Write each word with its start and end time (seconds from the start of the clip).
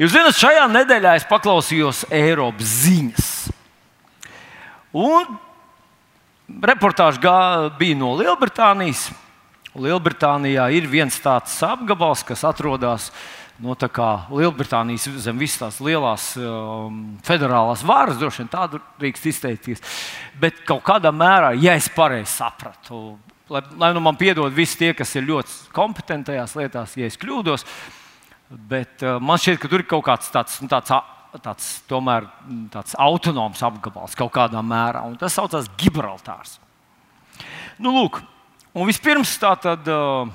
Jūs 0.00 0.14
zināt, 0.14 0.32
šajā 0.32 0.62
nedēļā 0.72 1.10
es 1.18 1.26
paklausījos 1.28 2.06
Eiropas 2.08 2.70
ziņas. 2.86 3.26
Un 4.96 5.34
reportāža 6.64 7.34
bija 7.76 7.98
no 8.00 8.14
Lielbritānijas. 8.16 9.10
Lielbritānijā 9.76 10.70
ir 10.72 10.88
viens 10.88 11.20
tāds 11.20 11.58
apgabals, 11.68 12.24
kas 12.24 12.46
atrodas 12.48 13.10
no 13.60 13.76
kā 13.76 14.08
Lielbritānijas 14.32 15.04
zem 15.20 15.36
visas 15.36 15.60
tās 15.66 15.82
lielās 15.84 16.32
um, 16.40 17.18
federālās 17.20 17.84
varas, 17.84 18.16
droši 18.16 18.46
vien 18.46 18.52
tādu 18.56 18.80
drīkst 19.04 19.28
izteikties. 19.34 19.84
Bet 20.40 20.64
kaut 20.64 20.80
kādā 20.88 21.12
mērā, 21.12 21.52
ja 21.60 21.76
es 21.76 21.92
pareizi 21.92 22.38
sapratu, 22.40 23.18
lai, 23.52 23.66
lai 23.76 23.92
nu 23.92 24.00
man 24.00 24.16
piedod 24.16 24.48
visi 24.48 24.80
tie, 24.80 24.94
kas 24.96 25.12
ir 25.20 25.28
ļoti 25.28 25.74
kompetenti 25.76 26.32
tajās 26.32 26.56
lietās, 26.56 26.96
ja 26.96 27.04
es 27.04 27.20
kļūdos, 27.20 27.68
bet 28.50 29.04
uh, 29.06 29.18
man 29.22 29.38
šķiet, 29.38 29.60
ka 29.62 29.70
tur 29.70 29.84
ir 29.84 29.88
kaut 29.90 30.04
kāds 30.06 30.30
tāds, 30.34 30.58
nu, 30.62 30.68
tāds, 30.70 30.90
tāds, 31.38 31.70
tomēr, 31.90 32.26
mm, 32.46 32.66
tāds 32.74 32.96
autonoms 32.98 33.62
apgabals 33.66 34.16
kaut 34.18 34.32
kādā 34.34 34.62
mērā, 34.64 35.04
un 35.06 35.16
tas 35.20 35.36
saucās 35.38 35.70
Gibraltārs. 35.78 36.58
Nu, 37.80 37.94
lūk, 37.94 38.20
un 38.74 38.88
vispirms 38.88 39.36
tā 39.40 39.54
tad 39.62 39.86
uh, 39.88 40.26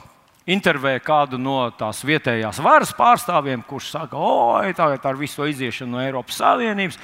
intervēja 0.48 1.04
kādu 1.04 1.40
no 1.42 1.58
tās 1.78 2.00
vietējās 2.08 2.62
varas 2.64 2.94
pārstāvjiem, 2.96 3.66
kurš 3.68 3.92
saka, 3.98 4.18
oi, 4.18 4.72
tagad 4.78 5.06
ar 5.06 5.20
visu 5.20 5.46
iziešanu 5.52 5.98
no 5.98 6.02
Eiropas 6.06 6.40
Savienības, 6.40 6.98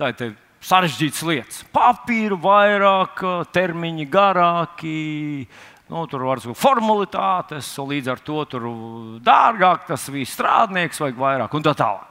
tā 0.00 0.14
ir 0.16 0.34
sarežģītas 0.64 1.22
lietas. 1.28 1.60
Papīru 1.74 2.40
vairāk, 2.40 3.20
uh, 3.20 3.46
termiņi 3.52 4.08
garāki. 4.08 4.96
Nu, 5.94 6.08
tur 6.10 6.24
var 6.26 6.40
būt 6.42 6.58
formalitātes, 6.58 7.68
līdz 7.78 8.08
ar 8.10 8.20
to 8.26 8.40
tur 8.50 8.64
dārgāk 9.22 9.84
tas 9.86 10.08
viss 10.10 10.34
strādnieks 10.34 10.98
vajag 10.98 11.20
vairāk 11.20 11.54
un 11.54 11.62
tā 11.62 11.70
tālāk. 11.78 12.08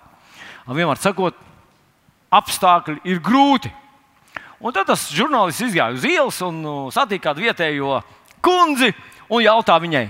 Vienmēr 0.69 1.01
sakot, 1.03 1.35
apstākļi 2.31 3.01
ir 3.11 3.19
grūti. 3.19 3.73
Un 4.63 4.71
tad 4.71 4.87
tas 4.87 5.03
žurnālists 5.11 5.65
izgāja 5.67 5.97
uz 5.97 6.07
ielas 6.07 6.39
un 6.47 6.63
uh, 6.63 6.87
satika 6.95 7.25
kādu 7.27 7.43
vietējo 7.43 7.99
kundzi 8.39 8.93
un 9.27 9.43
jautā 9.43 9.75
viņai, 9.83 10.05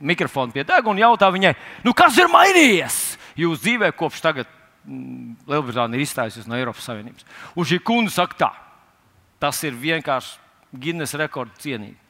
mikrofonu 0.00 0.56
pie 0.56 0.64
deguna, 0.64 0.96
un 0.96 1.04
jautā 1.04 1.28
viņai, 1.34 1.52
nu, 1.84 1.92
kas 1.92 2.16
ir 2.16 2.32
mainījies 2.32 2.98
jūsu 3.36 3.60
dzīvē 3.66 3.92
kopš 3.92 4.24
tagad 4.24 4.48
mm, 4.88 5.44
Lielbritānija 5.52 6.00
ir 6.00 6.08
izstājusies 6.08 6.48
no 6.48 6.56
Eiropas 6.56 6.88
Savienības. 6.88 7.28
Un 7.52 7.68
šī 7.68 7.84
kundze 7.84 8.16
saka, 8.16 8.40
tā, 8.40 8.52
tas 9.44 9.60
ir 9.68 9.76
vienkārši 9.76 10.38
Guinness 10.72 11.20
rekords 11.20 11.60
cienīgi. 11.60 12.07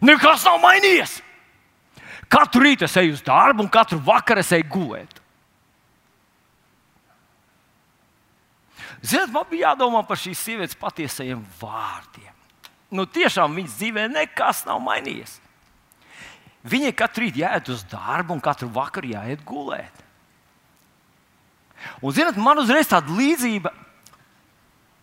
Nekas 0.00 0.46
nav 0.48 0.60
mainījies! 0.62 1.18
Katru 2.30 2.62
rītu 2.62 2.86
es 2.86 2.94
eju 2.96 3.16
uz 3.16 3.24
darbu, 3.26 3.64
un 3.64 3.72
katru 3.72 3.98
vakaru 4.06 4.40
es 4.44 4.52
eju 4.54 4.68
gulēt. 4.70 5.16
Ziniet, 9.00 9.32
man 9.32 9.46
bija 9.50 9.70
jādomā 9.70 10.02
par 10.06 10.20
šīs 10.20 10.40
sievietes 10.44 10.78
patiesajiem 10.78 11.40
vārdiem. 11.58 12.34
Nu, 12.94 13.06
tiešām 13.06 13.54
viņas 13.56 13.78
dzīvē 13.80 14.06
nekas 14.12 14.64
nav 14.68 14.80
mainījies. 14.84 15.38
Viņai 16.70 16.92
katru 16.96 17.24
rītu 17.24 17.40
jāiet 17.40 17.70
uz 17.72 17.82
darbu, 17.88 18.36
un 18.36 18.44
katru 18.44 18.68
vakaru 18.74 19.14
jāiet 19.14 19.42
gulēt. 19.48 20.04
Un, 22.02 22.12
ziniet, 22.12 22.36
man 22.36 22.60
uzreiz 22.60 22.90
tāda 22.90 23.14
līdzība 23.16 23.72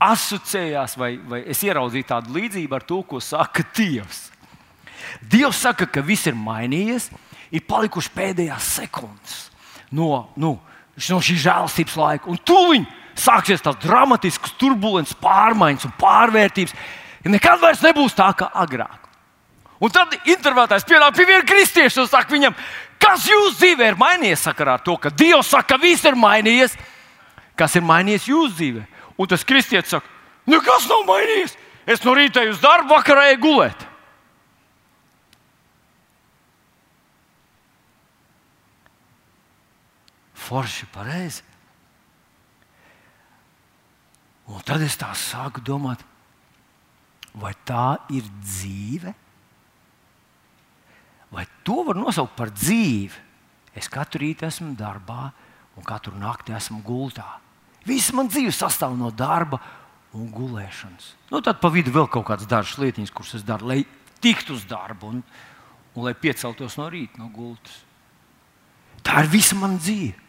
asociējās, 0.07 0.93
vai, 0.99 1.15
vai 1.17 1.41
es 1.49 1.63
ieraudzīju 1.65 2.07
tādu 2.07 2.35
līdzību 2.37 2.77
ar 2.77 2.85
to, 2.85 3.01
ko 3.09 3.21
saka 3.23 3.65
Dievs. 3.75 4.27
Dievs 5.21 5.63
saka, 5.65 5.87
ka 5.89 6.01
viss 6.05 6.27
ir 6.27 6.37
mainījies, 6.37 7.09
ir 7.51 7.63
palikušas 7.67 8.13
pēdējās 8.15 8.71
sekundes 8.79 9.47
no, 9.91 10.27
nu, 10.35 10.55
no 11.09 11.19
šī 11.23 11.37
žēlstības 11.41 11.97
laika. 11.99 12.31
Un 12.31 12.39
tūlīt 12.43 12.87
sāksies 13.17 13.63
tas 13.63 13.77
dramatisks, 13.81 14.55
turbulents 14.59 15.15
pārmaiņas 15.21 15.87
un 15.87 15.93
pārvērtības. 15.99 16.75
Ja 17.25 17.33
nekad 17.33 17.61
vairs 17.61 17.83
nebūs 17.85 18.15
tā 18.17 18.29
kā 18.37 18.49
agrāk. 18.53 19.05
Un 19.83 19.93
tad 19.93 20.13
intervētājs 20.25 20.87
pienāk 20.89 21.15
pie 21.17 21.27
viena 21.29 21.45
kristieša 21.45 22.01
un 22.01 22.09
saka 22.09 22.33
viņam, 22.33 22.55
kas 23.01 23.27
jūsu 23.29 23.59
dzīvē 23.59 23.91
ir 23.91 23.99
mainījies 23.99 24.47
sakarā 24.47 24.77
ar 24.77 24.85
to, 24.85 24.95
ka 24.97 25.11
Dievs 25.13 25.51
saka, 25.53 25.75
ka 25.75 25.81
viss 25.81 26.05
ir 26.05 26.17
mainījies. 26.17 26.73
Kas 27.57 27.75
ir 27.77 27.85
mainījies 27.85 28.29
jūsu 28.29 28.55
dzīvē? 28.57 28.85
Un 29.17 29.29
tas 29.29 29.45
kristietis 29.45 29.93
saka, 29.93 30.09
nekas 30.49 30.89
nav 30.89 31.05
mainījies. 31.09 31.55
Es 31.87 32.03
no 32.03 32.13
rīta 32.17 32.41
eju 32.43 32.55
uz 32.55 32.61
darbu, 32.61 32.91
vakarā 32.97 33.29
eju 33.31 33.39
gulēt. 33.45 33.86
Forši 40.47 40.87
pareizi. 40.93 41.43
Un 44.47 44.63
tad 44.63 44.83
es 44.85 44.95
tā 44.95 45.09
sāku 45.11 45.59
domāt, 45.59 46.03
vai 47.35 47.51
tā 47.67 47.97
ir 48.15 48.27
dzīve? 48.39 49.11
Vai 51.35 51.43
to 51.67 51.81
var 51.83 51.99
nosaukt 51.99 52.37
par 52.37 52.53
dzīvi? 52.55 53.25
Es 53.77 53.91
katru 53.91 54.23
rītu 54.23 54.47
esmu 54.47 54.71
darbā, 54.79 55.27
un 55.77 55.85
katru 55.85 56.15
nakti 56.17 56.55
esmu 56.55 56.79
gultā. 56.85 57.27
Viss 57.87 58.13
man 58.15 58.31
dzīve 58.31 58.53
sastāv 58.55 58.95
no 58.97 59.11
darba 59.11 59.59
un 60.17 60.29
gulēšanas. 60.31 61.11
Nu, 61.29 61.41
tad 61.43 61.59
pa 61.61 61.69
vidu 61.71 61.91
vēl 61.93 62.07
kaut 62.11 62.25
kādas 62.29 62.47
dažas 62.49 62.79
lietiņas, 62.81 63.11
kuras 63.13 63.35
es 63.37 63.43
daru, 63.45 63.67
lai 63.69 63.83
tiktu 64.23 64.55
uz 64.55 64.63
darbu 64.67 65.11
un, 65.11 65.19
un 65.93 66.07
lai 66.07 66.15
pieceltos 66.17 66.79
no 66.79 66.87
rīta 66.91 67.19
no 67.19 67.27
gultas. 67.35 67.83
Tā 69.05 69.21
ir 69.23 69.29
visa 69.35 69.59
mana 69.59 69.77
dzīve. 69.79 70.26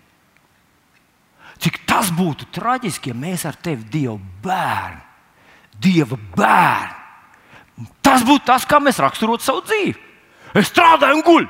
Cik 1.59 1.81
tas 1.89 2.11
būtu 2.15 2.47
traģiski, 2.55 3.11
ja 3.11 3.19
mēs 3.19 3.45
ar 3.49 3.57
tevi, 3.59 3.87
Dieva 3.91 4.19
bērnu, 4.45 5.01
Dieva 5.79 6.19
bērnu, 6.37 7.87
tas 8.03 8.25
būtu 8.27 8.47
tas, 8.47 8.67
kā 8.69 8.79
mēs 8.83 9.01
raksturotu 9.03 9.47
savu 9.47 9.65
dzīvi. 9.67 9.97
Es 10.57 10.71
strādāju 10.71 11.19
un 11.19 11.25
guļu. 11.27 11.49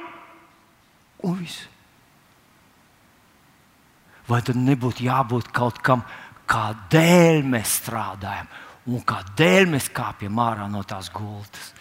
Un 1.29 1.37
viss. 1.41 1.67
Vai 4.29 4.41
tad 4.45 4.59
nebūtu 4.61 5.07
jābūt 5.07 5.49
kaut 5.57 5.81
kam, 5.85 6.05
kādēļ 6.49 7.43
mēs 7.49 7.79
strādājam 7.83 8.49
un 8.89 9.03
kādēļ 9.05 9.69
mēs 9.73 9.89
kāpjam 9.93 10.41
ārā 10.45 10.69
no 10.73 10.83
tās 10.89 11.09
gultas? 11.13 11.73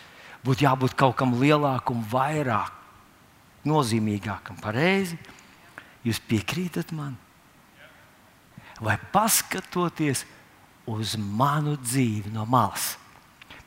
Būtu 0.43 0.63
jābūt 0.63 0.95
kaut 0.99 1.17
kam 1.19 1.35
lielākam, 1.39 2.03
vairāk, 2.11 2.71
nozīmīgākam. 3.67 4.59
Pareizi? 4.63 5.17
Jūs 6.07 6.21
piekrītat 6.23 6.93
man? 6.95 7.17
Vai 8.83 8.97
paskatoties 9.11 10.23
uz 10.87 11.15
manu 11.17 11.75
dzīvi 11.81 12.31
no 12.33 12.45
malas? 12.49 12.95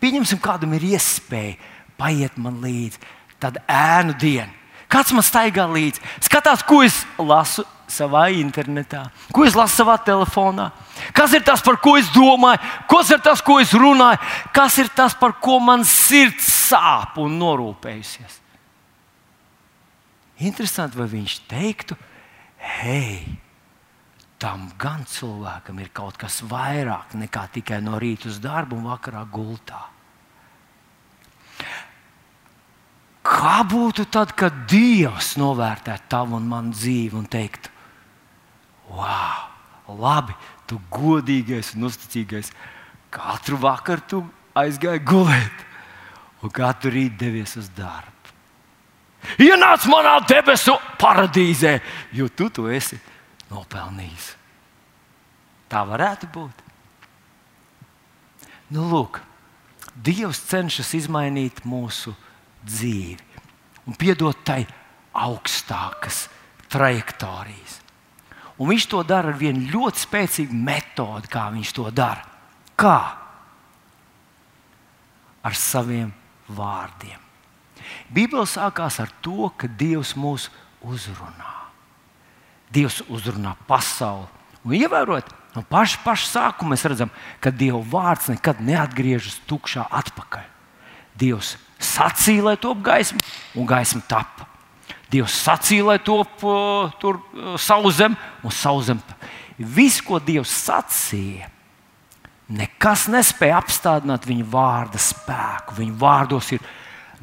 Pieņemsim, 0.00 0.40
kādam 0.40 0.72
ir 0.78 0.86
iespēja 0.94 1.58
paiet 2.00 2.38
man 2.40 2.62
līdzi, 2.64 3.00
tad 3.42 3.60
ēnu 3.68 4.16
dienu. 4.20 4.52
Kāds 4.90 5.12
man 5.14 5.22
staigā 5.22 5.68
līdzi, 5.70 6.02
skatās, 6.24 6.64
ko 6.66 6.80
es 6.82 6.96
lasu 7.18 7.62
savā 7.90 8.24
internetā, 8.34 9.04
ko 9.34 9.44
es 9.46 9.54
lasu 9.58 9.82
savā 9.82 9.96
telefonā, 10.02 10.70
kas 11.14 11.34
ir 11.36 11.44
tas, 11.46 11.62
par 11.62 11.78
ko 11.82 11.94
es 11.98 12.08
domāju, 12.14 12.58
kas 12.90 13.12
ir 13.14 13.22
tas, 13.22 13.42
ko 13.42 13.60
es 13.62 13.74
runāju, 13.76 14.18
kas 14.54 14.78
ir 14.82 14.90
tas, 14.94 15.14
par 15.14 15.36
ko 15.42 15.60
man 15.62 15.86
sirds 15.86 16.48
sāp 16.70 17.20
un 17.22 17.38
norūpējusies. 17.38 18.40
Interesanti, 20.48 20.98
vai 20.98 21.06
viņš 21.12 21.36
teiktu, 21.50 21.98
hei, 22.80 23.38
tam 24.40 24.70
gan 24.80 25.04
cilvēkam 25.04 25.80
ir 25.82 25.90
kaut 25.92 26.16
kas 26.20 26.40
vairāk 26.48 27.12
nekā 27.20 27.46
tikai 27.58 27.80
no 27.84 27.98
rīta 28.00 28.30
uz 28.30 28.40
darbu 28.40 28.78
un 28.78 28.88
vakarā 28.88 29.26
gultā. 29.28 29.80
Kā 33.20 33.60
būtu 33.68 34.06
tad, 34.10 34.32
kad 34.32 34.64
Dievs 34.70 35.34
novērtētu 35.38 36.08
tavu 36.10 36.38
un 36.38 36.48
manu 36.48 36.72
dzīvi 36.72 37.18
un 37.20 37.26
teiktu, 37.30 37.68
wow, 38.96 39.44
labi, 40.00 40.34
tu 40.66 40.80
godīgais 40.90 41.74
un 41.76 41.90
uzticīgais, 41.90 42.48
katru 43.12 43.60
vakaru 43.60 44.06
tu 44.08 44.22
aizgāji 44.56 45.04
gulēt 45.04 45.66
un 46.40 46.54
katru 46.54 46.94
rītu 46.96 47.20
devies 47.20 47.54
uz 47.60 47.68
darbu. 47.76 48.08
Ienāc 49.44 49.84
manā 49.92 50.16
debesu 50.24 50.72
paradīzē, 50.98 51.76
jo 52.16 52.30
tu 52.32 52.48
to 52.48 52.70
esi 52.72 52.96
nopelnījis. 53.50 54.34
Tā 55.70 55.82
varētu 55.86 56.30
būt. 56.34 56.64
Nu, 58.70 58.86
lūk, 58.90 59.20
Dievs 60.00 60.38
cenšas 60.46 60.92
izmainīt 60.94 61.64
mūsu 61.66 62.14
dzīvi 62.62 63.30
un 63.90 63.96
piedot 63.98 64.38
tai 64.46 64.62
augstākas 65.16 66.28
trajektorijas. 66.70 67.80
Un 68.60 68.70
viņš 68.70 68.86
to 68.92 69.00
dara 69.08 69.32
ar 69.32 69.38
vienu 69.40 69.66
ļoti 69.72 70.04
spēcīgu 70.04 70.54
metodi, 70.54 71.30
kā 71.32 71.48
viņš 71.50 71.72
to 71.74 71.88
dara. 71.90 72.22
Kā? 72.78 72.98
Ar 75.42 75.56
saviem 75.56 76.12
vārdiem. 76.52 77.18
Bībele 78.12 78.44
sākās 78.46 79.00
ar 79.00 79.10
to, 79.24 79.48
ka 79.56 79.66
Dievs 79.80 80.12
mūs 80.14 80.50
uzrunā. 80.84 81.59
Dievs 82.70 83.00
uzrunā 83.10 83.56
pasauli 83.66 84.28
Un 84.64 84.76
ievērot, 84.76 85.28
no 85.56 85.62
paša, 85.72 86.02
paša 86.04 86.28
sākuma 86.28 86.74
mēs 86.74 86.84
redzam, 86.88 87.10
ka 87.40 87.52
Dieva 87.52 87.80
vārds 87.80 88.28
nekad 88.28 88.60
neatgriežas 88.64 89.38
tukšā 89.48 89.86
atpakaļ. 90.02 90.44
Dievs 91.20 91.54
sacīja, 91.80 92.44
lai 92.50 92.56
top 92.60 92.82
gaisma, 92.84 93.20
un 93.56 93.68
gaisma 93.68 94.02
tapa. 94.08 94.48
Dievs 95.10 95.38
sacīja, 95.46 95.86
lai 95.88 95.96
top 96.04 96.44
uh, 96.44 96.92
tur 97.00 97.22
uh, 97.22 97.56
sauzem, 97.60 98.14
un 98.44 98.54
sauzem. 98.54 99.00
Viss, 99.56 100.04
ko 100.04 100.20
Dievs 100.20 100.52
sacīja, 100.68 101.48
nekas 102.52 103.08
nespēja 103.10 103.62
apstādināt 103.62 104.28
viņa 104.28 104.46
vārda 104.52 105.00
spēku. 105.00 105.80
Viņa 105.80 105.98
vārdos 106.04 106.52
ir 106.52 106.62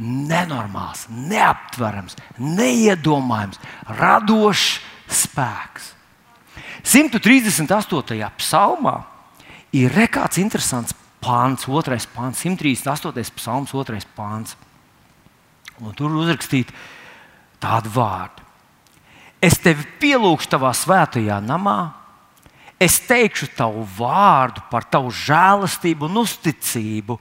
nenormāls, 0.01 1.05
neaptverams, 1.13 2.17
neiedomājams, 2.41 3.61
radošs 3.97 4.81
spēks. 5.07 5.93
138. 6.87 8.31
psalmā 8.37 8.95
ir 9.75 9.91
rekāds 9.91 10.39
interesants 10.41 10.95
pāns, 11.23 11.67
otrais 11.67 12.07
pāns, 12.07 12.39
138. 12.43 13.35
psalms, 13.35 13.73
otrais 13.75 14.07
pāns. 14.15 14.55
Un 15.81 15.93
tur 15.93 16.13
uzrakstīt 16.17 16.71
tādu 17.61 17.91
vārdu. 17.93 18.45
Es 19.43 19.59
tevi 19.61 19.85
pielūgšu 20.01 20.49
tavā 20.49 20.71
svētajā 20.73 21.37
namā, 21.45 21.93
es 22.81 22.97
teikšu 23.05 23.51
tavu 23.57 23.83
vārdu 23.97 24.63
par 24.71 24.87
tavu 24.89 25.11
žēlastību 25.13 26.07
un 26.09 26.23
uzticību, 26.23 27.19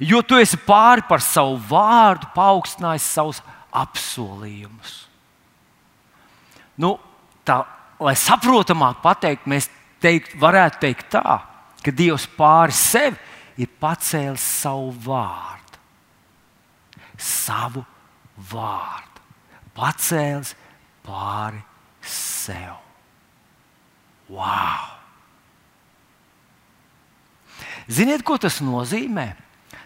jo 0.00 0.22
tu 0.24 0.40
esi 0.40 0.56
pāri 0.64 1.04
par 1.08 1.20
savu 1.24 1.58
vārdu 1.68 2.30
paaugstinājis 2.36 3.12
savus 3.18 3.42
apsolījumus. 3.68 5.09
Nu, 6.80 6.94
tā, 7.44 7.60
lai 8.00 8.16
saprotamāk 8.16 9.02
pateikt, 9.04 9.48
mēs 9.50 9.68
teikt, 10.00 10.36
varētu 10.40 10.80
teikt 10.86 11.10
tā, 11.12 11.40
ka 11.84 11.92
Dievs 11.92 12.26
pāri 12.36 12.76
sev 12.76 13.18
ir 13.60 13.68
pacēlis 13.80 14.44
savu 14.62 14.92
vārdu. 15.04 15.80
Savu 17.20 17.84
vārdu. 18.52 19.26
Pacēlis 19.76 20.54
pāri 21.04 21.60
sev. 22.00 22.78
Wow! 24.30 24.96
Ziniet, 27.90 28.22
ko 28.22 28.38
tas 28.38 28.60
nozīmē? 28.62 29.32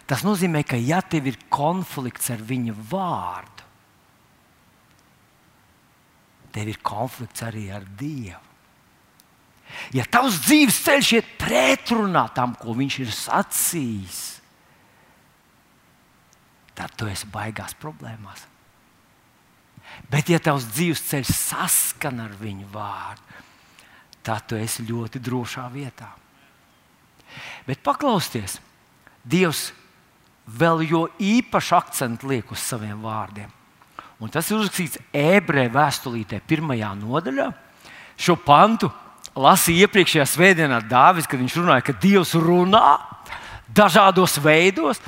Tas 0.05 0.21
nozīmē, 0.21 0.61
ka 0.67 0.77
ja 0.77 1.01
tev 1.01 1.31
ir 1.31 1.39
konflikts 1.49 2.29
ar 2.29 2.43
viņa 2.45 2.75
vārdu, 2.91 3.64
tev 6.55 6.71
ir 6.71 6.79
konflikts 6.85 7.43
arī 7.43 7.67
ar 7.75 7.83
Dievu. 7.99 8.41
Ja 9.95 10.05
tavs 10.07 10.37
dzīves 10.45 10.77
ceļš 10.85 11.11
iet 11.17 11.29
pretrunā 11.41 12.27
tam, 12.35 12.53
ko 12.55 12.75
viņš 12.77 12.97
ir 13.03 13.11
sacījis, 13.11 14.19
tad 16.77 16.93
tu 16.95 17.09
esi 17.11 17.27
baigās 17.31 17.75
problēmās. 17.81 18.45
Bet, 20.11 20.29
ja 20.31 20.39
tavs 20.43 20.67
dzīves 20.75 21.03
ceļš 21.09 21.31
saskan 21.33 22.21
ar 22.23 22.35
viņu 22.39 22.67
vārdu, 22.71 23.41
tad 24.25 24.47
tu 24.49 24.59
esi 24.59 24.85
ļoti 24.87 25.21
drošā 25.23 25.65
vietā. 25.73 26.11
Bet 27.67 27.83
paklausieties, 27.83 28.59
Dievs 29.25 29.71
vēl 30.45 30.83
jo 30.85 31.05
īpaši 31.17 31.71
akcentu 31.73 32.29
liek 32.29 32.51
uz 32.53 32.61
saviem 32.61 32.99
vārdiem. 33.01 33.49
Un 34.23 34.31
tas 34.31 34.47
ir 34.47 34.59
uzrakstīts 34.59 35.01
ebreju 35.11 35.73
vēstulītē, 35.73 36.39
pirmajā 36.47 36.93
nodaļā. 37.01 37.49
Šo 38.15 38.37
pantu 38.39 38.87
lasīja 39.35 39.89
iepriekšējā 39.89 40.25
svētdienā 40.31 40.79
Dāvis, 40.87 41.27
kad 41.27 41.41
viņš 41.41 41.57
runāja, 41.59 41.83
ka 41.83 41.97
Dievs 41.99 42.31
runā 42.39 42.95
dažādos 43.75 44.37
veidos, 44.39 45.01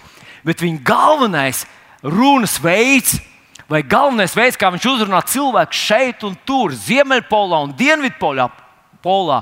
bet 0.44 0.59
viņa 0.63 0.83
galvenais 0.83 1.63
runas 2.04 2.57
veids, 2.59 3.18
vai 3.71 3.81
galvenais 3.83 4.36
veids, 4.36 4.59
kā 4.59 4.71
viņš 4.74 4.88
uzrunā 4.92 5.21
cilvēku 5.27 5.75
šeit 5.75 6.25
un 6.27 6.36
tur, 6.48 6.75
Ziemeļpolā 6.75 7.62
un 7.63 7.75
Dienvidpolā, 7.80 8.50
polā, 9.04 9.42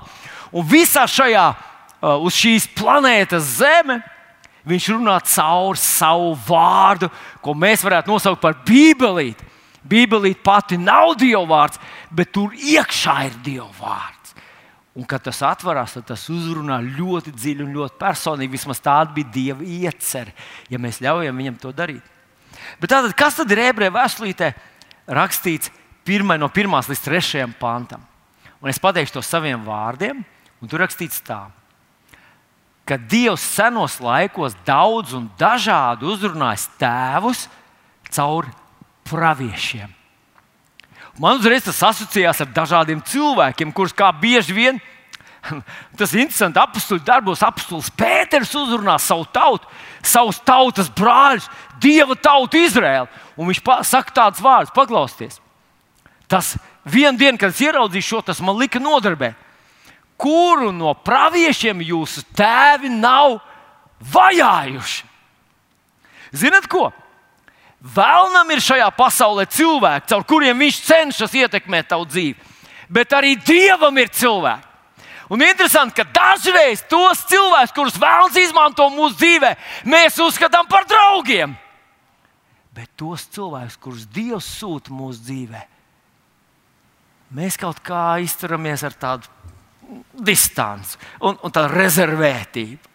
un 0.54 0.66
visā 0.70 1.08
šajā 1.10 1.48
uh, 1.56 2.22
uz 2.22 2.38
šīs 2.38 2.70
planētas 2.78 3.58
Zeme, 3.58 4.00
viņš 4.66 4.92
runā 4.94 5.18
caur 5.26 5.78
savu 5.78 6.34
vārdu, 6.48 7.10
ko 7.42 7.58
mēs 7.58 7.86
varētu 7.86 8.14
nosaukt 8.14 8.42
par 8.42 8.58
Bībelīti. 8.66 9.55
Bībelīte 9.86 10.42
pati 10.44 10.78
nav 10.82 11.14
Dieva 11.20 11.46
vārds, 11.50 11.82
bet 12.10 12.32
tur 12.34 12.56
iekšā 12.56 13.16
ir 13.30 13.40
Dieva 13.46 13.70
vārds. 13.80 14.34
Un, 14.96 15.04
kad 15.04 15.26
tas 15.26 15.42
atverās, 15.44 15.98
tad 15.98 16.06
tas 16.08 16.24
uzrunā 16.32 16.78
ļoti 16.82 17.34
dziļi 17.36 17.66
un 17.66 17.74
ļoti 17.76 18.00
personīgi. 18.00 18.54
Vismaz 18.56 18.80
tāda 18.80 19.12
bija 19.16 19.32
Dieva 19.34 19.66
iecerē, 19.68 20.32
ja 20.72 20.80
mēs 20.80 21.02
ļaujam 21.04 21.42
viņam 21.42 21.58
to 21.60 21.74
darīt. 21.76 22.14
Bet 22.80 22.94
tātad, 22.94 23.12
kas 23.18 23.36
tad 23.36 23.52
ir 23.52 23.62
ebreju 23.66 23.94
vēstulītē 23.96 24.54
rakstīts 25.12 25.74
pirmai, 26.08 26.40
no 26.40 26.48
1 26.48 26.72
līdz 26.90 27.04
3 27.04 27.58
pantam? 27.60 28.06
Un 28.64 28.72
es 28.72 28.80
pateikšu 28.82 29.18
to 29.18 29.22
saviem 29.26 29.62
vārdiem, 29.68 30.24
un 30.64 30.72
tur 30.72 30.82
rakstīts 30.82 31.20
tā, 31.28 31.44
ka 32.88 32.98
Dievs 32.98 33.44
senos 33.44 34.00
laikos 34.02 34.56
daudz 34.66 35.14
un 35.18 35.28
dažādi 35.38 36.08
uzrunājis 36.08 36.70
tēvus 36.80 37.46
caur 38.16 38.48
praviešiem. 39.06 39.92
Man 41.22 41.40
uzreiz 41.40 41.64
tas 41.64 41.80
asociējās 41.92 42.42
ar 42.44 42.52
dažādiem 42.52 43.00
cilvēkiem, 43.08 43.72
kurus 43.76 43.96
kā 43.96 44.10
bieži 44.12 44.56
vien 44.56 44.82
tas 46.00 46.14
ir 46.14 46.26
interesanti. 46.26 46.60
Apostoli 46.60 47.04
darbos 47.06 47.44
apostols 47.46 47.92
Pēters 47.94 48.54
uzrunā 48.58 48.98
savu 49.02 49.28
tautu, 49.34 49.70
savus 50.04 50.42
tautas 50.46 50.90
brāļus, 50.92 51.48
Dieva 51.82 52.16
tautu 52.16 52.60
Izraēlu. 52.64 53.10
Un 53.36 53.50
viņš 53.52 53.62
saka 53.88 54.16
tādus 54.16 54.44
vārdus, 54.44 54.74
paklausieties. 54.76 55.42
Tas 56.32 56.56
vienā 56.88 57.18
dienā, 57.20 57.40
kad 57.40 57.54
es 57.54 57.62
ieraudzīju 57.62 58.08
šo, 58.08 58.22
tas 58.26 58.40
man 58.42 58.58
lika 58.58 58.80
nodarbēt. 58.82 59.36
Kuru 60.18 60.72
no 60.72 60.94
praviešiem 60.96 61.84
jūsu 61.84 62.24
tēvi 62.36 62.90
nav 62.90 63.42
vajājuši? 64.14 65.04
Zinat 66.36 66.70
ko? 66.72 66.88
Vēlnam 67.86 68.50
ir 68.50 68.64
šajā 68.66 68.88
pasaulē 68.98 69.46
cilvēki, 69.52 70.10
caur 70.10 70.24
kuriem 70.26 70.58
viņš 70.64 70.78
cenšas 70.88 71.36
ietekmēt 71.38 71.92
tavu 71.92 72.08
dzīvi, 72.10 72.34
bet 72.90 73.14
arī 73.14 73.36
dievam 73.38 73.98
ir 74.02 74.10
cilvēki. 74.10 74.72
Un 75.30 75.42
interesanti, 75.42 75.98
ka 75.98 76.06
dažreiz 76.14 76.84
tos 76.90 77.24
cilvēkus, 77.30 77.74
kurus 77.74 78.00
vēlams 78.02 78.36
izmanto 78.38 78.86
mūsu 78.94 79.18
dzīvē, 79.18 79.54
mēs 79.90 80.18
uzskatām 80.22 80.68
par 80.70 80.86
draugiem. 80.90 81.56
Bet 82.76 82.92
tos 82.98 83.26
cilvēkus, 83.34 83.78
kurus 83.82 84.06
Dievs 84.14 84.50
sūta 84.60 84.94
mūsu 84.94 85.24
dzīvē, 85.26 85.62
mēs 87.38 87.58
kaut 87.58 87.80
kā 87.86 88.18
izturamies 88.22 88.84
ar 88.86 88.98
tādu 89.00 89.30
distanci 90.26 90.98
un, 91.22 91.38
un 91.38 91.54
tādu 91.54 91.74
rezervētību. 91.74 92.95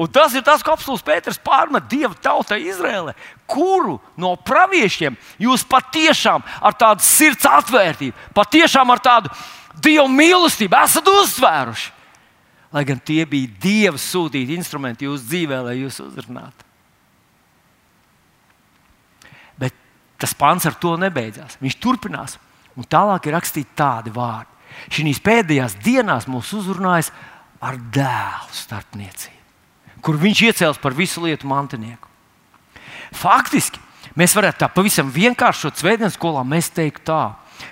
Un 0.00 0.08
tas 0.12 0.34
ir 0.36 0.44
tas, 0.44 0.62
ko 0.64 0.72
apelsīns 0.72 1.04
Pēters 1.04 1.40
pārmet 1.44 1.88
Dieva 1.90 2.14
tautai 2.16 2.62
Izrēlē. 2.70 3.14
Kuru 3.50 3.98
no 4.20 4.34
praviešiem 4.36 5.16
jūs 5.40 5.64
patiešām 5.68 6.44
ar 6.60 6.76
tādu 6.80 7.04
sirds 7.04 7.48
atvērtību, 7.48 8.16
patiešām 8.36 8.92
ar 8.92 9.02
tādu 9.04 9.32
Dieva 9.80 10.08
mīlestību 10.08 10.78
esat 10.80 11.08
uzsvēruši? 11.12 11.92
Lai 12.70 12.84
gan 12.86 13.00
tie 13.02 13.24
bija 13.26 13.50
Dieva 13.62 13.98
sūtīti 13.98 14.54
instrumenti 14.54 15.08
jūsu 15.08 15.26
dzīvē, 15.26 15.58
lai 15.66 15.80
jūs 15.80 15.98
uzrunātu. 16.04 16.68
Bet 19.58 19.74
tas 20.22 20.36
pants 20.38 20.68
ar 20.70 20.76
to 20.78 20.94
nebeidzās. 21.00 21.58
Viņš 21.60 21.76
turpinās. 21.82 22.38
Un 22.78 22.86
tālāk 22.86 23.26
ir 23.26 23.34
rakstīti 23.34 23.74
tādi 23.76 24.14
vārdi. 24.14 24.48
Šīs 24.94 25.18
pēdējās 25.24 25.74
dienās 25.82 26.28
mūs 26.30 26.52
uzrunājas 26.54 27.10
ar 27.60 27.76
dēlu 27.92 28.56
starpniecību, 28.56 30.00
kur 30.00 30.16
viņš 30.20 30.42
iecēls 30.48 30.80
par 30.80 30.96
visu 30.96 31.22
lietu 31.24 31.48
mantinieku. 31.50 32.08
Faktiski 33.16 33.80
mēs 34.18 34.34
varētu 34.36 34.62
tā 34.62 34.68
pavisam 34.72 35.10
vienkāršot 35.12 35.80
svētdienas 35.80 36.16
skolā, 36.16 36.44
mēs 36.46 36.70
teiktu 36.74 37.04
tā. 37.12 37.22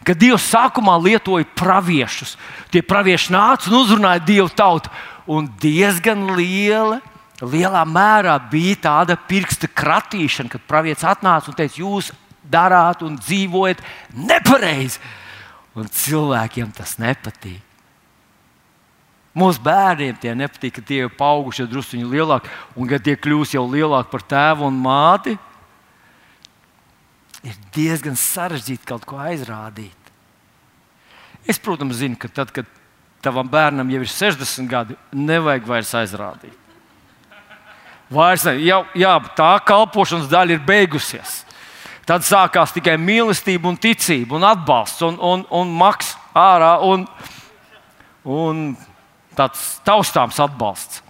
Ka 0.04 0.12
Dievs 0.12 0.44
sākumā 0.52 0.98
lietoja 1.00 1.46
praviešus. 1.56 2.36
Tie 2.72 2.82
pravieši 2.84 3.32
nāca 3.32 3.70
un 3.70 3.78
uzrunāja 3.80 4.24
Dievu 4.24 4.50
tautu. 4.52 4.92
Un 5.28 5.48
diezgan 5.60 6.26
liela, 6.36 7.00
lielā 7.40 7.84
mērā 7.88 8.36
bija 8.50 8.78
tāda 8.84 9.16
pirksta 9.28 9.68
kratīšana, 9.68 10.52
kad 10.52 10.64
pravietis 10.68 11.04
atnāca 11.08 11.52
un 11.52 11.56
teica, 11.56 11.80
jūs 11.80 12.12
darāt 12.48 13.04
un 13.04 13.16
dzīvojat 13.20 13.80
nepareizi. 14.16 15.00
Un 15.76 15.88
cilvēkiem 15.92 16.72
tas 16.76 16.96
nepatīk. 17.00 17.67
Mūsu 19.38 19.62
bērniem 19.62 20.16
tie 20.18 20.32
nepatīk, 20.34 20.78
ka 20.78 20.82
tie 20.82 21.04
ir 21.04 21.12
auguši 21.14 21.62
jau 21.62 21.68
druskuļi 21.70 22.08
lielāki, 22.10 22.50
un 22.74 22.88
kad 22.90 23.04
tie 23.06 23.14
kļūs 23.14 23.54
jau 23.54 23.64
lielāki 23.70 24.10
par 24.10 24.24
tēvu 24.32 24.66
un 24.66 24.80
māti, 24.82 25.36
ir 27.46 27.58
diezgan 27.76 28.18
sarežģīti 28.18 28.88
kaut 28.88 29.06
ko 29.06 29.20
aizrādīt. 29.22 29.94
Es, 31.48 31.60
protams, 31.62 32.00
zinu, 32.00 32.18
ka 32.18 32.28
tad, 32.28 32.50
kad 32.52 32.66
tavam 33.24 33.48
bērnam 33.48 33.90
jau 33.92 34.02
ir 34.02 34.10
60 34.10 34.70
gadi, 34.70 34.96
nevajag 35.14 35.68
vairs 35.68 35.94
aizrādīt. 35.96 36.56
Vairs 38.10 38.44
ne, 38.48 38.56
jau, 38.64 38.82
jā, 38.96 39.14
tā 39.36 39.52
kalpošanas 39.68 40.30
daļa 40.32 40.56
ir 40.56 40.66
beigusies. 40.66 41.42
Tad 42.08 42.24
sākās 42.24 42.72
tikai 42.72 42.96
mīlestība, 43.00 43.68
un 43.68 43.76
ticība, 43.76 44.38
un 44.38 44.46
atbalsts, 44.48 45.04
un, 45.04 45.18
un, 45.20 45.44
un 45.52 45.72
maks 45.76 46.14
ārā, 46.36 46.78
un, 46.88 47.04
un 48.24 48.62
tāds 49.38 49.78
taustāms 49.86 50.40
atbalsts. 50.42 51.02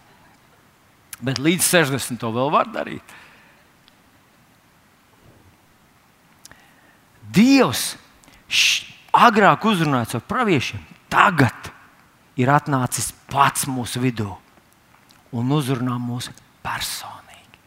Bet 1.25 1.41
līdz 1.43 1.65
60 1.67 2.21
to 2.21 2.31
vēl 2.35 2.53
var 2.55 2.69
darīt. 2.71 3.17
Dievs 7.29 7.97
š, 8.49 8.87
agrāk 9.13 9.67
uzrunāja 9.69 10.19
ar 10.19 10.25
praviešiem, 10.31 10.81
tagad 11.13 11.73
ir 12.39 12.51
atnācis 12.55 13.11
pats 13.29 13.67
mūsu 13.69 14.01
vidū 14.03 14.31
un 15.37 15.53
uzrunā 15.53 15.99
mūsu 16.01 16.33
personīgi. 16.65 17.59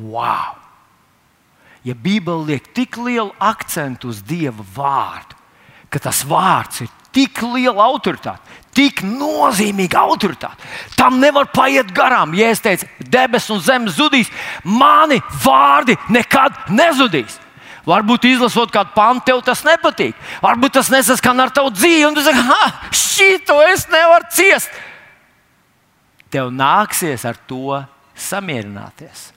Wow! 0.00 0.56
Ja 1.84 1.96
Bībele 1.96 2.52
liek 2.52 2.70
tik 2.76 2.98
lielu 3.00 3.32
akcentu 3.40 4.12
uz 4.12 4.20
Dieva 4.22 4.64
vārdu, 4.76 5.39
ka 5.90 6.00
tas 6.02 6.22
vārds 6.26 6.84
ir 6.84 6.90
tik 7.10 7.42
liela 7.42 7.88
autoritāte, 7.90 8.40
tik 8.74 9.02
nozīmīga 9.02 10.04
autoritāte. 10.06 10.68
Tam 10.96 11.18
nevar 11.20 11.50
paiet 11.50 11.90
garām. 11.94 12.34
Ja 12.38 12.52
es 12.54 12.62
teicu, 12.62 12.86
debesis 13.02 13.50
un 13.50 13.62
zeme 13.64 13.92
zudīs, 13.92 14.30
mani 14.64 15.18
vārdi 15.44 15.98
nekad 16.14 16.70
nezudīs. 16.70 17.40
Varbūt 17.88 18.28
izlasot 18.28 18.70
kādu 18.70 18.92
pantu, 18.94 19.24
tev 19.30 19.40
tas 19.42 19.64
nepatīk. 19.66 20.14
Varbūt 20.44 20.76
tas 20.78 20.90
nesaskan 20.92 21.42
ar 21.42 21.50
tavu 21.54 21.72
dzīvi, 21.74 22.06
un 22.06 22.14
tu 22.14 22.22
saki, 22.22 22.44
ah, 22.54 22.78
šito 22.94 23.56
es 23.66 23.86
nevaru 23.90 24.30
ciest. 24.36 24.70
Tev 26.30 26.52
nāksies 26.54 27.24
ar 27.26 27.40
to 27.50 27.80
samierināties. 28.14 29.30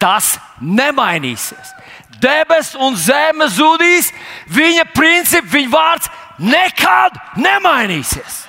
Tas 0.00 0.36
nemainīsies. 0.62 1.74
Debesis 2.18 2.74
un 2.74 2.96
zeme 2.98 3.46
zudīs, 3.48 4.10
viņa 4.50 4.86
princips, 4.94 5.52
viņa 5.52 5.70
vārds 5.72 6.10
nekad 6.42 7.16
nemainīsies. 7.38 8.46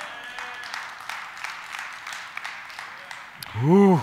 Uh, 3.61 4.01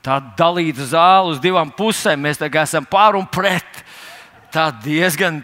tā 0.00 0.20
dalīta 0.38 0.86
zāle 0.86 1.34
uz 1.34 1.40
divām 1.42 1.72
pusēm. 1.74 2.22
Mēs 2.22 2.40
tagad 2.40 2.64
esam 2.64 2.86
pār 2.88 3.18
un 3.18 3.26
pret. 3.28 3.82
Tā 4.54 4.70
diezgan, 4.82 5.42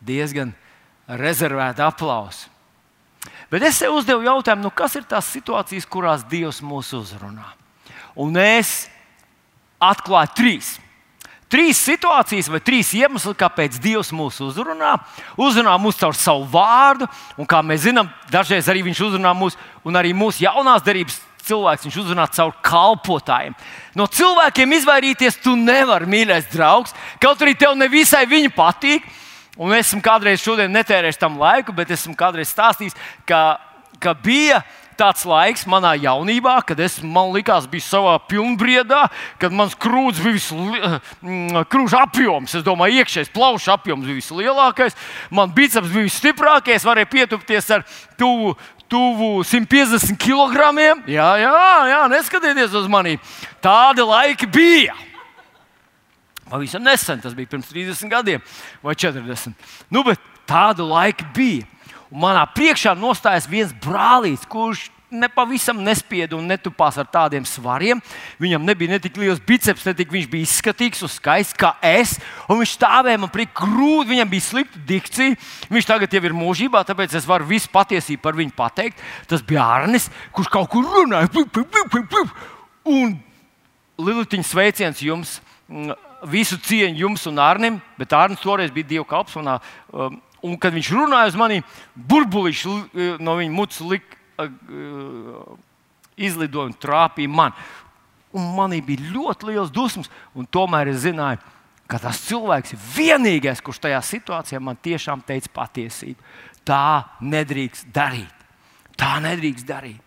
diezgan 0.00 0.54
rezervēta 1.06 1.90
aplausa. 1.90 2.48
Bet 3.50 3.62
es 3.66 3.78
sev 3.78 3.94
uzdevu 3.94 4.24
jautājumu, 4.26 4.66
nu 4.66 4.72
kas 4.74 4.96
ir 4.98 5.04
tās 5.06 5.28
situācijas, 5.30 5.86
kurās 5.86 6.24
Dievs 6.26 6.58
mūs 6.66 6.90
uzrunā? 6.96 7.46
Un 8.18 8.34
es 8.40 8.88
atklāju 9.82 10.32
trīs. 10.34 10.70
Trīs 11.46 11.78
situācijas 11.78 12.48
vai 12.50 12.58
trīs 12.64 12.88
iemesli, 12.98 13.36
kāpēc 13.38 13.76
Dievs 13.82 14.10
mūs 14.14 14.40
uzrunā. 14.42 14.96
Uzrunā 15.38 15.76
mūs 15.78 16.00
caur 16.00 16.16
savu 16.18 16.42
vārdu, 16.50 17.06
un 17.38 17.46
kā 17.46 17.60
mēs 17.62 17.84
zinām, 17.86 18.10
dažreiz 18.32 18.66
arī 18.66 18.82
Viņš 18.88 19.04
uzrunā 19.06 19.30
mūs, 19.36 19.54
un 19.86 19.98
arī 19.98 20.10
mūsu 20.16 20.42
jaunās 20.42 20.82
darbības 20.82 21.20
cilvēks, 21.46 21.86
viņš 21.86 21.98
uzrunā 22.02 22.26
caur 22.34 22.54
kalpotājiem. 22.66 23.54
No 23.94 24.08
cilvēkiem 24.10 24.74
izvairīties 24.80 25.38
tu 25.44 25.54
nevari, 25.58 26.08
mīļais 26.10 26.50
draugs, 26.50 26.94
kaut 27.22 27.42
arī 27.44 27.54
tev 27.58 27.76
nevisai 27.78 28.24
viņi 28.26 28.50
patīk. 28.56 29.06
Un 29.56 29.72
esmu 29.72 30.02
kādreiz 30.04 30.42
šodien 30.42 30.74
netērējis 30.74 31.16
tam 31.20 31.38
laiku, 31.40 31.72
bet 31.72 31.94
esmu 31.94 32.12
kādreiz 32.18 32.50
stāstījis, 32.52 32.96
ka, 33.24 33.56
ka 34.02 34.12
bija 34.12 34.58
tāds 34.98 35.24
laiks 35.28 35.66
manā 35.68 35.94
jaunībā, 36.00 36.56
kad 36.66 36.80
es, 36.82 36.98
man 37.04 37.32
likās, 37.34 37.68
biju 37.70 37.84
savā 37.84 38.16
pilnbriedā, 38.28 39.06
kad 39.40 39.54
mans 39.54 39.76
krūts 39.78 40.22
bija 40.24 40.36
vislielākais, 40.36 41.96
apjoms, 42.00 42.56
es 42.58 42.64
domāju, 42.66 43.02
iekšējais 43.02 43.32
plaušu 43.34 43.74
apjoms 43.76 44.08
bija 44.08 44.20
vislielākais, 44.20 44.96
man 45.30 45.52
biceps 45.56 45.92
bija 45.92 46.08
visstiprākais, 46.08 46.86
varēja 46.86 47.12
pietupties 47.12 47.70
ar 47.76 47.86
tuvu. 48.18 48.56
Tuvu 48.86 49.40
150 49.42 50.14
kg. 50.14 50.68
Jā, 51.10 51.26
jā, 51.42 51.54
jā, 51.90 51.96
neskatieties 52.06 52.76
uz 52.78 52.84
mani. 52.86 53.16
Tādi 53.58 54.04
laiki 54.06 54.46
bija. 54.46 54.94
Pavisam 56.46 56.84
nesen, 56.86 57.18
tas 57.18 57.34
bija 57.34 57.50
pirms 57.50 57.66
30 57.72 58.12
gadiem 58.12 58.44
vai 58.86 58.94
40. 58.94 59.56
Nu, 59.90 60.04
bet 60.06 60.22
tāda 60.46 60.86
laika 60.86 61.26
bija. 61.34 61.66
Un 62.10 62.22
manā 62.22 62.44
priekšā 62.54 62.94
nostājās 62.98 63.48
viens 63.50 63.72
brālis, 63.82 64.44
kurš 64.46 64.88
nepavisam 65.10 65.78
nespieda 65.86 66.34
un 66.36 66.48
netupās 66.50 66.96
ar 66.98 67.06
tādiem 67.10 67.44
svariem. 67.46 68.00
Viņam 68.42 68.64
nebija 68.66 68.94
ne 68.94 68.98
tik 69.02 69.18
liels 69.20 69.40
biceps, 69.42 69.84
ne 69.86 69.94
tik 69.96 70.10
viņš 70.12 70.26
bija 70.30 70.46
izskatīgs 70.46 71.04
un 71.06 71.12
skaists 71.12 71.56
kā 71.58 71.72
es. 71.84 72.16
Viņš 72.50 72.74
stāvēja 72.78 73.20
man 73.22 73.32
priekšā 73.32 73.54
grūti, 73.62 74.10
viņam 74.12 74.32
bija 74.32 74.46
slikta 74.48 74.82
dikcija. 74.88 75.36
Viņš 75.70 75.88
tagad 75.88 76.16
jau 76.16 76.24
ir 76.26 76.36
mūžībā, 76.36 76.82
tāpēc 76.86 77.14
es 77.18 77.28
varu 77.28 77.46
visu 77.48 77.70
patiesību 77.72 78.22
par 78.22 78.38
viņu 78.38 78.54
pateikt. 78.56 79.02
Tas 79.30 79.44
bija 79.46 79.66
Arnis, 79.78 80.10
kurš 80.34 80.50
kaut 80.52 80.70
kur 80.74 80.86
runāja. 80.98 81.30
Un 82.86 83.16
Lilitiņa 83.96 84.44
sveiciens 84.44 85.00
jums! 85.02 85.38
Visu 86.26 86.56
cieņu 86.58 86.98
jums 86.98 87.26
un 87.28 87.38
Arnim, 87.42 87.76
bet 88.00 88.14
Arnis 88.16 88.40
toreiz 88.42 88.70
bija 88.74 88.88
Dieva 88.88 89.04
kalps. 89.08 89.36
Un, 89.38 89.50
um, 89.52 90.16
un 90.44 90.56
kad 90.60 90.74
viņš 90.76 90.92
runāja 90.94 91.32
uz 91.32 91.38
mani, 91.38 91.62
burbuļs 91.94 92.64
no 93.22 93.36
viņa 93.38 93.54
mutes 93.54 93.80
lika 93.84 94.48
izlidoja 96.16 96.70
un 96.70 96.78
trāpīja 96.80 97.32
man. 97.32 97.56
Un 98.36 98.50
manī 98.56 98.82
bija 98.84 99.12
ļoti 99.14 99.52
liels 99.52 99.72
dusmas, 99.72 100.10
un 100.36 100.48
tomēr 100.48 100.90
es 100.92 101.04
zināju, 101.06 101.40
ka 101.88 102.00
tas 102.02 102.18
cilvēks 102.26 102.74
ir 102.74 102.82
vienīgais, 102.96 103.62
kurš 103.64 103.84
tajā 103.86 104.00
situācijā 104.04 104.60
man 104.60 104.78
tiešām 104.82 105.22
teica 105.26 105.52
patiesību. 105.54 106.18
Tā 106.66 107.06
nedrīkst 107.22 107.92
darīt. 107.94 108.32
Tā 108.98 109.16
nedrīkst 109.22 109.68
darīt. 109.68 110.02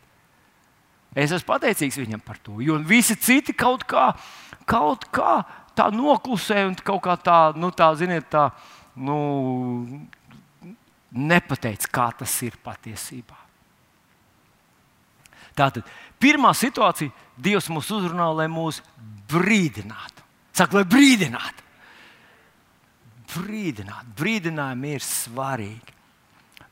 Es 1.18 1.32
esmu 1.34 1.56
pateicīgs 1.56 1.98
viņam 1.98 2.22
par 2.22 2.38
to, 2.44 2.60
jo 2.62 2.76
visi 2.86 3.16
citi 3.18 3.56
kaut 3.58 3.82
kā, 3.90 4.12
kaut 4.70 5.08
kā 5.16 5.40
tā 5.78 5.88
noklusē 5.94 6.68
un 6.68 6.76
kaut 6.78 7.02
kā 7.08 7.16
tā, 7.18 7.40
nu, 7.58 7.72
tā 7.74 7.88
ziniet, 7.98 8.28
tā, 8.30 8.50
nu, 9.00 9.18
nepateica, 11.12 11.90
kā 11.92 12.10
tas 12.22 12.34
ir 12.46 12.58
patiesībā. 12.64 13.38
Tātad 15.58 15.88
pirmā 16.22 16.54
situācija, 16.56 17.12
Dievs 17.40 17.70
mūs 17.72 17.90
uzrunā, 17.96 18.28
lai 18.36 18.50
mūs 18.52 18.82
brīdinātu. 19.32 20.26
Saka, 20.56 20.80
lai 20.80 20.86
brīdinātu. 20.88 21.66
Brīdināt, 23.30 24.10
brīdinājumi 24.18 24.94
ir 24.98 25.06
svarīgi. 25.06 25.96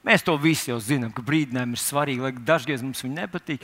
Mēs 0.08 0.24
to 0.25 0.38
visi 0.39 0.72
jau 0.72 0.79
zinām, 0.84 1.12
ka 1.15 1.24
brīdinājumi 1.25 1.77
ir 1.77 1.84
svarīgi, 1.84 2.24
lai 2.24 2.32
dažreiz 2.48 2.84
mums 2.84 3.03
viņi 3.03 3.20
nepatīk. 3.20 3.63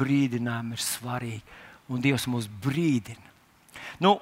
Brīdinājumi 0.00 0.76
ir 0.76 0.84
svarīgi, 0.84 1.56
un 1.92 2.04
Dievs 2.04 2.26
mūs 2.32 2.48
brīdina. 2.64 3.32
Nu, 4.02 4.16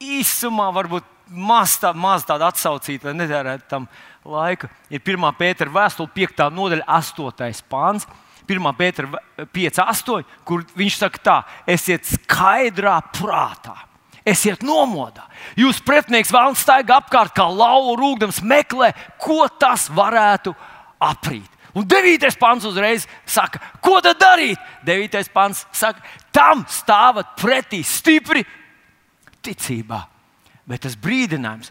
īsumā 0.00 0.68
varbūt 0.74 1.06
maz, 1.28 1.76
tā, 1.80 1.92
maz 1.96 2.24
tāda 2.28 2.48
atsaucīta, 2.52 3.10
lai 3.10 3.18
netērētu 3.20 3.68
tam 3.70 3.88
laiku. 4.26 4.68
Ir 4.90 5.02
1. 5.02 5.28
pētera 5.38 5.72
vēstule, 5.74 6.10
5. 6.14 6.48
nodaļa, 6.54 6.86
8. 6.98 7.62
pāns. 7.70 8.06
1. 8.48 8.70
pētera 8.78 9.20
5, 9.52 9.82
8, 9.84 10.24
kur 10.48 10.64
viņš 10.78 10.96
saka, 11.02 11.20
tā, 11.20 11.36
esiet 11.68 12.08
skaidrā 12.08 12.96
prātā. 13.12 13.76
Esiet 14.28 14.64
nomodā. 14.66 15.24
Jūs 15.56 15.80
pretinieks 15.84 16.32
vēl 16.32 16.56
staigā 16.58 16.98
apkārt, 17.00 17.32
kā 17.36 17.46
lauva 17.48 17.94
rūkdams, 17.96 18.42
meklē, 18.44 18.90
ko 19.20 19.46
tas 19.60 19.86
varētu 19.92 20.52
aprīt. 21.00 21.48
Un 21.76 21.86
9. 21.86 22.26
pāns 22.40 22.64
uzreiz 22.66 23.06
saka, 23.28 23.60
ko 23.84 24.00
tad 24.04 24.18
darīt? 24.20 24.60
9. 24.88 25.28
pāns 25.32 25.62
saka, 25.72 26.02
tam 26.34 26.64
stāvat 26.68 27.36
pretī 27.38 27.82
stipri 27.86 28.44
ticībā. 29.44 30.02
Bet 30.68 30.84
tas 30.84 30.96
brīdinājums, 31.00 31.70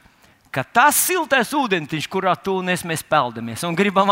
ka 0.51 0.63
tas 0.63 0.97
siltais 1.07 1.51
ūdentiņš, 1.53 2.07
kurā 2.11 2.35
tu 2.39 2.57
un 2.61 2.69
es 2.69 2.83
peldamies 3.03 3.63
un 3.63 3.75
gribam, 3.75 4.09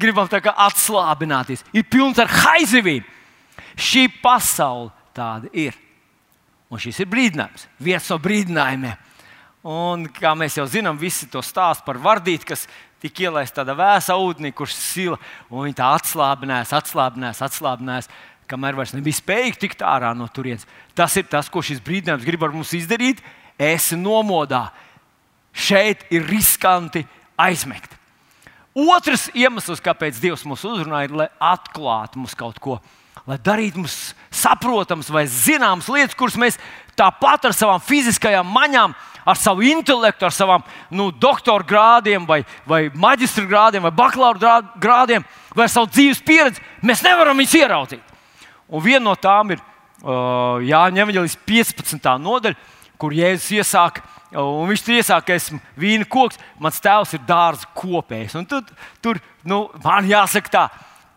gribam 0.00 0.28
atslābināties, 0.30 1.64
ir 1.72 1.84
pilns 1.84 2.18
ar 2.18 2.28
haizivīm. 2.28 3.04
Šī 3.76 4.08
pasaule 4.22 4.90
tāda 5.14 5.48
ir. 5.52 5.76
Un 6.70 6.78
šis 6.78 7.00
ir 7.02 7.08
brīdinājums, 7.10 7.66
viens 7.82 8.10
no 8.10 8.18
brīdinājumiem. 8.22 9.08
Un, 9.66 10.06
kā 10.08 10.32
mēs 10.38 10.56
jau 10.56 10.64
zinām, 10.70 10.96
visi 10.96 11.26
to 11.28 11.42
stāsta 11.44 11.84
par 11.84 11.98
vardīti, 12.00 12.46
kas 12.48 12.62
tika 13.02 13.26
ielaista 13.26 13.60
tādā 13.60 13.74
vēsā 13.76 14.14
ūdenī, 14.16 14.52
kurš 14.56 14.76
sila, 14.78 15.18
un 15.50 15.66
viņi 15.66 15.76
tā 15.80 15.88
atslābinājās, 15.98 16.72
atslābinājās, 16.78 17.42
atslābinājās, 17.44 18.08
kamēr 18.50 18.78
vairs 18.78 18.94
nebija 18.96 19.18
spējīgi 19.18 19.60
tikt 19.64 19.84
ārā 19.86 20.12
no 20.16 20.28
turienes. 20.32 20.66
Tas 20.96 21.16
ir 21.20 21.28
tas, 21.30 21.50
ko 21.52 21.62
šis 21.64 21.82
brīdinājums 21.84 22.26
grib 22.26 22.46
ar 22.46 22.54
mums 22.54 22.72
izdarīt. 22.76 23.20
Esi 23.60 23.98
nomodā, 24.00 24.68
šeit 25.52 26.04
ir 26.10 26.26
riskanti 26.28 27.04
aizmigt. 27.40 27.96
Otrs 28.76 29.28
iemesls, 29.34 29.82
kāpēc 29.82 30.20
Dievs 30.22 30.46
mūs 30.46 30.62
uzrunā, 30.66 31.04
ir, 31.06 31.14
lai 31.16 31.28
atklātu 31.42 32.20
mums 32.20 32.36
kaut 32.38 32.60
ko, 32.62 32.78
lai 33.26 33.38
darītu 33.42 33.82
mums 33.82 33.96
saprotamas 34.30 35.10
vai 35.10 35.24
zināmas 35.26 35.90
lietas, 35.90 36.16
kuras 36.18 36.38
mēs 36.38 36.58
tāpat 36.98 37.48
ar 37.48 37.56
savām 37.56 37.82
fiziskajām 37.82 38.46
maņām, 38.46 38.94
ar 39.26 39.38
savu 39.38 39.64
intelektu, 39.66 40.26
ar 40.26 40.34
savām 40.34 40.62
nu, 40.94 41.10
doktora 41.10 41.66
grādiem, 41.66 42.24
vai, 42.28 42.40
vai 42.66 42.86
maģistra 42.94 43.44
grādiem, 43.48 43.84
vai 43.84 43.92
bakalaura 43.94 44.60
grādiem, 44.80 45.26
vai 45.56 45.68
savu 45.68 45.90
dzīves 45.90 46.22
pieredzi, 46.26 46.62
mēs 46.82 47.02
nevaram 47.04 47.38
viņus 47.38 47.58
ieraudzīt. 47.60 48.16
Un 48.70 48.84
viena 48.84 49.02
no 49.08 49.16
tām 49.18 49.50
ir 49.50 49.60
uh, 49.60 50.62
Jānis 50.62 51.02
Evanģelis 51.04 51.36
15. 51.46 52.10
nodaļa, 52.22 52.58
kur 53.00 53.14
Jēzus 53.16 53.50
iesāka 53.58 54.04
Un 54.30 54.68
viņš 54.70 54.84
tur 54.86 54.94
iesāk, 54.94 55.24
ka 55.26 55.34
esmu 55.34 55.58
vīna 55.80 56.06
koks, 56.06 56.38
mans 56.62 56.78
tēvs 56.82 57.16
ir 57.16 57.24
dārza 57.26 57.66
kopējs. 57.74 58.36
Un 58.38 58.46
tur, 58.46 58.62
tur 59.02 59.18
nu, 59.42 59.64
man 59.82 60.06
jāsaka 60.06 60.52
tā, 60.54 60.64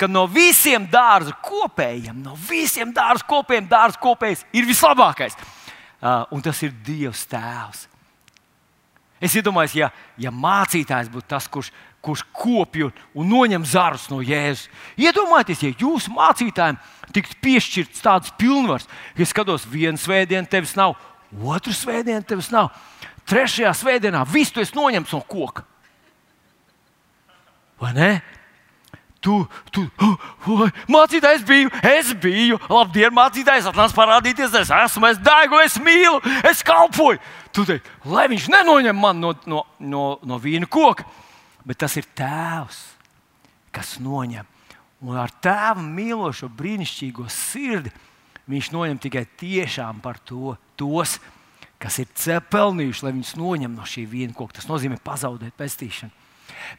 no 0.10 0.26
visiem 0.28 0.88
dārza 0.90 1.36
kopējiem, 1.46 2.18
no 2.26 2.34
visiem 2.50 2.92
dārza 2.96 3.26
kopējiem, 3.30 3.70
dārza 3.70 4.02
kopējs 4.02 4.46
ir 4.52 4.66
vislabākais. 4.68 5.38
Uh, 6.04 6.26
un 6.36 6.42
tas 6.44 6.58
ir 6.66 6.74
Dievs 6.84 7.24
Tēvs. 7.32 7.86
Es 9.24 9.38
iedomājos, 9.40 9.78
ja, 9.78 9.88
ja 10.20 10.34
mācītājs 10.36 11.08
būtu 11.14 11.30
tas, 11.32 11.46
kurš, 11.48 11.70
kurš 12.04 12.26
kopj 12.36 12.90
un 12.90 13.30
noņem 13.30 13.64
zarus 13.64 14.10
no 14.12 14.20
Jēzus. 14.20 14.68
Iedomājieties, 15.00 15.64
ja 15.64 15.78
jūsu 15.86 16.12
mācītājiem 16.12 16.82
tiktu 17.16 17.38
piešķirts 17.46 18.04
tāds 18.04 18.34
pilnvars, 18.36 18.90
ka 19.16 19.24
es 19.24 19.32
skatos, 19.32 19.70
vienu 19.70 20.02
svētdienu 20.02 20.50
tevis 20.52 20.76
nav, 20.76 20.98
otru 21.42 21.74
svētdienu 21.74 22.26
tevis 22.28 22.52
nav. 22.54 22.72
Trešajā 23.30 23.72
svētdienā 23.78 24.24
viss 24.30 24.52
tu 24.52 24.62
esi 24.62 24.76
noņemts 24.76 25.14
no 25.16 25.22
koka. 25.28 25.64
Vai 27.82 27.94
ne? 27.96 28.12
Tu, 29.24 29.38
tu, 29.72 29.86
oh, 30.52 30.64
mācītājs 30.92 31.46
biju, 31.48 31.70
es 31.88 32.12
biju. 32.20 32.58
Labdien, 32.68 33.14
mācītājs, 33.16 33.70
atnāc 33.72 33.96
parādīties. 33.96 34.52
Es 34.60 34.72
esmu, 34.76 35.08
es 35.08 35.20
degu, 35.24 35.62
es 35.64 35.78
mīlu, 35.80 36.20
es 36.44 36.64
kalpoju. 36.68 37.22
Tu 37.56 37.64
teiksi, 37.70 37.94
lai 38.12 38.26
viņš 38.32 38.50
nenoņem 38.52 39.00
man 39.00 39.22
no, 39.24 39.32
no, 39.48 39.62
no, 39.80 40.04
no 40.28 40.40
vīna 40.44 40.68
koka, 40.68 41.06
bet 41.64 41.80
tas 41.86 41.96
ir 42.02 42.10
tēvs, 42.18 42.82
kas 43.72 43.96
noņem. 44.04 44.50
Un 45.08 45.20
ar 45.20 45.32
tēva 45.44 45.80
mīlošo, 45.84 46.50
brīnišķīgo 46.60 47.30
sirdi 47.32 47.92
viņš 48.50 48.72
noņem 48.74 49.00
tikai 49.04 49.24
tiešām 49.40 50.02
par 50.04 50.20
to, 50.26 50.56
tos, 50.80 51.18
kas 51.82 52.00
ir 52.00 52.10
pelnījuši, 52.52 53.06
lai 53.06 53.14
viņus 53.16 53.34
noņem 53.40 53.74
no 53.76 53.88
šī 53.88 54.06
viena 54.10 54.36
koka. 54.36 54.60
Tas 54.60 54.70
nozīmē 54.70 55.00
pazaudēt 55.04 55.56
pestīšanu. 55.60 56.12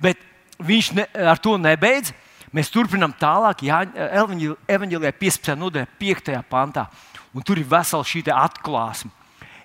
Bet 0.00 0.20
viņš 0.58 0.92
ne, 0.96 1.08
ar 1.24 1.40
to 1.42 1.56
nebeidz. 1.60 2.14
Mēs 2.54 2.70
turpinām 2.70 3.10
tālāk, 3.18 3.64
Evanģēlijā 3.66 5.10
15. 5.18 5.56
nodaļā, 5.58 5.88
5. 5.98 6.30
pantā. 6.46 6.86
Un 7.34 7.42
tur 7.42 7.58
ir 7.58 7.66
vesela 7.66 8.06
šī 8.06 8.22
atklāsme. 8.30 9.10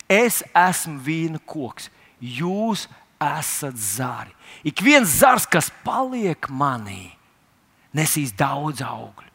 Es 0.10 0.42
esmu 0.58 0.98
vīna 1.06 1.38
koks, 1.46 1.92
jūs 2.18 2.88
esat 3.22 3.78
zari. 3.78 4.34
Ik 4.66 4.82
viens 4.82 5.20
zars, 5.22 5.46
kas 5.46 5.70
paliek 5.86 6.50
manī, 6.50 7.12
nesīs 7.94 8.34
daudz 8.34 8.82
augļu. 8.82 9.29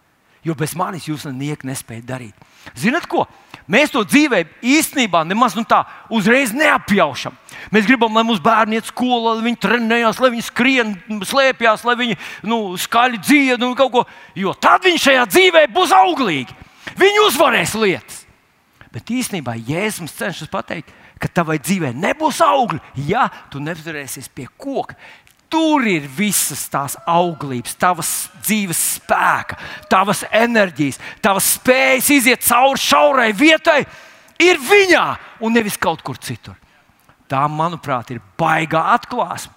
Jo 0.45 0.57
bez 0.59 0.75
manis 0.77 1.09
jūs 1.09 1.25
neko 1.31 1.69
nespējat 1.69 2.07
darīt. 2.09 2.49
Ziniet, 2.77 3.07
ko? 3.09 3.25
Mēs 3.71 3.93
to 3.95 4.03
dzīvē 4.05 4.43
īstenībā 4.61 5.23
nemaz 5.25 5.55
nu 5.57 5.63
tā 5.65 5.81
uzreiz 6.13 6.53
neapjaušam. 6.53 7.33
Mēs 7.73 7.87
gribam, 7.89 8.13
lai 8.13 8.25
mūsu 8.29 8.45
bērni 8.45 8.77
iet 8.77 8.91
skolā, 8.91 9.39
lai 9.39 9.47
viņi 9.47 9.61
trenējās, 9.63 10.21
lai 10.21 10.31
viņi 10.35 10.45
skrien, 10.45 10.93
slēpjas, 11.25 11.87
lai 11.89 11.95
viņi 11.97 12.19
nu, 12.51 12.59
skaļi 12.81 13.23
dzied 13.25 13.65
un 13.65 13.73
kaut 13.79 13.95
ko. 13.95 14.05
Jo 14.37 14.53
tad 14.53 14.85
viņi 14.85 15.01
šajā 15.07 15.25
dzīvē 15.33 15.65
būs 15.73 15.95
auglīgi. 15.97 16.59
Viņi 17.01 17.25
uzvarēs 17.25 17.73
lietas. 17.81 18.21
Bet 18.93 19.09
īstenībā 19.11 19.57
Jēzus 19.59 20.13
cenšas 20.15 20.53
pateikt, 20.53 20.93
ka 21.19 21.31
tavai 21.41 21.57
dzīvē 21.63 21.95
nebūs 21.97 22.43
augļi, 22.45 22.81
ja 23.09 23.25
tu 23.51 23.63
neturēsies 23.63 24.29
pie 24.29 24.45
koka. 24.61 24.97
Tur 25.55 25.85
ir 25.87 26.09
visas 26.11 26.65
tās 26.67 26.97
auglības, 27.07 27.77
tavas 27.79 28.09
dzīves 28.43 28.79
spēka, 28.97 29.55
tavas 29.87 30.25
enerģijas, 30.35 30.97
tavas 31.23 31.53
spējas 31.61 32.09
iziet 32.11 32.43
cauri 32.43 32.81
šaurai 32.83 33.29
vietai, 33.39 33.85
ir 34.43 34.59
viņā 34.59 35.05
un 35.47 35.55
nevis 35.55 35.77
kaut 35.79 36.03
kur 36.03 36.19
citur. 36.19 36.57
Tā, 37.31 37.45
manuprāt, 37.47 38.11
ir 38.11 38.19
baigā 38.39 38.83
atklāsme. 38.97 39.55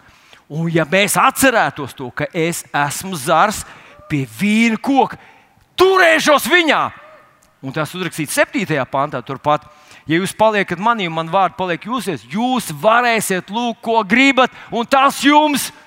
Un, 0.53 0.69
ja 0.69 0.85
mēs 0.85 1.17
atcerētos 1.17 1.97
to, 1.97 2.11
ka 2.13 2.29
es 2.29 2.61
esmu 2.69 3.17
zars 3.17 3.63
pie 4.05 4.21
vīna 4.37 4.77
koka, 4.77 5.17
turēšos 5.81 6.45
viņā, 6.53 6.83
un 7.65 7.73
tas 7.73 7.97
uzrakstīts 7.97 8.37
7. 8.37 8.85
pantā, 8.93 9.23
turpat, 9.25 9.65
ja 10.05 10.21
jūs 10.21 10.37
paliekat 10.37 10.77
manī 10.77 11.09
man 11.09 11.33
vārdi 11.33 11.57
paliek 11.57 11.89
jūsies, 11.89 12.29
jūs 12.29 12.69
varēsiet 12.85 13.49
lūgt, 13.49 13.81
ko 13.81 13.97
gribat, 14.05 14.53
un 14.69 14.85
tas 14.85 15.25
jums 15.25 15.71
ir 15.71 15.83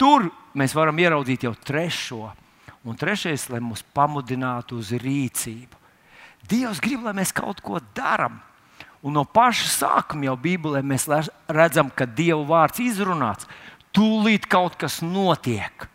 Tur 0.00 0.30
mēs 0.56 0.74
varam 0.76 0.98
ieraudzīt 1.00 1.44
jau 1.44 1.52
trešo. 1.54 2.30
Un 2.88 2.96
trešais, 2.96 3.50
lai 3.52 3.60
mūs 3.60 3.82
pamudinātu 3.92 4.78
uz 4.80 4.94
rīcību. 4.96 5.76
Dievs 6.48 6.80
grib, 6.80 7.04
lai 7.04 7.12
mēs 7.18 7.34
kaut 7.36 7.60
ko 7.60 7.82
darām. 7.94 8.38
Un 9.04 9.16
no 9.16 9.26
paša 9.28 9.68
sākuma 9.74 10.30
jau 10.30 10.36
Bībelē 10.40 10.80
mēs 10.84 11.06
redzam, 11.48 11.92
ka 11.92 12.08
Dieva 12.08 12.40
vārds 12.48 12.80
izrunāts. 12.80 13.48
Tūlīt 13.92 14.48
kaut 14.48 14.78
kas 14.80 15.00
notiek. 15.04 15.88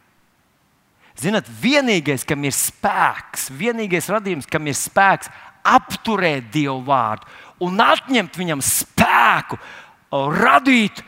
Zinat, 1.18 1.48
vienīgais, 1.48 2.26
kam 2.28 2.44
ir 2.44 2.54
spēks, 2.54 3.48
vienīgais 3.56 4.10
radījums, 4.12 4.50
kam 4.52 4.68
ir 4.68 4.76
spēks 4.78 5.32
apturēt 5.66 6.52
Dievu 6.54 6.82
vārdu 6.86 7.26
un 7.64 7.80
atņemt 7.80 8.36
viņam 8.36 8.62
spēku, 8.64 9.58
radīt 10.12 11.02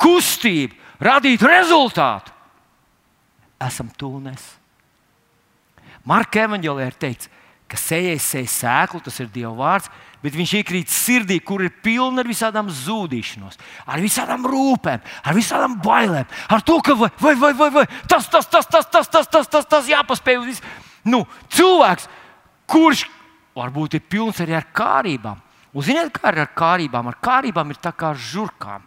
kustību, 0.00 0.74
radīt 1.02 1.42
rezultātu, 1.46 2.32
esam 3.62 3.90
tūlnes. 3.98 4.42
Marka 6.08 6.42
evanģēlē 6.48 6.88
ir 6.88 6.98
teikts, 6.98 7.30
ka 7.70 7.78
sējais 7.80 8.24
sēž 8.34 8.48
sēklu, 8.52 9.00
tas 9.04 9.16
ir 9.22 9.30
Dieva 9.32 9.52
vārds, 9.56 9.88
bet 10.22 10.34
viņš 10.36 10.54
iekrīt 10.58 10.90
sirdī, 10.92 11.38
kur 11.40 11.62
ir 11.64 11.72
pilna 11.82 12.20
ar 12.22 12.28
visādām 12.28 12.68
zudīšanos, 12.68 13.56
ar 13.86 14.02
visādām 14.02 14.44
rūpēm, 14.50 15.00
ar 15.00 15.36
visādām 15.36 15.78
bailēm, 15.82 16.28
ar 16.52 16.64
to, 16.66 16.80
ka 16.84 16.96
vai, 16.98 17.08
vai, 17.22 17.34
vai, 17.38 17.52
vai, 17.58 17.70
vai 17.78 17.86
tas, 18.10 18.28
tas, 18.28 18.50
tas, 18.50 18.68
tas, 18.68 18.90
tas, 18.90 19.08
tas, 19.08 19.30
tas, 19.30 19.48
tas, 19.48 19.70
tas 19.70 19.88
jāpaspēj. 19.88 20.60
Nu, 21.08 21.24
cilvēks, 21.54 22.10
kurš 22.70 23.06
varbūt 23.56 23.96
ir 23.98 24.04
pilns 24.10 24.42
arī 24.44 24.58
ar 24.58 24.68
kārībām. 24.74 25.40
Un 25.72 25.84
ziniet, 25.86 26.12
kā 26.12 26.32
ir 26.32 26.42
ar 26.44 26.50
kārībām? 26.56 27.08
Ar 27.08 27.16
kārībām 27.22 27.72
ir 27.72 27.78
tā 27.80 27.94
kā 27.96 28.12
ar 28.12 28.20
žurkām. 28.20 28.84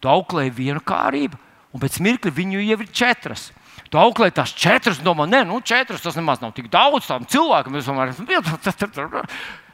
Tu 0.00 0.08
auklēji 0.08 0.52
vienu 0.56 0.80
kārību, 0.84 1.38
un 1.72 1.82
pēc 1.82 1.98
mirkļa 2.04 2.32
viņu 2.36 2.62
jau 2.64 2.78
ir 2.80 2.92
četras. 2.92 3.48
Tu 3.90 3.98
auklēji 3.98 4.36
tās 4.36 4.52
četras, 4.54 5.00
domā, 5.02 5.26
nē, 5.26 5.42
nu, 5.48 5.58
četras 5.66 6.02
tas 6.04 6.16
nemaz 6.16 6.40
nav 6.42 6.52
tik 6.56 6.68
daudz 6.70 7.08
tam 7.08 7.24
cilvēkam. 7.26 7.80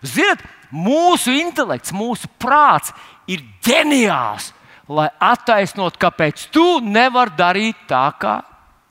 Ziniet, 0.06 0.42
mūsu 0.72 1.34
intelekts, 1.36 1.92
mūsu 1.94 2.30
prāts 2.40 2.94
ir 3.28 3.42
ģeniāls, 3.66 4.52
lai 4.88 5.08
attaisnotu, 5.20 6.00
kāpēc 6.00 6.46
tu 6.54 6.78
nevari 6.80 7.36
darīt 7.36 7.86
tā, 7.90 8.06
kā 8.20 8.38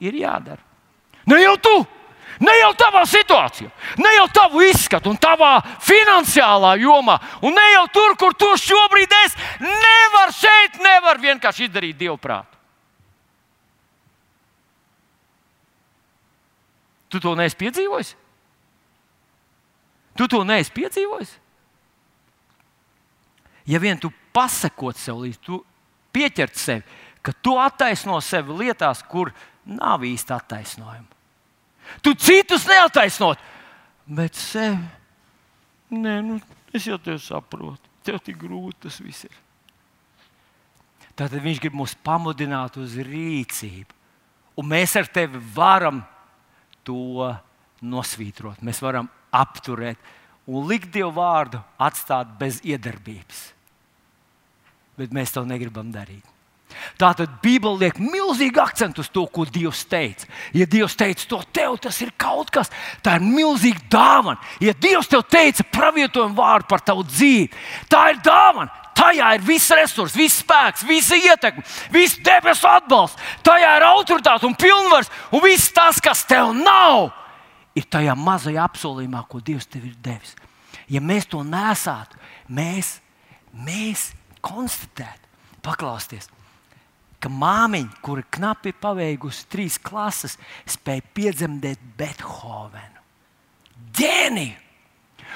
ir 0.04 0.20
jādara. 0.22 0.62
Ne 1.26 1.42
jau 1.42 1.56
tu! 1.64 1.76
Ne 2.44 2.52
jau 2.60 2.72
tavā 2.76 3.06
situācijā, 3.08 3.70
ne 4.02 4.12
jau 4.18 4.26
tavu 4.36 4.64
izskatu 4.66 5.12
un 5.12 5.20
tavā 5.22 5.54
finansiālā 5.86 6.74
jomā, 6.82 7.16
un 7.46 7.56
ne 7.56 7.64
jau 7.72 7.86
tur, 7.96 8.18
kur 8.20 8.36
tu 8.36 8.50
šobrīd 8.60 9.16
esi. 9.24 9.40
Nevar 9.64 10.34
šeit, 10.36 10.82
nevar 10.84 11.22
vienkārši 11.22 11.70
izdarīt 11.70 11.98
dievu 12.02 12.18
prātu. 12.20 12.52
Tu 17.08 17.22
to 17.24 17.32
neesi 17.40 17.56
piedzīvojis? 17.56 18.12
Tu 20.20 20.28
to 20.28 20.44
neesi 20.44 20.74
piedzīvojis? 20.76 21.32
Ja 23.72 23.80
vien 23.80 24.00
tu 24.00 24.12
pasakot 24.36 25.00
sev 25.00 25.24
līdzi, 25.24 25.40
tu 25.42 25.62
pieķert 26.14 26.60
sevi, 26.60 26.84
ka 27.24 27.32
tu 27.42 27.56
attaisno 27.58 28.20
sevi 28.22 28.60
lietās, 28.60 29.02
kur 29.08 29.32
nav 29.66 30.04
īsti 30.06 30.36
attaisnojuma. 30.36 31.15
Tu 32.04 32.14
citus 32.20 32.68
neataisnot, 32.70 33.42
bet 34.06 34.38
sevi. 34.38 34.84
Nē, 35.96 36.20
nu, 36.26 36.40
es 36.74 36.88
jau 36.88 36.98
tevi 37.02 37.22
saprotu. 37.22 37.94
Tev 38.06 38.20
tik 38.22 38.38
grūti 38.42 38.86
tas 38.86 39.00
viss 39.02 39.26
ir. 39.26 39.38
Tātad 41.16 41.40
viņš 41.42 41.62
grib 41.64 41.78
mūs 41.80 41.96
pamudināt 42.04 42.76
uz 42.82 42.98
rīcību. 43.00 43.94
Un 44.60 44.68
mēs 44.72 44.96
ar 45.00 45.08
tevi 45.12 45.40
varam 45.56 46.02
to 46.88 47.32
nosvītrot. 47.84 48.62
Mēs 48.66 48.82
varam 48.84 49.10
apturēt 49.36 50.00
un 50.46 50.68
likt 50.70 50.92
Dievu 50.94 51.14
vārdu 51.16 51.60
atstāt 51.82 52.36
bez 52.40 52.62
iedarbības. 52.64 53.42
Bet 55.00 55.16
mēs 55.16 55.34
to 55.36 55.44
negribam 55.48 55.92
darīt. 55.92 56.35
Tātad 57.00 57.40
Bībele 57.44 57.86
liek 57.86 58.00
milzīgu 58.00 58.62
akcentu 58.64 59.04
uz 59.04 59.10
to, 59.12 59.26
ko 59.28 59.46
Dievs 59.46 59.84
teica. 59.90 60.30
Ja 60.56 60.68
Dievs 60.70 60.96
teica 61.00 61.28
to 61.30 61.42
tev, 61.56 61.78
tas 61.84 62.00
ir 62.04 62.14
kaut 62.20 62.52
kas, 62.54 62.72
tā 63.04 63.18
ir 63.20 63.26
milzīga 63.26 63.84
dāvana. 63.92 64.40
Ja 64.64 64.74
Dievs 64.74 65.12
tev 65.12 65.26
teica 65.30 65.66
pravietojumu 65.76 66.38
vārdu 66.38 66.70
par 66.72 66.84
tavu 66.86 67.06
dzīvi, 67.08 67.52
tā 67.92 68.10
ir 68.14 68.24
dāvana. 68.26 68.72
Tajā 68.96 69.34
ir 69.36 69.44
viss 69.44 69.74
resurs, 69.76 70.14
viss 70.16 70.40
spēks, 70.40 70.86
visa 70.88 71.18
ietekme, 71.20 71.66
viss 71.92 72.16
debesu 72.24 72.70
atbalsts. 72.72 73.20
Tajā 73.44 73.74
ir 73.76 73.84
autoritāte 73.90 74.48
un 74.48 74.56
pilnvars, 74.56 75.12
un 75.36 75.44
viss 75.44 75.74
tas, 75.76 76.00
kas 76.00 76.24
tev 76.30 76.54
nav, 76.56 77.10
ir 77.76 77.84
tajā 77.92 78.16
mazajā 78.16 78.64
apsolījumā, 78.64 79.26
ko 79.28 79.44
Dievs 79.44 79.68
tev 79.68 79.90
ir 79.90 79.98
devis. 80.00 80.32
Ja 80.88 81.02
mēs 81.04 81.28
to 81.28 81.42
nesātu, 81.44 82.16
mēs, 82.48 83.00
mēs 83.52 84.14
konstatētu, 84.46 85.28
paklausties, 85.66 86.30
ka 87.26 87.32
māmiņa, 87.34 88.02
kura 88.06 88.22
knapi 88.38 88.76
paveikusi 88.78 89.48
trīs 89.50 89.80
klases, 89.82 90.38
spēja 90.70 91.02
piedzemdēt 91.18 91.82
Bethovenu. 91.98 93.02
Ģēniju! 93.98 94.62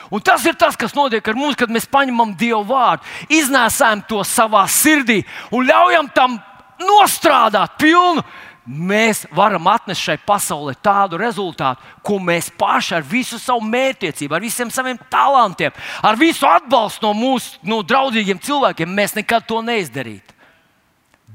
Un 0.10 0.22
tas 0.26 0.46
ir 0.48 0.56
tas, 0.58 0.78
kas 0.80 0.96
notiek 0.98 1.26
ar 1.28 1.38
mums, 1.38 1.58
kad 1.60 1.70
mēs 1.70 1.86
paņemam 1.90 2.32
Dievu 2.38 2.64
vārdu, 2.70 3.06
iznēsājam 3.36 4.02
to 4.10 4.22
savā 4.26 4.64
sirdī 4.72 5.20
un 5.54 5.68
ļaujam 5.68 6.08
tam 6.16 6.38
nostrādāt 6.82 7.76
pilnu. 7.82 8.24
Mēs 8.70 9.24
varam 9.34 9.66
atnest 9.72 10.04
šai 10.06 10.20
pasaulē 10.22 10.76
tādu 10.78 11.18
rezultātu, 11.18 11.82
ko 12.06 12.20
mēs 12.22 12.52
paši 12.54 13.00
ar 13.00 13.06
visu 13.06 13.40
savu 13.42 13.66
mērķtiecību, 13.66 14.36
ar 14.36 14.44
visiem 14.46 14.70
saviem 14.70 15.00
talantiem, 15.10 15.74
ar 16.06 16.20
visu 16.20 16.46
atbalstu 16.46 17.08
no 17.08 17.16
mūsu 17.18 17.58
no 17.66 17.82
draudzīgiem 17.82 18.42
cilvēkiem, 18.46 18.94
mēs 18.94 19.18
nekad 19.18 19.48
to 19.50 19.64
neizdarītu. 19.66 20.39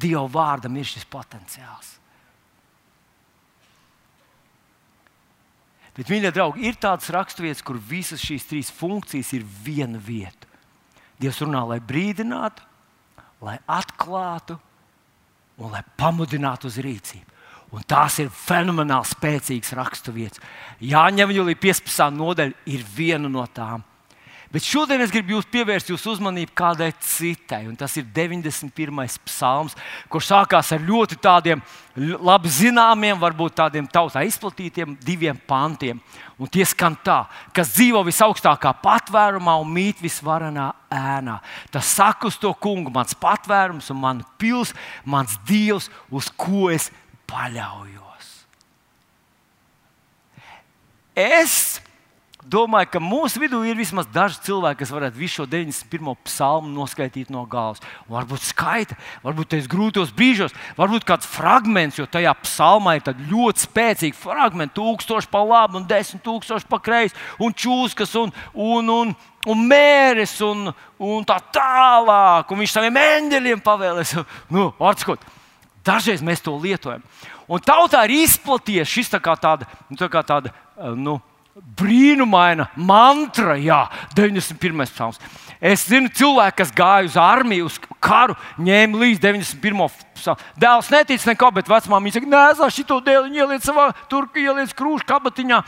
Dieva 0.00 0.26
vārdam 0.30 0.76
ir 0.78 0.88
šis 0.88 1.06
potenciāls. 1.08 1.94
Bet, 5.94 6.10
mīļie 6.10 6.32
draugi, 6.34 6.64
ir 6.66 6.78
tādas 6.82 7.12
raksturvietas, 7.14 7.62
kur 7.62 7.78
visas 7.78 8.22
šīs 8.22 8.48
trīs 8.50 8.70
funkcijas 8.74 9.30
ir 9.36 9.44
viena 9.62 10.00
vieta. 10.02 10.50
Dievs 11.22 11.38
runā, 11.44 11.62
lai 11.70 11.78
brīdinātu, 11.78 12.64
lai 13.46 13.60
atklātu 13.70 14.58
un 15.62 15.70
lai 15.70 15.84
pamudinātu 15.98 16.66
uz 16.66 16.80
rīcību. 16.82 17.30
Un 17.74 17.86
tās 17.90 18.18
ir 18.22 18.30
fenomenāli 18.30 19.08
spēcīgas 19.10 19.72
raksturvietas. 19.78 20.42
Jāņem 20.82 21.32
jau 21.34 21.46
līdz 21.46 21.62
15. 21.62 22.10
nodaļa 22.14 22.66
ir 22.70 22.84
viena 22.94 23.30
no 23.30 23.46
tām. 23.54 23.82
Bet 24.54 24.62
šodien 24.62 25.02
es 25.02 25.10
gribu 25.10 25.32
jūs 25.34 25.48
pievērst 25.50 25.88
jūsu 25.90 26.12
uzmanību 26.12 26.52
kādai 26.54 26.92
citai, 27.02 27.64
un 27.66 27.74
tas 27.74 27.90
ir 27.98 28.04
91. 28.14 28.70
psalms, 29.26 29.74
kurš 30.06 30.28
sākās 30.30 30.68
ar 30.76 30.84
ļoti 30.86 31.18
tādiem 31.18 31.62
labi 32.22 32.52
zināmiem, 32.54 33.18
varbūt 33.18 33.56
tādiem 33.58 33.88
tautā 33.90 34.22
izplatītiem 34.22 34.94
diviem 35.02 35.40
pantiem. 35.50 35.98
Un 36.38 36.50
tie 36.54 36.62
skan 36.70 36.94
tā, 37.02 37.24
kas 37.54 37.72
dzīvo 37.74 38.04
visaugstākā 38.06 38.76
patvērumā 38.78 39.56
un 39.58 39.74
mīt 39.74 39.98
visvarenā 40.02 40.68
ēnā. 40.86 41.40
Tas 41.74 41.90
saka 41.90 42.30
uz 42.30 42.38
to 42.38 42.54
kungu, 42.54 42.94
mans 42.94 43.18
patvērums 43.18 43.90
un 43.90 43.98
mana 44.06 44.28
pils, 44.38 44.70
mans 45.02 45.34
dievs, 45.50 45.90
uz 46.14 46.30
ko 46.30 46.68
es 46.70 46.92
paļaujos. 47.26 48.30
Es 51.18 51.80
domāju, 52.50 52.88
ka 52.92 53.00
mūsu 53.02 53.40
vidū 53.42 53.60
ir 53.66 53.76
vismaz 53.78 54.06
daži 54.12 54.40
cilvēki, 54.46 54.80
kas 54.82 54.92
varētu 54.94 55.18
visu 55.18 55.40
šo 55.40 55.46
91. 55.50 56.14
psalmu 56.26 56.70
noskaidrot 56.74 57.32
no 57.32 57.44
galvas. 57.50 57.82
Varbūt 58.10 58.46
skaita, 58.46 58.96
varbūt 59.24 59.52
tas 59.54 59.68
grūtos 59.70 60.12
brīžos, 60.14 60.54
varbūt 60.78 61.06
kāds 61.08 61.28
fragments, 61.28 61.98
jo 61.98 62.06
tajā 62.10 62.34
psalmā 62.42 62.96
ir 62.98 63.12
ļoti 63.30 63.66
spēcīgi 63.66 64.18
fragmenti, 64.18 64.76
tūkstoši 64.78 65.30
pa 65.32 65.44
labi 65.44 65.80
un 65.80 65.88
desmit 65.88 66.24
tūkstoši 66.24 66.68
pa 66.70 66.80
kreisi, 66.84 67.16
un 67.40 67.54
čūskas 67.54 68.14
un, 68.20 68.34
un, 68.52 68.90
un, 68.92 69.14
un 69.50 69.66
mēris 69.68 70.36
un, 70.44 70.72
un 70.98 71.28
tā 71.28 71.40
tālāk. 71.54 72.50
Un 72.50 72.64
viņš 72.64 72.78
saviem 72.78 73.00
eņģeļiem 73.04 73.64
pavēlēs. 73.64 74.16
Nu, 74.52 74.70
Arckot, 74.80 75.22
dažreiz 75.86 76.24
mēs 76.24 76.44
to 76.44 76.56
lietojam. 76.60 77.04
Un 77.44 77.60
tautā 77.60 78.06
ir 78.06 78.22
izplatījies 78.22 78.88
šis 78.88 79.12
tā 79.12 79.20
kā 79.20 79.34
tāda, 79.36 79.68
nu, 79.90 79.98
tā 80.00 80.08
kā 80.12 80.22
tāda 80.24 80.52
nu, 80.96 81.18
brīnumaina 81.54 82.66
mantra, 82.74 83.54
jā, 83.60 83.84
91. 84.16 84.88
psalms. 84.90 85.20
Es 85.64 85.86
zinu, 85.88 86.10
cilvēki, 86.12 86.58
kas 86.58 86.72
gāja 86.74 87.06
uz 87.06 87.14
armiju, 87.16 87.68
uz 87.70 87.76
karu, 88.02 88.34
ņēma 88.60 88.98
līdzi 89.00 89.22
91. 89.22 89.92
psalmu. 90.18 90.48
Dēls 90.60 90.90
netic 90.92 91.22
neko, 91.28 91.50
bet 91.54 91.70
vecmāmiņa 91.70 92.16
saka, 92.16 92.28
nē, 92.32 92.40
es 92.66 92.80
šo 92.80 92.98
dēlu 93.06 93.30
ieliec 93.32 93.64
savā 93.64 93.86
turku, 94.10 94.42
ieliec 94.42 94.74
krūšu 94.76 95.06
kabatiņā. 95.08 95.60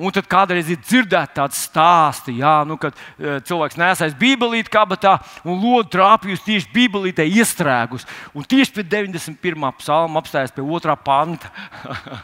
Un 0.00 0.14
tad 0.16 0.26
kādreiz 0.32 0.70
ir 0.72 0.80
dzirdēti 0.80 1.36
tādi 1.36 1.58
stāsti, 1.58 2.38
jā, 2.40 2.54
nu, 2.66 2.78
kad 2.80 2.96
uh, 2.96 3.36
cilvēks 3.44 3.78
nesais 3.78 4.16
bībelīti 4.18 4.72
kabatā 4.72 5.18
un 5.44 5.60
lodu 5.60 5.92
trāpījusi 5.98 6.48
tieši 6.48 6.72
bībelītē 6.74 7.28
iestrēgus. 7.28 8.08
Un 8.34 8.48
tieši 8.48 8.78
pie 8.78 8.88
91. 8.96 9.70
psalma 9.82 10.24
apstājas 10.24 10.56
pie 10.56 10.64
otrā 10.64 10.96
panta. 10.96 11.52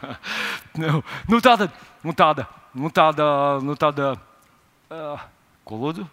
nu, 0.81 0.99
nu, 1.29 1.39
tāda, 1.39 1.69
nu, 2.03 2.15
tāda 2.17 2.47
nu, 2.73 2.91
tāda, 2.93 3.25
nu, 3.63 3.75
tāda 3.79 4.13
uh, 4.15 5.23
ko 5.67 5.79
lūdzu? 5.81 6.07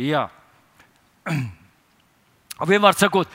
Jā. 0.00 0.26
Vienmēr 2.70 2.96
sakot, 2.98 3.30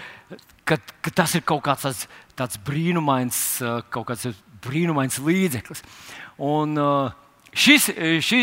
ka, 0.68 0.80
ka 0.80 1.14
tas 1.16 1.36
ir 1.38 1.46
kaut 1.48 1.64
kāds 1.66 1.86
tāds, 1.86 2.04
tāds 2.40 2.60
brīnumains, 2.66 3.40
kaut 3.94 4.10
kāds 4.10 4.30
brīnumains 4.64 5.20
līdzeklis. 5.24 5.84
Un, 6.40 6.78
uh, 6.80 7.26
Šis, 7.50 7.88
šī, 8.22 8.40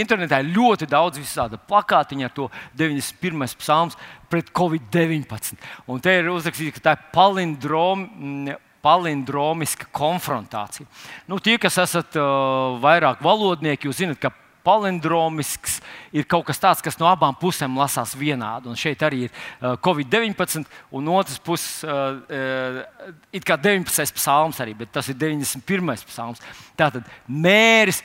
internetā 0.00 0.38
ir 0.40 0.54
ļoti 0.54 0.86
daudz 0.88 1.18
visāda 1.20 1.58
plakātiņa 1.60 2.24
ar 2.24 2.32
to 2.32 2.46
91. 2.72 3.52
psalms 3.60 3.98
pret 4.32 4.48
Covid-19. 4.56 5.58
Un 5.92 6.00
te 6.00 6.14
ir 6.22 6.30
uzrakstīts, 6.32 6.78
ka 6.78 6.84
tā 6.86 6.94
ir 6.96 7.02
palindroma 7.12 8.56
palindromiska 8.84 9.88
konfrontācija. 9.94 10.86
Nu, 11.30 11.40
tie, 11.40 11.56
kas 11.60 11.78
esat 11.80 12.18
uh, 12.20 12.76
vairāk 12.82 13.22
valodnieki, 13.24 13.88
jūs 13.88 14.02
zinat, 14.02 14.20
ka 14.20 14.32
palindromisks 14.64 15.78
ir 16.16 16.24
kaut 16.28 16.46
kas 16.48 16.60
tāds, 16.60 16.82
kas 16.84 16.96
no 17.00 17.08
abām 17.10 17.36
pusēm 17.36 17.76
lasās 17.76 18.14
vienādi. 18.16 18.70
Un 18.70 18.78
šeit 18.80 19.04
arī 19.04 19.26
ir 19.26 19.32
uh, 19.34 19.74
Covid-19, 19.84 20.64
un 20.96 21.10
otrs 21.12 21.40
puses 21.44 21.84
uh, 21.84 22.20
uh, 22.24 23.10
ir 23.34 23.44
kā 23.44 23.58
19. 23.60 24.16
psalms, 24.16 24.60
arī, 24.64 24.76
bet 24.78 24.92
tas 24.94 25.10
ir 25.12 25.18
91. 25.20 26.06
psalms. 26.08 26.44
Tātad 26.78 27.08
mērs 27.28 28.00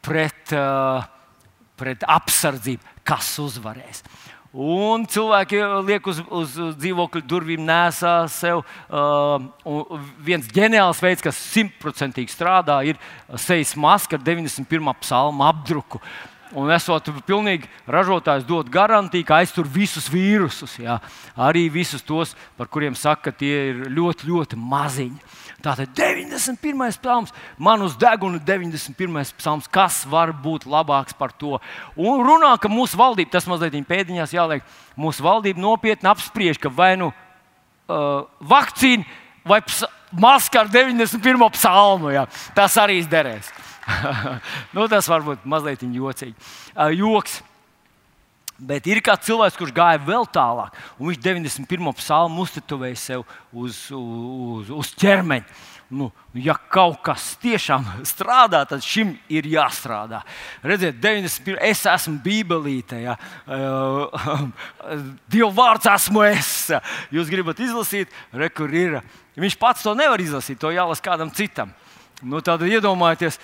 pret, 0.00 0.54
pret 1.76 2.04
apsardzību, 2.08 2.94
kas 3.04 3.34
uzvarēs. 3.42 4.00
Un 4.50 5.04
cilvēki 5.06 5.60
liek 5.86 6.06
uz, 6.10 6.18
uz 6.26 6.56
dzīvokļa 6.80 7.22
durvīm, 7.22 7.62
nesā 7.62 8.24
sev. 8.34 8.64
Uh, 8.90 9.38
viens 10.26 10.48
ģeniāls 10.50 10.98
veids, 11.04 11.22
kas 11.22 11.38
simtprocentīgi 11.52 12.34
strādā, 12.34 12.80
ir 12.82 12.98
sejas 13.38 13.76
maska 13.78 14.18
ar 14.18 14.24
91. 14.26 14.90
psalmu 15.04 15.46
apdruku. 15.46 16.02
Un 16.58 16.66
esot 16.74 17.12
pilnīgi 17.28 17.68
ražotājs 17.86 18.42
dod 18.48 18.66
garantiju, 18.74 19.22
ka 19.28 19.38
aiztur 19.38 19.68
visus 19.70 20.08
vīrusus. 20.10 20.80
Jā. 20.82 20.98
Arī 21.38 21.68
visus 21.70 22.02
tos, 22.02 22.34
par 22.58 22.66
kuriem 22.66 22.98
saka, 22.98 23.30
ka 23.30 23.38
tie 23.44 23.68
ir 23.70 23.84
ļoti, 23.86 24.26
ļoti 24.26 24.58
maziņi. 24.58 25.38
Tātad 25.60 25.92
91. 25.92 26.96
psalms, 26.96 27.32
man 27.60 27.82
uz 27.84 27.96
deguna 28.00 28.40
91. 28.40 29.34
psalms, 29.36 29.68
kas 29.68 30.02
var 30.08 30.32
būt 30.32 30.64
labāks 30.64 31.16
par 31.16 31.34
to. 31.36 31.58
Un 32.00 32.22
runā, 32.24 32.54
ka 32.60 32.70
mūsu 32.72 32.96
valdība, 33.00 33.34
tas 33.34 33.48
mazliet 33.50 33.76
pēdiņās 33.88 34.32
jāliek, 34.32 34.64
mūsu 34.96 35.24
valdība 35.26 35.60
nopietni 35.60 36.08
apspriež, 36.08 36.60
ka 36.60 36.72
vai 36.72 36.94
nu 37.00 37.10
uh, 37.10 38.24
vakcīna 38.40 39.04
vai 39.44 39.60
maska 40.12 40.64
ar 40.64 40.72
91. 40.72 41.50
psalmu, 41.58 42.14
jā, 42.14 42.24
tas 42.56 42.78
arī 42.80 43.00
izderēs. 43.02 43.52
nu, 44.76 44.88
tas 44.88 45.08
var 45.10 45.24
būt 45.26 45.44
mazliet 45.48 45.84
jocīgi. 45.84 46.36
Uh, 46.74 46.88
joks. 46.94 47.40
Bet 48.60 48.84
ir 48.90 49.00
kāds 49.00 49.24
cilvēks, 49.24 49.56
kurš 49.56 49.72
gāja 49.72 50.00
vēl 50.04 50.26
tālāk, 50.28 50.74
un 50.98 51.08
viņš 51.08 51.20
91. 51.24 51.92
psalmu 51.96 52.44
uztetovēja 52.44 52.98
sev 53.00 53.22
uz, 53.56 53.86
uz, 53.96 54.68
uz 54.68 54.90
ķermeņa. 55.00 55.68
Nu, 55.90 56.06
ja 56.38 56.54
kaut 56.70 57.00
kas 57.02 57.32
tiešām 57.42 57.82
strādā, 58.12 58.60
tad 58.68 58.84
šim 58.86 59.16
ir 59.32 59.48
jāstrādā. 59.50 60.20
Redziet, 60.62 61.00
91. 61.02 61.58
es 61.66 61.82
esmu 61.90 62.20
Bībelīte, 62.22 63.00
ja. 63.02 63.16
Dieva 65.32 65.50
vārds 65.56 65.90
esmu 65.90 66.22
es. 66.28 66.52
Jūs 67.10 67.32
gribat 67.32 67.64
izlasīt, 67.64 68.12
re, 68.30 68.52
kur 68.54 68.70
ir. 68.70 69.00
Viņš 69.40 69.56
pats 69.58 69.82
to 69.82 69.96
nevar 69.98 70.22
izlasīt, 70.22 70.60
to 70.62 70.70
jālasa 70.74 71.08
kādam 71.08 71.32
citam. 71.34 71.72
Nu, 72.20 72.42
tad 72.44 72.60
iedomājieties, 72.68 73.38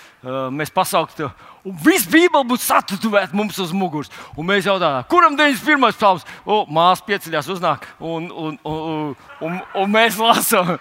mēs 0.53 0.69
pasauktu, 0.73 1.31
un 1.65 1.77
viss 1.81 2.05
Bībele 2.09 2.45
būtu 2.45 2.61
satatuvēta 2.61 3.33
mums 3.37 3.57
uz 3.63 3.71
muguras. 3.73 4.11
Un 4.37 4.45
mēs 4.45 4.67
jautājām, 4.69 5.07
kuram 5.09 5.37
91. 5.39 5.95
psalms? 5.97 6.25
O, 6.45 6.59
māsa 6.69 7.05
pieceļās, 7.07 7.49
uznāk, 7.55 7.87
un, 7.97 8.27
un, 8.29 8.59
un, 8.69 9.15
un, 9.47 9.55
un 9.81 9.93
mēs 9.93 10.19
lasām. 10.21 10.75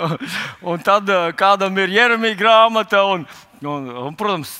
un 0.72 0.86
tad 0.86 1.12
kādam 1.36 1.76
ir 1.82 1.92
Jeremija 1.92 2.38
grāmata, 2.40 3.04
un, 3.12 3.26
un, 3.60 3.90
un 4.06 4.16
protams, 4.16 4.54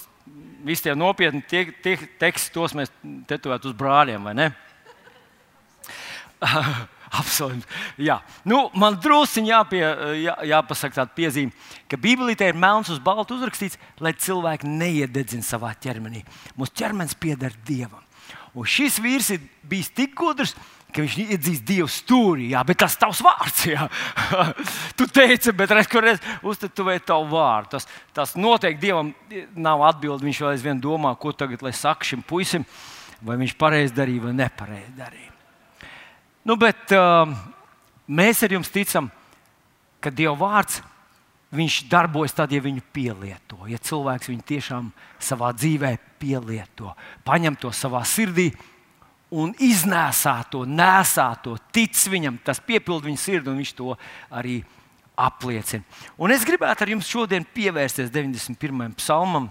visi 0.67 0.85
tie 0.89 0.97
nopietni 0.99 1.41
tie, 1.49 1.65
tie 1.81 1.97
teksti, 2.21 2.53
tos 2.53 2.77
mēs 2.77 2.93
tetovētu 3.31 3.73
uz 3.73 3.79
brāļiem, 3.79 4.29
vai 4.29 4.37
ne? 4.37 4.51
Absolūti. 7.17 7.67
Jā. 8.03 8.19
Nu, 8.49 8.67
man 8.77 8.99
druskuļi 9.03 9.53
jāpie, 9.53 9.83
jā, 10.23 10.37
jāpasaka 10.53 11.01
tāda 11.01 11.17
piezīme, 11.17 11.55
ka 11.91 11.99
Bībelītē 12.01 12.51
ir 12.51 12.59
melns 12.61 12.91
uz 12.93 13.03
balta 13.03 13.37
uzrakstīts, 13.37 13.79
lai 14.03 14.13
cilvēki 14.13 14.69
neiededzina 14.69 15.47
savā 15.47 15.73
ķermenī. 15.81 16.25
Mūsu 16.59 16.77
ķermenis 16.83 17.17
pieder 17.21 17.55
Dievam. 17.67 18.03
Un 18.57 18.65
šis 18.69 18.97
vīrs 19.05 19.29
ir 19.35 19.45
bijis 19.69 19.91
tik 19.93 20.15
gudrs, 20.17 20.55
ka 20.89 21.05
viņš 21.05 21.17
iedzīst 21.27 21.65
Dievu 21.69 21.89
stūrī. 21.93 22.49
Jā, 22.55 22.63
bet 22.65 22.81
tas 22.81 22.97
ir 22.97 23.03
tavs 23.05 23.21
vārds. 23.25 23.67
Tu 24.97 25.09
teici, 25.13 25.53
bet 25.53 25.75
reizes 25.77 26.25
uztetovēji 26.41 27.05
tavu 27.13 27.29
vārdu. 27.35 27.77
Tas, 27.77 27.89
tas 28.17 28.35
noteikti 28.41 28.87
Dievam 28.89 29.13
nav 29.53 29.85
atbildi. 29.91 30.31
Viņš 30.31 30.43
vēl 30.43 30.55
aizvien 30.55 30.81
domā, 30.81 31.13
ko 31.21 31.37
tagad 31.37 31.65
lai 31.67 31.75
saka 31.77 32.09
šim 32.09 32.25
puisim, 32.25 32.65
vai 33.21 33.37
viņš 33.43 33.57
pareizi 33.61 33.97
darīja 33.97 34.29
vai 34.29 34.37
nepareizi 34.41 34.97
darīja. 34.97 35.36
Nu, 36.47 36.55
bet 36.55 36.93
uh, 36.95 37.27
mēs 38.07 38.45
ar 38.47 38.53
jums 38.55 38.71
ticam, 38.71 39.09
ka 39.99 40.13
Dieva 40.15 40.37
vārds 40.39 40.79
viņš 41.57 41.81
darbojas 41.91 42.37
tad, 42.37 42.53
ja 42.55 42.63
viņu 42.63 42.85
pielieto. 42.95 43.59
Ja 43.67 43.81
cilvēks 43.83 44.31
viņu 44.31 44.47
tiešām 44.47 44.93
savā 45.19 45.51
dzīvē 45.57 45.97
pielieto, 46.21 46.93
paņem 47.27 47.59
to 47.59 47.73
savā 47.75 48.05
sirdī 48.07 48.53
un 49.35 49.51
iznēsā 49.59 50.37
to, 50.53 50.63
nesā 50.71 51.33
to, 51.43 51.57
tic 51.75 51.99
viņam, 52.11 52.39
tas 52.47 52.63
piepilda 52.63 53.09
viņa 53.09 53.21
sirdi 53.21 53.51
un 53.51 53.59
viņš 53.59 53.75
to 53.79 53.97
arī 54.31 54.61
apliecina. 55.19 55.83
Un 56.21 56.35
es 56.35 56.47
gribētu 56.47 56.87
ar 56.87 56.93
jums 56.95 57.11
šodien 57.11 57.47
pievērsties 57.57 58.13
91. 58.15 58.95
psalmam. 59.01 59.51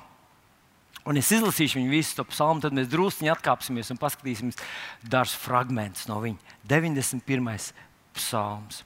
Un 1.06 1.20
es 1.22 1.30
izlasīšu 1.30 1.78
viņu 1.78 1.92
visu 1.94 2.16
to 2.18 2.26
psalmu, 2.26 2.64
tad 2.64 2.74
mēs 2.74 2.90
druskuļi 2.90 3.30
atkāpsimies 3.30 3.92
un 3.94 4.02
paskatīsimies 4.02 4.58
dažus 5.06 5.38
fragmentus 5.38 6.08
no 6.10 6.18
viņa. 6.24 6.58
91. 6.66 7.74
psalms. 8.18 8.82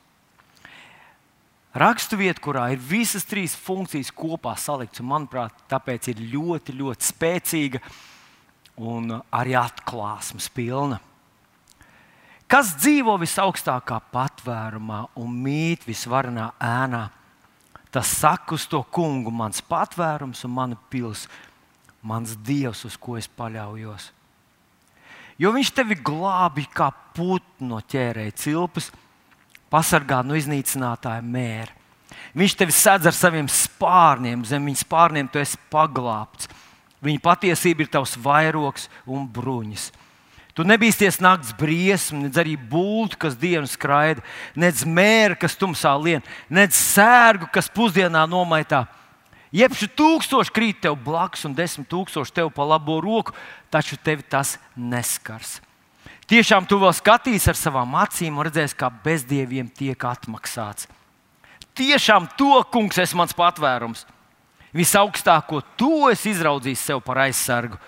Raksturvieta, 1.80 2.42
kurā 2.44 2.66
ir 2.74 2.82
visas 2.82 3.24
trīs 3.30 3.54
funkcijas 3.56 4.10
kopā 4.12 4.56
saliktas, 4.60 5.06
manuprāt, 5.06 5.54
tāpēc 5.72 6.10
ir 6.12 6.24
ļoti, 6.34 6.76
ļoti 6.76 7.08
spēcīga 7.08 7.84
un 8.84 9.14
arī 9.32 9.56
atklāsmes 9.60 10.50
pilna. 10.52 11.00
Kas 12.50 12.74
dzīvo 12.82 13.14
visaugstākā 13.22 14.02
patvērumā 14.12 15.04
un 15.22 15.36
mīt 15.46 15.86
visvarenā 15.88 16.50
ēnā, 16.58 17.06
tas 17.94 18.12
saka 18.18 18.58
uz 18.58 18.66
to 18.68 18.82
kungu, 18.92 19.32
mans 19.32 19.62
patvērums 19.64 20.42
un 20.50 20.58
mana 20.58 20.80
pilsēta 20.90 21.49
mans 22.02 22.36
dievs, 22.46 22.86
uz 22.88 22.96
ko 23.00 23.18
es 23.20 23.28
paļaujos. 23.28 24.12
Jo 25.40 25.54
viņš 25.56 25.72
tevi 25.72 25.96
glābi 25.96 26.66
kā 26.68 26.90
putnu 27.16 27.76
no 27.76 27.80
ķērēja 27.80 28.36
cilpas, 28.36 28.90
pasargā 29.72 30.20
no 30.26 30.36
iznīcinātāja 30.36 31.24
mēra. 31.24 31.72
Viņš 32.36 32.56
tevi 32.60 32.76
sedz 32.76 33.08
ar 33.10 33.16
saviem 33.16 33.48
spārniem, 33.50 34.44
zem 34.46 34.66
viņa 34.68 34.84
spārniem 34.84 35.30
tu 35.32 35.40
esi 35.42 35.60
paglābts. 35.72 36.50
Viņa 37.00 37.24
patiesība 37.24 37.86
ir 37.86 37.92
tavs 37.94 38.18
vairogs 38.20 38.90
un 39.08 39.24
bruņas. 39.32 39.90
Tu 40.58 40.66
nebīsties 40.68 41.22
naktas 41.24 41.54
briesmu, 41.56 42.26
nedz 42.26 42.36
arī 42.42 42.58
būtu, 42.60 43.16
kas 43.22 43.38
dienas 43.40 43.78
skraida, 43.78 44.20
nedz 44.60 44.84
mēra, 44.84 45.38
kas 45.40 45.56
tumsā 45.56 45.94
lien, 45.96 46.26
nedz 46.52 46.76
sērgu, 46.76 47.48
kas 47.54 47.72
pusdienā 47.72 48.26
nomaitā 48.28 48.84
Jebši 49.50 49.88
tūkstoši 49.98 50.54
krīt 50.54 50.82
tev 50.84 51.00
blakus 51.02 51.48
un 51.48 51.56
desmit 51.58 51.90
tūkstoši 51.90 52.36
tev 52.36 52.52
pa 52.54 52.68
labo 52.70 53.00
roku, 53.02 53.34
taču 53.74 53.98
tevi 53.98 54.22
tas 54.22 54.60
neskars. 54.78 55.58
Tiešām 56.30 56.68
tu 56.70 56.78
vēl 56.78 56.94
skatīsies 56.94 57.50
ar 57.50 57.58
savām 57.58 57.96
acīm 57.98 58.38
un 58.38 58.46
redzēsi, 58.46 58.78
kā 58.78 58.92
bezdieviem 59.04 59.72
tiek 59.74 59.98
atmaksāts. 60.06 60.86
Tiešām 61.74 62.28
to, 62.38 62.60
kungs, 62.70 63.00
es 63.02 63.16
mans 63.18 63.34
patvērums. 63.34 64.04
Visaugstāko 64.76 65.64
to 65.80 66.12
es 66.12 66.28
izraudzīju 66.30 66.78
sev 66.78 67.02
par 67.02 67.24
aizsargu. 67.24 67.80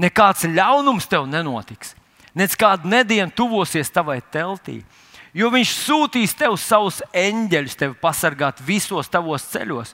Nekāds 0.00 0.46
ļaunums 0.48 1.04
tev 1.10 1.28
nenotiks, 1.28 1.92
nec 2.32 2.56
kāda 2.56 2.88
nediena 2.88 3.28
tuvosies 3.28 3.92
tavai 3.92 4.22
teltī, 4.32 4.80
jo 5.36 5.52
viņš 5.52 5.76
sūtīs 5.84 6.32
tev 6.38 6.56
savus 6.58 7.02
eņģeļus, 7.12 7.76
tevi 7.76 8.00
pasargāt 8.00 8.64
visos 8.64 9.12
tavos 9.12 9.44
ceļos 9.52 9.92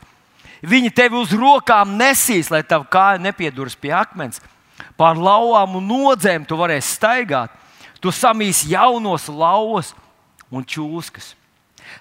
Viņi 0.61 0.93
tevi 0.93 1.17
uz 1.17 1.33
rokām 1.33 1.95
nesīs, 1.97 2.51
lai 2.53 2.61
tava 2.67 2.85
kāja 2.85 3.21
nepieduras 3.23 3.77
pie 3.81 3.95
akmens. 3.97 4.43
Pār 5.01 5.17
lauvām 5.17 5.79
un 5.79 5.87
nodzēm 5.89 6.45
tu 6.49 6.59
varēsi 6.61 6.97
staigāt. 6.99 7.53
Tu 8.01 8.13
samīs 8.13 8.63
jaunos 8.69 9.29
lauvas 9.29 9.95
un 10.53 10.65
čūskas. 10.65 11.35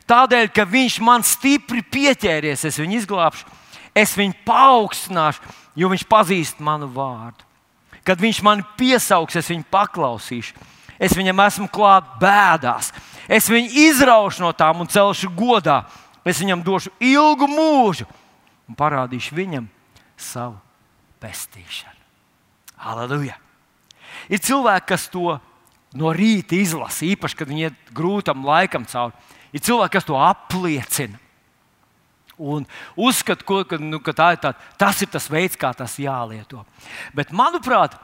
Tādēļ, 0.07 0.49
ka 0.51 0.65
viņš 0.67 0.99
man 1.03 1.23
stipri 1.25 1.81
pieķēries, 1.81 2.65
es 2.67 2.79
viņu 2.79 2.99
izglābšu, 2.99 3.47
es 3.95 4.13
viņu 4.17 4.35
paaugstināšu, 4.47 5.55
jo 5.79 5.89
viņš 5.91 6.05
pazīst 6.09 6.59
manu 6.63 6.89
vārdu. 6.91 7.47
Kad 8.03 8.19
viņš 8.21 8.41
man 8.45 8.63
piesaugs, 8.77 9.37
es 9.39 9.49
viņu 9.51 9.67
paklausīšu. 9.71 10.67
Es 10.99 11.15
viņam 11.15 11.39
esmu 11.45 11.67
klāt 11.71 12.07
bēdās. 12.19 12.91
Es 13.31 13.47
viņu 13.47 13.71
izraušu 13.87 14.43
no 14.43 14.51
tām 14.51 14.81
un 14.83 14.89
celšu 14.91 15.29
godā. 15.31 15.83
Es 16.27 16.41
viņam 16.41 16.63
došu 16.65 16.91
ilgu 16.99 17.47
mūžu 17.47 18.07
un 18.69 18.77
parādīšu 18.77 19.36
viņam 19.38 19.67
savu 20.19 20.60
pestīšanu. 21.23 21.97
Halleluja! 22.79 23.36
Ir 24.29 24.41
cilvēki, 24.41 24.88
kas 24.89 25.08
to 25.12 25.38
no 25.97 26.13
rīta 26.13 26.58
izlasa, 26.58 27.08
īpaši, 27.10 27.38
kad 27.38 27.49
viņi 27.49 27.65
iet 27.67 27.91
grūtam 27.95 28.45
laikam 28.45 28.86
cauri. 28.89 29.15
Ir 29.53 29.63
cilvēki, 29.65 29.95
kas 29.97 30.08
to 30.08 30.17
apliecina. 30.21 31.17
Un 32.39 32.63
uzskata, 32.95 33.43
ko, 33.43 33.63
ka, 33.67 33.79
nu, 33.82 33.99
ka 33.99 34.13
tā 34.15 34.29
ir 34.36 34.41
tā, 34.43 34.53
tas 34.79 35.01
ir 35.03 35.10
tas 35.12 35.27
veids, 35.27 35.58
kā 35.60 35.73
tas 35.75 35.97
jālieto. 35.99 36.62
Bet, 37.17 37.34
manuprāt, 37.36 37.97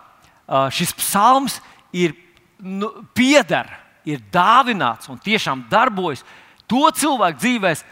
šis 0.75 0.91
psalms 0.99 1.61
ir 1.95 2.17
nu, 2.59 2.89
pieder, 3.15 3.69
ir 4.05 4.19
dāvināts 4.33 5.07
un 5.09 5.21
tiešām 5.21 5.63
darbojas 5.71 6.25
to 6.67 6.83
cilvēku 6.97 7.39
dzīvēm, 7.39 7.85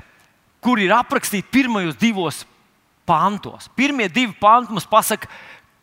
kur 0.63 0.81
ir 0.81 0.91
aprakstīti 0.95 1.51
pirmajos 1.53 1.95
divos 1.99 2.43
pantos. 3.05 3.69
Pirmie 3.75 4.09
divi 4.11 4.33
panti 4.39 4.73
mums 4.73 4.87
pasaka, 4.89 5.29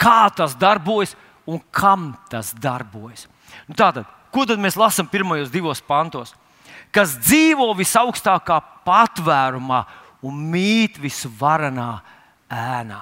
kā 0.01 0.31
tas 0.35 0.57
darbojas 0.59 1.17
un 1.49 1.61
kam 1.71 2.13
tas 2.31 2.53
darbojas. 2.57 3.27
Nu, 3.69 3.75
tātad, 3.75 4.09
ko 4.33 4.47
tad 4.49 4.63
mēs 4.63 4.79
lasām 4.79 5.09
pirmajos 5.11 5.53
divos 5.53 5.83
pantos? 5.85 6.35
Kas 6.91 7.15
dzīvo 7.23 7.71
visaugstākā 7.79 8.59
patvērumā 8.87 9.85
un 10.27 10.41
mīt 10.53 10.99
visvarenā 11.01 11.93
ēnā. 12.51 13.01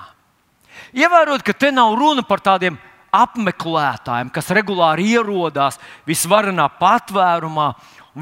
Ievērot, 0.95 1.43
ka 1.43 1.55
te 1.57 1.73
nav 1.75 1.97
runa 1.99 2.23
par 2.27 2.43
tādiem 2.45 2.77
apmeklētājiem, 3.15 4.31
kas 4.31 4.53
regulāri 4.55 5.09
ierodās 5.15 5.79
visvarenā 6.07 6.69
patvērumā 6.79 7.73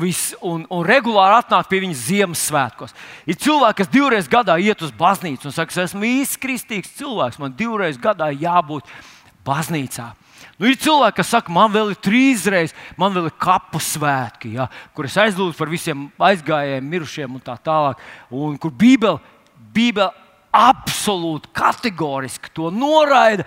vis, 0.01 0.35
un, 0.45 0.65
un 0.71 0.85
regulāri 0.87 1.39
atnāk 1.41 1.69
pie 1.71 1.81
viņas 1.85 2.05
Ziemassvētkos. 2.09 2.95
Ir 3.29 3.39
cilvēki, 3.41 3.79
kas 3.81 3.93
divreiz 3.93 4.31
gadā 4.31 4.59
iet 4.63 4.85
uz 4.85 4.93
baznīcu 4.97 5.49
un 5.49 5.55
saka, 5.57 5.75
es 5.75 5.91
esmu 5.91 6.07
īsts 6.09 6.41
kristīgs 6.43 6.95
cilvēks, 6.99 7.41
man 7.43 7.55
divreiz 7.57 7.99
gadā 8.01 8.31
jābūt 8.35 8.89
baznīcā. 9.47 10.13
Nu, 10.57 10.69
ir 10.71 10.79
cilvēki, 10.81 11.19
kas 11.19 11.33
saka, 11.35 11.53
man 11.53 11.73
vēl 11.73 11.93
ir 11.93 11.99
trīs 12.01 12.47
reizes, 12.49 12.77
man 12.97 13.13
vēl 13.13 13.29
ir 13.29 13.35
kapu 13.41 13.81
svētki, 13.83 14.55
ja, 14.57 14.71
kur 14.97 15.09
es 15.09 15.17
aizlūdzu 15.21 15.57
par 15.59 15.69
visiem 15.69 16.07
aizgājējiem, 16.17 16.93
mirušiem 16.93 17.37
un 17.37 17.43
tā 17.45 17.59
tālāk. 17.61 18.01
Un 18.33 18.57
kur 18.61 18.73
Bībele, 18.73 19.21
Bībele 19.77 20.13
absolūti 20.57 21.53
kategoriski 21.57 22.53
to 22.57 22.71
noraida. 22.73 23.45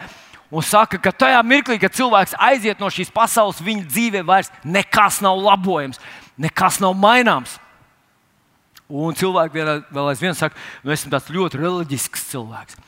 Un 0.50 0.66
saka, 0.66 0.98
ka 1.02 1.14
tajā 1.14 1.42
mirklī, 1.46 1.78
kad 1.82 1.94
cilvēks 1.94 2.34
aiziet 2.42 2.80
no 2.82 2.90
šīs 2.94 3.12
pasaules, 3.14 3.62
viņa 3.62 3.86
dzīvē 3.86 4.24
vairs 4.26 4.50
nekas 4.66 5.20
nav 5.22 5.38
labojams 5.38 6.02
nekas 6.40 6.80
nav 6.84 6.96
maināms. 6.98 7.58
Un 8.90 9.14
cilvēki 9.14 9.62
vēl, 9.62 10.06
aizvien 10.10 10.34
saka, 10.38 10.58
nu, 10.82 10.94
esmu 10.96 11.12
tāds 11.14 11.30
ļoti 11.34 11.60
reliģisks 11.62 12.30
cilvēks. 12.32 12.80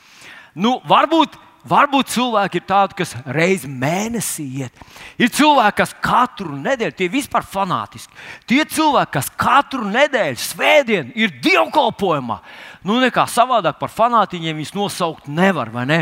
Nu, 0.57 0.79
varbūt 0.89 1.37
varbūt 1.67 2.09
cilvēki 2.15 2.57
ir 2.57 2.65
tādi, 2.65 2.97
kas 3.01 3.13
reizi 3.29 3.69
mēnesī 3.69 4.45
iet. 4.63 4.81
Ir 5.21 5.31
cilvēki, 5.33 5.77
kas 5.81 5.93
katru 6.03 6.57
nedēļu, 6.57 6.95
tie 6.97 7.09
vispār 7.11 7.45
fanātiski. 7.45 8.13
Tie 8.49 8.61
cilvēki, 8.65 9.13
kas 9.13 9.29
katru 9.39 9.85
nedēļu, 9.89 10.41
svētdienu 10.41 11.15
ir 11.21 11.35
dievkalpojumā, 11.43 12.39
nu 12.87 12.97
nekā 13.03 13.27
savādāk 13.29 13.77
par 13.81 13.93
fanātiņiem 13.93 14.57
viņus 14.61 14.75
nosaukt 14.77 15.29
nevar, 15.29 15.69
vai 15.73 15.85
ne? 15.89 15.99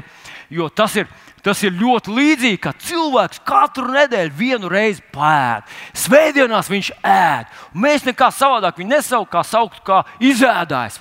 Jo 0.50 0.70
tas 0.72 0.96
ir 0.98 1.10
Tas 1.46 1.62
ir 1.64 1.76
ļoti 1.80 2.14
līdzīgi, 2.16 2.60
ka 2.64 2.74
cilvēks 2.84 3.42
katru 3.48 3.88
nedēļu 3.94 4.34
vienu 4.36 4.72
reizi 4.72 5.04
pēd. 5.14 5.68
Svētdienās 5.98 6.72
viņš 6.72 6.92
ēd. 7.06 7.54
Mēs 7.74 8.08
nekā 8.08 8.32
savādāk 8.36 8.82
viņu 8.82 8.94
nesauktu 8.96 9.32
kā 9.38 9.44
saukt, 9.48 9.82
kā 9.88 10.02
izēdājs. 10.20 11.00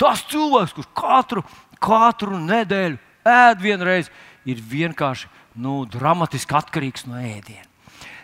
Tas 0.00 0.24
cilvēks, 0.30 0.76
kurš 0.76 0.90
katru, 0.96 1.44
katru 1.82 2.40
nedēļu 2.40 3.00
ēd 3.28 3.64
vienreiz, 3.64 4.10
ir 4.48 4.60
vienkārši 4.60 5.28
nu, 5.60 5.82
dramatiski 5.88 6.56
atkarīgs 6.56 7.06
no 7.08 7.20
ēdiena. 7.20 7.68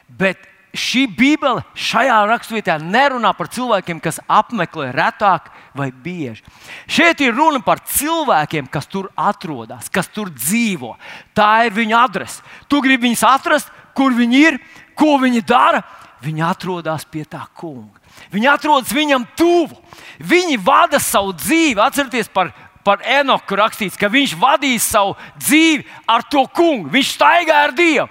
Bet 0.09 0.43
šī 0.77 1.07
Bībele 1.17 1.65
šajā 1.75 2.19
raksturvietā 2.31 2.77
nerunā 2.83 3.33
par 3.37 3.51
cilvēkiem, 3.51 4.01
kas 4.03 4.21
apmeklē 4.31 4.91
retāk 4.95 5.51
vai 5.77 5.91
bieži. 5.91 6.45
Šeit 6.91 7.23
ir 7.25 7.35
runa 7.35 7.63
par 7.65 7.83
cilvēkiem, 7.87 8.69
kas 8.71 8.87
tur 8.91 9.11
atrodas, 9.19 9.91
kas 9.93 10.11
tur 10.11 10.31
dzīvo. 10.35 10.97
Tā 11.35 11.67
ir 11.67 11.77
viņa 11.77 12.03
adrese. 12.05 12.45
Tu 12.69 12.81
gribi 12.85 13.09
viņus 13.09 13.27
atrast, 13.27 13.73
kur 13.97 14.15
viņi 14.15 14.45
ir, 14.47 14.61
ko 14.99 15.19
viņi 15.23 15.45
dara. 15.47 15.83
Viņi 16.21 16.43
atrodas 16.45 17.07
pie 17.09 17.25
tā 17.25 17.47
kunga. 17.57 17.97
Viņi 18.33 18.49
atrodas 18.53 18.93
viņam 18.93 19.25
tuvu. 19.39 19.79
Viņi 20.21 20.59
vada 20.61 21.01
savu 21.01 21.33
dzīvi. 21.33 21.81
Atcerieties 21.81 22.29
par, 22.29 22.51
par 22.85 23.01
Enoku 23.09 23.57
rakstīts, 23.57 23.97
ka 23.97 24.11
viņš 24.13 24.35
vadīja 24.37 24.83
savu 24.85 25.15
dzīvi 25.41 25.87
ar 26.05 26.27
to 26.29 26.45
kungu. 26.53 26.93
Viņš 26.93 27.15
staigāja 27.17 27.71
ar 27.71 27.73
Dievu. 27.77 28.11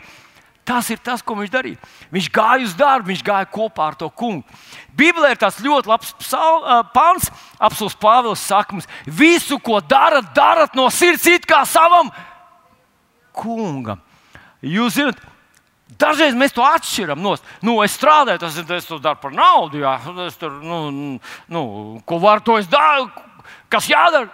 Tas 0.70 0.86
ir 0.94 1.00
tas, 1.02 1.24
ko 1.26 1.34
viņš 1.40 1.50
darīja. 1.50 1.80
Viņš 2.14 2.28
gāja 2.30 2.66
uz 2.68 2.76
darbu, 2.78 3.10
viņš 3.10 3.24
gāja 3.26 3.48
kopā 3.50 3.88
ar 3.90 3.96
to 3.98 4.10
kungu. 4.14 4.46
Bībelē 4.94 5.32
ir 5.34 5.40
tas 5.42 5.58
ļoti 5.66 5.90
labs 5.90 6.12
pāns, 6.94 7.32
apelsīns 7.58 7.98
Pāvils 7.98 8.44
saka, 8.46 8.78
mums, 8.78 8.90
visu, 9.08 9.58
ko 9.66 9.80
darat, 9.82 10.30
darat 10.36 10.78
no 10.78 10.86
sirds, 10.94 11.26
it 11.26 11.50
kā 11.50 11.64
savam 11.66 12.12
kungam. 13.34 14.04
Jūs 14.62 15.00
zināt, 15.00 15.26
dažreiz 15.98 16.38
mēs 16.38 16.54
to 16.54 16.62
atšķiram. 16.68 17.18
No, 17.24 17.34
nu, 17.66 17.80
es 17.82 17.98
strādāju, 17.98 18.44
tas 18.46 18.62
ir, 18.62 18.70
es 18.78 18.92
to 18.92 19.02
daru 19.02 19.24
par 19.24 19.34
naudu, 19.34 19.82
jā, 19.82 19.98
es 20.28 20.38
tur, 20.38 20.62
nu, 20.62 21.18
nu, 21.50 21.66
ko 22.06 22.22
varu, 22.22 22.46
to 22.46 22.62
es 22.62 22.70
daru, 22.70 23.10
kas 23.74 23.90
jādara, 23.90 24.30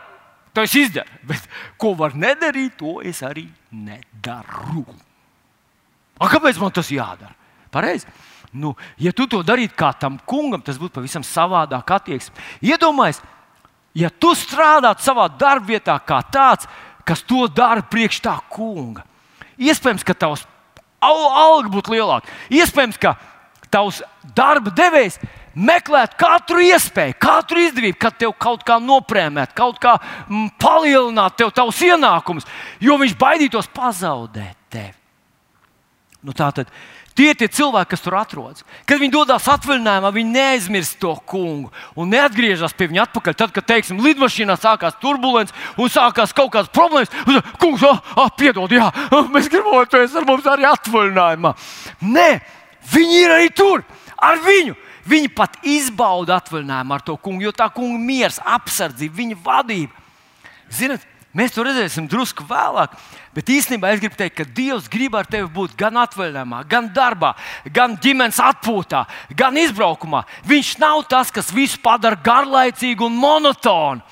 to 0.52 0.68
es 0.68 0.76
izdaru. 0.84 1.24
Bet 1.32 1.48
ko 1.80 1.96
var 1.96 2.18
nedarīt, 2.18 2.76
to 2.82 3.00
es 3.08 3.24
arī 3.24 3.48
nedaru. 3.72 4.84
A, 6.20 6.30
kāpēc 6.32 6.60
man 6.62 6.74
tas 6.76 6.92
jādara? 6.92 7.34
Pareizi. 7.74 8.08
Nu, 8.56 8.72
ja 9.02 9.12
tu 9.12 9.28
to 9.28 9.42
darītu 9.44 9.76
kā 9.76 9.92
tam 10.00 10.16
kungam, 10.24 10.62
tas 10.64 10.80
būtu 10.80 11.02
pavisam 11.02 11.26
savādāk 11.28 11.92
attieksme. 11.92 12.40
Iedomājieties, 12.64 13.20
ja 14.00 14.10
tu 14.10 14.32
strādātu 14.38 15.04
savā 15.04 15.28
darbvietā 15.28 15.98
kā 16.08 16.22
tāds, 16.32 16.70
kas 17.06 17.24
to 17.28 17.50
dara 17.52 17.84
priekš 17.84 18.22
tā 18.24 18.38
kunga. 18.52 19.04
Iespējams, 19.60 20.08
ka 20.08 20.16
tavs 20.16 20.46
alga 21.04 21.72
būtu 21.72 21.96
lielāka. 21.96 22.32
Iespējams, 22.56 23.00
ka 23.00 23.16
tavs 23.72 24.02
darba 24.36 24.72
devējs 24.72 25.20
meklētu 25.56 26.20
katru 26.20 26.64
iespēju, 26.64 27.16
katru 27.20 27.64
izdevību, 27.64 28.00
kad 28.00 28.18
tev 28.20 28.34
kaut 28.40 28.64
kā 28.68 28.80
noprēmēt, 28.84 29.56
kaut 29.56 29.80
kā 29.84 29.96
mm, 30.00 30.56
palielināt 30.60 31.38
tev 31.40 31.52
tavus 31.56 31.80
ienākumus, 31.84 32.48
jo 32.84 32.98
viņš 33.00 33.16
baidītos 33.20 33.72
pazaudēt 33.76 34.58
tevi. 34.72 35.05
Nu, 36.26 36.34
tā 36.34 36.48
tad 36.56 36.72
tie 37.16 37.30
ir 37.32 37.38
tie 37.40 37.48
cilvēki, 37.52 37.92
kas 37.94 38.04
tur 38.04 38.18
atrodas. 38.20 38.64
Kad 38.90 39.00
viņi 39.00 39.14
dodas 39.14 39.46
atvaļinājumā, 39.54 40.12
viņi 40.16 40.34
neaizmirst 40.36 40.98
to 41.00 41.14
kungu 41.30 41.72
un 41.96 42.10
neatgriežas 42.12 42.74
pie 42.76 42.90
viņa 42.92 43.06
atpakaļ. 43.06 43.38
Tad, 43.40 43.54
kad, 43.56 43.68
teiksim, 43.70 44.02
lidmašīnā 44.04 44.58
sākās 44.60 44.98
turbulence 45.02 45.56
un 45.80 45.92
sākās 45.92 46.34
kaut 46.36 46.52
kādas 46.56 46.74
problēmas, 46.76 47.14
tad, 47.14 47.54
kungs, 47.62 47.86
ah, 47.88 48.02
ah, 48.26 48.32
piedod, 48.36 48.74
jā, 48.74 48.90
mēs 49.36 49.52
gribam, 49.54 49.78
lai 49.78 49.86
tu 49.92 50.02
esi 50.02 50.20
ar 50.20 50.28
mums 50.28 50.50
arī 50.50 50.68
atvaļinājumā. 50.72 51.54
Nē, 52.18 52.30
viņi 52.92 53.22
ir 53.22 53.38
arī 53.38 53.54
tur 53.56 53.86
ar 54.18 54.42
viņu. 54.44 54.82
Viņi 55.06 55.30
pat 55.38 55.60
izbauda 55.70 56.40
atvaļinājumu 56.40 56.96
ar 56.96 57.04
to 57.06 57.14
kungu, 57.22 57.46
jo 57.46 57.52
tā 57.54 57.68
kunga 57.70 58.00
miers, 58.02 58.40
apsardzība, 58.42 59.20
viņa 59.20 59.36
vadība. 59.46 60.06
Ziniet, 60.74 61.04
Mēs 61.36 61.52
to 61.52 61.66
redzēsim 61.68 62.06
drusku 62.08 62.46
vēlāk. 62.48 62.94
Bet 63.36 63.50
īstenībā 63.52 63.90
es 63.92 64.00
gribu 64.00 64.16
teikt, 64.16 64.38
ka 64.38 64.46
Dievs 64.56 64.86
grib 64.92 65.18
ar 65.20 65.28
tevi 65.28 65.50
būt 65.52 65.74
gan 65.76 65.98
atvaļinājumā, 66.06 66.62
gan 66.72 66.88
darbā, 66.96 67.34
gan 67.76 67.98
ģimenes 68.00 68.40
atpūtā, 68.40 69.02
gan 69.36 69.58
izbraukumā. 69.60 70.24
Viņš 70.48 70.78
nav 70.80 71.04
tas, 71.12 71.34
kas 71.36 71.52
visu 71.52 71.82
padara 71.84 72.16
garlaicīgu 72.24 73.10
un 73.10 73.18
monotonu. 73.20 74.06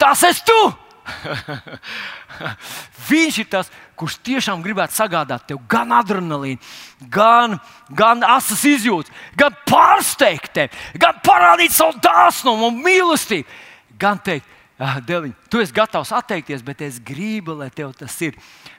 Tas 0.00 0.24
esi 0.24 0.46
tu! 0.48 0.62
Viņš 3.10 3.38
ir 3.42 3.48
tas, 3.52 3.68
kurš 3.98 4.16
tiešām 4.24 4.62
gribētu 4.64 4.96
sagādāt 4.96 5.44
tev 5.50 5.60
gan 5.70 5.92
adrenalīnu, 5.92 6.62
gan, 7.12 7.58
gan 7.92 8.22
asas 8.24 8.62
izjūtas, 8.70 9.12
gan 9.36 9.52
pārsteigt 9.68 10.54
tevi, 10.54 10.86
gan 11.02 11.18
parādīt 11.26 11.74
savu 11.74 11.98
dāsnumu 12.00 12.70
un 12.70 12.80
mīlestību, 12.86 13.60
gan 14.00 14.22
teikt, 14.24 14.48
Dēliņ, 14.80 15.34
tu 15.52 15.60
esi 15.62 15.74
gatavs 15.76 16.10
atteikties, 16.16 16.62
bet 16.64 16.80
es 16.82 16.96
gribu, 16.98 17.54
lai 17.60 17.68
tev 17.70 17.92
tas 17.94 18.14
ir. 18.24 18.38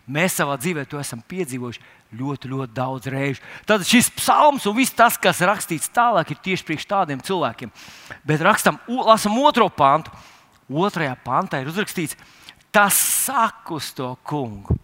Mēs 0.09 0.35
savā 0.39 0.57
dzīvē 0.59 0.83
to 0.89 0.99
esam 0.99 1.21
piedzīvojuši 1.29 1.83
ļoti, 2.17 2.49
ļoti 2.51 2.75
daudz 2.75 3.09
reižu. 3.11 3.43
Tad 3.69 3.85
šis 3.87 4.09
psalms 4.17 4.65
un 4.69 4.75
viss 4.77 4.95
tas, 4.95 5.17
kas 5.21 5.41
rakstīts 5.45 5.91
tālāk, 5.93 6.33
ir 6.33 6.41
tieši 6.43 6.67
priekš 6.67 6.87
tādiem 6.89 7.21
cilvēkiem. 7.23 7.71
Bet 8.27 8.43
rakstam, 8.43 8.79
lasam 8.87 9.37
otro 9.43 9.69
pantu. 9.69 10.13
Otrajā 10.73 11.13
pantā 11.19 11.59
ir 11.59 11.69
uzrakstīts, 11.69 12.15
tas 12.73 12.95
saka 12.97 13.75
uz 13.75 13.91
to 13.93 14.13
kungu. 14.25 14.77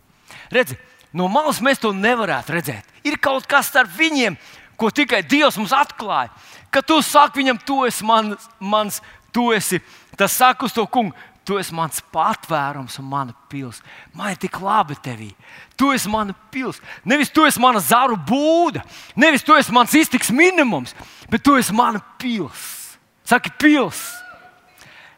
Redzi, 0.51 0.75
no 1.15 1.29
malas 1.31 1.61
mēs 1.63 1.79
to 1.81 1.93
nevarētu 1.95 2.53
redzēt. 2.53 2.89
Ir 3.07 3.17
kaut 3.21 3.47
kas 3.49 3.71
starp 3.71 3.91
viņiem, 3.97 4.35
ko 4.79 4.91
tikai 4.93 5.23
Dievs 5.23 5.57
mums 5.57 5.73
atklāja. 5.75 6.29
Kad 6.69 6.85
tu 6.85 6.99
saki 7.01 7.41
viņam, 7.41 7.61
tu 7.65 7.79
esi 7.87 8.05
mans, 8.05 8.49
mans 8.59 8.99
tu 9.33 9.49
esi 9.55 9.79
Tas 10.19 10.35
saka 10.35 10.67
uz 10.67 10.75
to 10.75 10.83
kungu, 10.91 11.15
tu 11.47 11.57
esi 11.57 11.73
mans 11.73 12.03
patvērums 12.13 12.99
un 12.99 13.07
mana 13.09 13.33
pilsēta. 13.49 13.87
Man 14.13 14.33
ir 14.35 14.39
tik 14.41 14.59
labi 14.61 14.97
tevī. 15.01 15.31
Tu 15.79 15.93
esi 15.95 16.11
mana 16.11 16.35
pilsēta. 16.53 16.85
Nevis 17.07 17.31
tu 17.33 17.47
esi 17.47 17.61
mana 17.63 17.81
zaru 17.81 18.19
būda, 18.19 18.83
nevis 19.15 19.45
tu 19.47 19.55
esi 19.55 19.73
mans 19.73 19.95
iztiks 19.95 20.33
minimums, 20.35 20.93
bet 21.31 21.45
tu 21.45 21.55
esi 21.57 21.73
mana 21.73 22.03
pilsēta. 22.21 22.99
Saki, 23.29 23.53
pilsēta. 23.61 24.27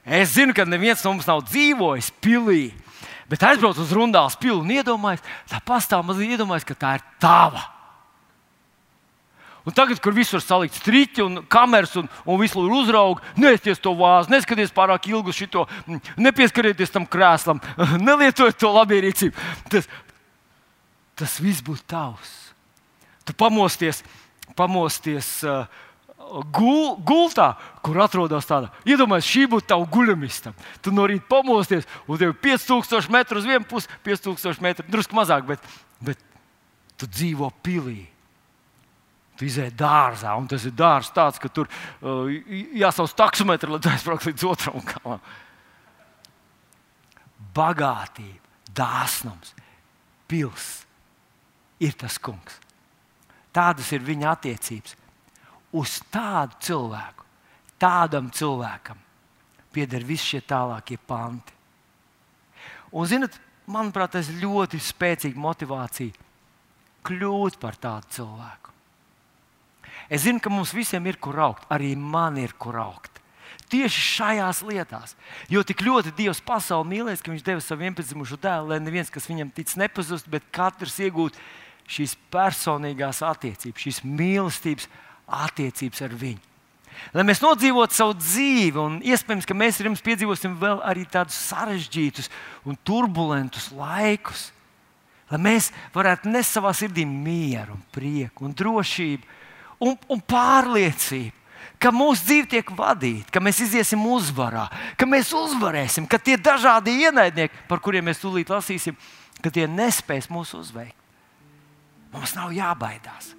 Es 0.06 0.34
zinu, 0.34 0.54
ka 0.54 0.66
neviens 0.66 1.04
no 1.06 1.14
mums 1.14 1.28
nav 1.30 1.44
dzīvojis 1.46 2.10
pilī, 2.24 2.72
bet 3.30 3.44
aizbrauc 3.46 3.78
uz 3.80 3.92
Rundāles 3.94 4.38
pilu 4.42 4.64
un 4.64 4.74
iedomājas, 4.74 5.22
tā 5.50 5.62
pastāv 5.66 6.02
mazliet 6.08 6.34
iedomājas, 6.36 6.66
ka 6.66 6.78
tā 6.78 6.96
ir 6.98 7.06
tava. 7.22 7.62
Un 9.66 9.76
tagad, 9.78 10.00
kur 10.02 10.16
visur 10.16 10.42
salikt 10.42 10.80
striķi 10.80 11.22
un 11.22 11.42
kameras 11.52 11.94
un, 12.00 12.08
un 12.26 12.40
visu 12.42 12.58
laiku 12.58 12.80
uzrauga, 12.82 13.34
neesties 13.38 13.82
to 13.82 13.94
vāzi, 13.98 14.34
neskatieties 14.34 14.74
pārāk 14.74 15.06
ilgi 15.12 15.30
uz 15.30 15.38
šo, 15.38 15.66
nepieskarieties 16.18 16.94
tam 16.94 17.06
krēslam, 17.06 17.62
nelietojiet 18.08 18.58
to 18.58 18.72
labierīcību. 18.74 19.46
Tas, 19.70 19.90
tas 21.22 21.38
viss 21.44 21.62
būs 21.66 21.86
tavs. 21.86 22.34
Tu 23.28 23.36
pamosties, 23.38 24.02
pamosties 24.58 25.30
uh, 25.46 25.70
gul, 26.56 26.96
gultā, 27.06 27.52
kur 27.86 28.00
atrodas 28.02 28.48
tāda. 28.50 28.72
Iedomājieties, 28.88 29.30
šī 29.30 29.44
būtu 29.52 29.70
tava 29.70 29.86
guļamistaba. 29.94 30.72
Tu 30.82 30.94
no 30.96 31.06
rīta 31.10 31.30
pamosties, 31.30 31.86
un 32.08 32.18
tev 32.18 32.34
ir 32.34 32.40
5000 32.50 33.14
metru 33.14 33.42
uz 33.42 33.46
vienu 33.46 33.68
pusi, 33.70 33.92
5000 34.08 34.66
metru, 34.66 34.88
drusku 34.90 35.18
mazāk, 35.18 35.46
bet, 35.54 35.70
bet 36.02 36.26
tu 36.98 37.10
dzīvo 37.10 37.52
pilī. 37.62 38.11
Tu 39.42 39.48
izēji 39.50 39.74
dārzā, 39.74 40.36
un 40.38 40.46
tas 40.46 40.68
ir 40.70 40.76
dārzs 40.78 41.10
tāds, 41.16 41.40
ka 41.42 41.50
tur 41.50 41.66
uh, 41.66 42.30
jāsauc 42.78 43.16
taksometri, 43.18 43.72
lai 43.74 43.80
aizbrauktu 43.90 44.30
līdz 44.30 44.46
otram 44.46 44.84
galam. 44.86 45.24
Bagātība, 47.58 48.54
dāsnums, 48.70 49.56
pils 50.30 50.68
ir 51.82 51.98
tas 51.98 52.20
kungs. 52.22 52.60
Tādas 53.50 53.90
ir 53.98 54.06
viņa 54.06 54.30
attiecības. 54.36 54.94
Uz 55.74 55.98
tādu 56.14 56.62
cilvēku, 56.62 57.26
tādam 57.82 58.30
cilvēkam 58.30 59.02
pieder 59.74 60.06
visi 60.06 60.36
šie 60.36 60.46
tālākie 60.46 61.00
panti. 61.02 61.58
Un, 62.94 63.10
zinot, 63.10 63.34
manuprāt, 63.66 64.14
tas 64.20 64.30
ir 64.30 64.44
ļoti 64.44 64.78
spēcīga 64.86 65.42
motivācija 65.50 66.30
kļūt 67.10 67.58
par 67.58 67.82
tādu 67.82 68.20
cilvēku. 68.20 68.61
Es 70.12 70.26
zinu, 70.26 70.42
ka 70.44 70.52
mums 70.52 70.74
visiem 70.76 71.06
ir 71.08 71.16
kur 71.24 71.40
augt, 71.40 71.64
arī 71.72 71.94
man 71.96 72.38
ir 72.42 72.54
kur 72.60 72.76
augt. 72.82 73.10
tieši 73.72 74.02
šajās 74.04 74.58
lietās. 74.68 75.16
Jo 75.48 75.62
tik 75.64 75.80
ļoti 75.80 76.12
Dievs 76.12 76.42
pasauli 76.44 76.90
mīlēs, 76.92 77.22
ka 77.24 77.32
Viņš 77.32 77.44
deva 77.46 77.62
savu 77.64 77.86
vienpiedzimušo 77.86 78.36
dēlu, 78.36 78.68
lai 78.74 78.82
neviens, 78.84 79.10
kas 79.10 79.30
viņam 79.30 79.54
tic, 79.56 79.72
nepazust, 79.80 80.28
bet 80.28 80.44
katrs 80.52 81.00
iegūtu 81.00 81.40
šīs 81.88 82.18
personīgās 82.32 83.22
attiecības, 83.24 83.80
šīs 83.80 84.02
mīlestības 84.04 84.90
attiecības 85.48 86.04
ar 86.04 86.16
viņu. 86.20 86.52
Lai 87.16 87.24
mēs 87.24 87.42
nodzīvotu 87.42 87.96
savu 87.96 88.16
dzīvi, 88.20 88.78
un 88.80 89.00
iespējams, 89.08 89.48
ka 89.48 89.56
mēs 89.58 89.80
ar 89.80 89.90
jums 89.90 90.04
piedzīvosim 90.06 90.58
vēl 90.60 90.82
arī 90.86 91.06
tādus 91.10 91.40
sarežģītus 91.50 92.28
un 92.68 92.78
turbulentus 92.88 93.70
laikus, 93.76 94.50
lai 95.32 95.40
mēs 95.48 95.72
varētu 95.96 96.32
nest 96.32 96.58
savā 96.58 96.74
sirdī 96.76 97.08
mieru, 97.08 97.80
un 97.80 97.86
prieku, 97.96 98.46
un 98.48 98.56
drošību 98.58 99.40
un, 99.82 99.98
un 100.12 100.22
pārliecību 100.22 101.42
ka 101.82 101.90
mūsu 101.94 102.28
dzīve 102.28 102.50
tiek 102.52 102.72
vadīta, 102.78 103.32
ka 103.34 103.42
mēs 103.44 103.62
iesim 103.66 104.04
uzvarā, 104.06 104.68
ka 104.98 105.08
mēs 105.10 105.32
uzvarēsim, 105.34 106.06
ka 106.10 106.20
tie 106.22 106.38
dažādi 106.38 106.94
ienaidnieki, 107.08 107.66
par 107.70 107.82
kuriem 107.82 108.06
mēs 108.06 108.22
tūlīt 108.22 108.52
lasīsim, 108.54 108.98
ka 109.42 109.50
tie 109.54 109.66
nespēs 109.66 110.30
mūs 110.30 110.54
uzveikt. 110.58 110.98
Mums 112.12 112.36
nav 112.36 112.52
jābaidās. 112.54 113.32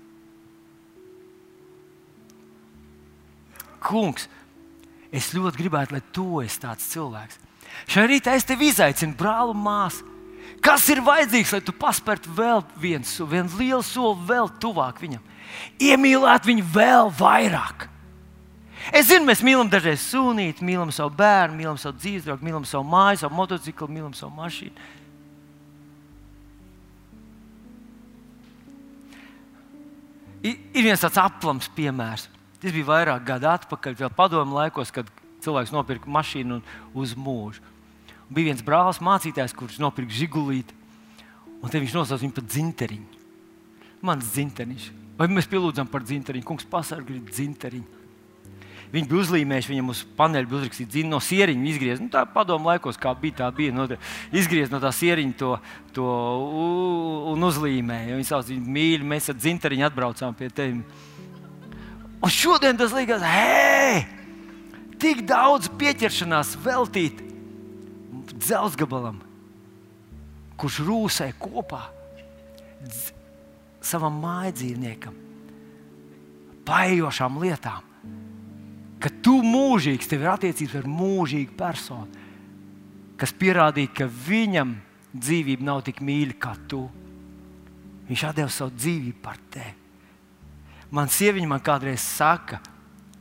Kungs, 3.83 4.29
es 5.13 5.33
ļoti 5.37 5.61
gribētu, 5.61 5.97
lai 5.97 6.03
tu 6.15 6.41
esi 6.43 6.63
tāds 6.63 6.87
cilvēks. 6.95 7.39
Šai 7.91 8.07
rītā 8.09 8.37
es 8.39 8.47
tevi 8.49 8.71
izaicinu, 8.71 9.17
brāl 9.19 9.53
māsu. 9.57 10.07
Kas 10.63 10.87
ir 10.93 11.03
vajadzīgs, 11.03 11.53
lai 11.57 11.61
tu 11.67 11.75
paspērtu 11.75 12.33
vēl 12.37 12.63
vienu, 12.79 13.27
vienu 13.29 13.59
lielu 13.59 13.83
soli 13.87 14.29
vēl 14.29 14.51
tuvāk 14.63 15.03
viņam? 15.03 15.23
Iemīlēt 15.83 16.47
viņu 16.49 16.67
vēl 16.75 17.11
vairāk. 17.19 17.89
Es 18.91 19.07
zinu, 19.13 19.29
mēs 19.29 19.45
mīlam 19.47 19.69
dažreiz 19.71 20.03
sūnīt, 20.03 20.63
mīlam 20.65 20.91
savu 20.95 21.13
bērnu, 21.15 21.55
mīlam 21.61 21.79
savu 21.79 22.01
dzīves 22.01 22.27
draugu, 22.27 22.47
mīlam 22.49 22.65
savu 22.67 22.83
māju, 22.91 23.21
savu 23.23 23.39
motociklu, 23.39 23.87
mīlam 23.93 24.15
savu 24.19 24.35
mašīnu. 24.41 24.91
Ir 30.43 30.83
viens 30.83 31.03
tāds 31.05 31.21
aplams 31.23 31.69
piemērs. 31.77 32.27
Tas 32.59 32.75
bija 32.75 32.89
vairāk 32.89 33.23
gadu 33.27 33.47
atpakaļ, 33.53 33.95
vēl 34.01 34.11
padomu 34.17 34.59
laikos, 34.59 34.91
kad 34.95 35.07
cilvēks 35.43 35.75
nopirka 35.75 36.11
mašīnu 36.11 36.59
uz 36.99 37.15
mūžu. 37.19 37.63
Un 38.27 38.35
bija 38.35 38.51
viens 38.51 38.65
brālis, 38.67 39.03
mācītājs, 39.03 39.55
kurš 39.55 39.79
nopirka 39.83 40.15
žigulīti, 40.15 40.75
un 41.63 41.71
viņš 41.71 41.95
nosauca 41.95 42.23
viņu 42.23 42.37
par 42.39 42.47
dzinteriņu. 42.49 43.23
Mans 44.03 44.31
dzinteriņš. 44.35 44.91
Vai 45.19 45.29
mēs 45.29 45.49
pielūdzam 45.51 45.89
par 45.91 46.05
dzinteriņu? 46.07 46.47
Kungs 46.47 46.69
pasargā 46.69 47.19
dzinteriņu. 47.29 48.01
Viņi 48.93 49.09
bija 49.09 49.23
uzlīmējuši, 49.23 49.71
viņam 49.71 49.89
uz 49.89 50.03
paneļa 50.19 50.49
bija 50.49 50.59
uzrakstīts, 50.59 51.05
no 51.09 51.17
sieriņa 51.25 51.69
izgriezt. 51.71 52.03
Nu, 52.05 52.11
tā 52.13 52.27
padomu 52.29 52.69
laikos, 52.69 52.99
kā 53.01 53.15
bija, 53.17 53.39
tā 53.39 53.47
bija. 53.57 53.73
No, 53.73 53.87
izgriezt 54.37 54.73
no 54.73 54.83
tā 54.83 54.91
sieriņa 54.93 55.37
to, 55.41 55.53
to 55.97 56.09
un 57.33 57.47
uzlīmēja. 57.49 58.19
Viņi 58.19 58.29
sauc 58.29 58.51
viņu 58.53 58.75
mīļi, 58.77 59.09
mēs 59.15 59.31
ar 59.33 59.39
dzinteriņu 59.39 59.87
atbraucām 59.89 60.37
pie 60.37 60.51
tevis. 60.53 61.09
Un 62.23 62.31
šodien 62.31 62.77
tas 62.79 62.93
liekas, 62.95 63.25
hei, 63.25 64.05
tik 65.01 65.25
daudz 65.27 65.73
pieķeršanās 65.81 66.53
veltīt 66.63 67.25
dzelzgabalam, 68.37 69.19
kurš 70.61 70.79
rūsē 70.85 71.33
kopā 71.41 71.87
savam 73.83 74.21
mājdzīvniekam, 74.23 75.17
paiejošām 76.67 77.41
lietām 77.43 77.93
ka 79.03 79.11
tu 79.23 79.41
mūžīgs, 79.43 80.07
tev 80.07 80.23
ir 80.23 80.33
attiecības 80.33 80.79
ar 80.79 80.89
mūžīgu 80.91 81.57
personu, 81.59 82.23
kas 83.19 83.35
pierādīja, 83.35 83.91
ka 83.99 84.07
viņam 84.07 84.77
dzīvība 85.13 85.67
nav 85.67 85.83
tik 85.87 86.03
mīļa 86.05 86.37
kā 86.43 86.55
tu. 86.71 86.85
Viņš 88.09 88.27
deva 88.37 88.53
savu 88.53 88.75
dzīvību 88.77 89.23
par 89.23 89.41
tevi. 89.51 89.75
Man 90.93 91.09
sieviete 91.11 91.49
man 91.49 91.63
kādreiz 91.65 92.05
saka, 92.05 92.61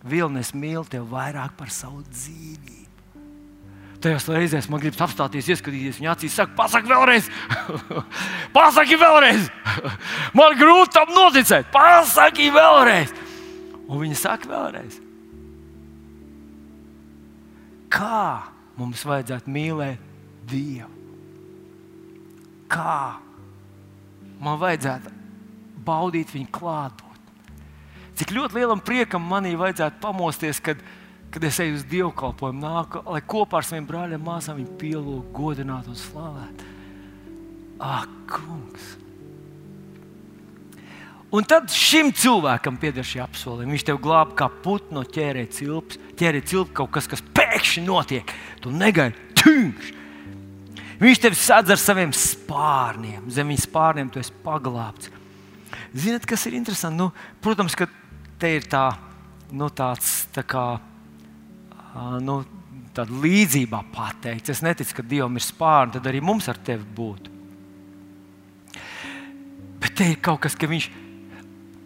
Vilnis 0.01 0.49
mīl 0.57 0.85
tevi 0.89 1.05
vairāk 1.11 1.53
par 1.57 1.69
savu 1.69 2.01
dzīvību. 2.09 2.80
Tajās 4.01 4.25
reizēs 4.31 4.65
man 4.71 4.81
gribas 4.81 5.03
apstāties, 5.05 5.51
ieskatīties 5.53 5.99
viņa 6.01 6.15
acīs, 6.15 6.33
saka, 6.33 6.55
pasak 6.57 6.87
vēlreiz, 6.89 7.27
pasaki 8.55 8.97
vēlreiz. 8.97 9.45
man 10.39 10.57
grūti 10.57 10.95
tam 10.97 11.13
noticēt, 11.13 11.69
pasaki 11.75 12.49
vēlreiz. 12.55 13.13
Un 13.85 14.01
viņa 14.01 14.17
saka 14.23 14.49
vēlreiz 14.49 15.01
kā 17.91 18.47
mums 18.79 19.03
vajadzētu 19.05 19.51
mīlēt 19.51 20.09
Dievu. 20.51 20.89
Kā 22.71 23.19
man 24.41 24.57
vajadzētu 24.61 25.11
baudīt 25.85 26.31
viņa 26.33 26.51
klātbūtni. 26.55 27.09
Cik 28.19 28.33
ļoti 28.35 28.57
lielam 28.59 28.81
priekam 28.83 29.23
manī 29.27 29.53
vajadzētu 29.59 30.01
pamosties, 30.03 30.59
kad, 30.63 30.79
kad 31.31 31.43
es 31.47 31.59
eju 31.63 31.77
uz 31.79 31.85
dievkalpojumu, 31.87 32.61
nāku, 32.61 33.01
lai 33.07 33.21
kopā 33.23 33.61
ar 33.61 33.67
saviem 33.67 33.87
brāļiem 33.87 34.25
māsām 34.25 34.59
viņu 34.59 34.79
pielūgtu, 34.81 35.35
godinātu 35.35 35.93
un 35.93 36.01
slavētu. 36.01 36.73
Ak, 37.81 38.11
kungs! 38.29 38.97
Un 41.31 41.47
tad 41.47 41.71
šim 41.71 42.09
cilvēkam 42.11 42.75
pieder 42.79 43.07
šī 43.07 43.21
apsolījuma. 43.23 43.71
Viņš 43.71 43.85
tev 43.87 44.01
glāb 44.03 44.33
kā 44.35 44.49
putnu 44.51 44.99
no 44.99 45.05
ķērē 45.07 45.45
cilpas, 45.55 45.95
ķērē 46.19 46.41
cilpa 46.43 46.81
kaut 46.81 46.91
kas, 46.97 47.07
kas 47.07 47.23
pēkšņi 47.31 47.85
notiek. 47.87 48.33
Tu 48.59 48.73
negaidi, 48.75 49.15
tūņš! 49.39 49.93
Viņš 51.01 51.21
tevi 51.23 51.39
sadz 51.39 51.71
ar 51.73 51.79
saviem 51.81 52.11
spārniem. 52.13 53.23
Zem 53.31 53.49
viņa 53.49 53.63
spārniem 53.63 54.11
tu 54.11 54.19
esi 54.21 54.35
paglābts. 54.43 55.09
Ziniet, 55.95 56.27
kas 56.29 56.43
ir 56.45 56.59
interesanti? 56.59 56.99
Nu, 56.99 57.09
protams, 57.41 57.73
ka 57.79 57.87
te 58.39 58.51
ir 58.59 58.67
tā, 58.69 58.91
nu, 59.55 59.71
tāds 59.73 60.27
tā 60.35 60.43
kā. 60.45 60.65
Nu, 62.23 62.41
Tāda 62.91 63.15
līdzība 63.23 63.85
pateikts. 63.93 64.51
Es 64.51 64.59
neticu, 64.65 64.97
ka 64.97 65.03
Dievam 65.07 65.37
ir 65.39 65.45
spārni, 65.45 65.95
tad 65.95 66.09
arī 66.11 66.19
mums 66.23 66.49
ar 66.51 66.57
tevi 66.59 66.83
būtu. 66.97 67.31
Bet 69.79 69.95
te 69.95 70.09
ir 70.11 70.19
kaut 70.19 70.41
kas, 70.43 70.57
ka 70.59 70.67
Viņš 70.67 70.89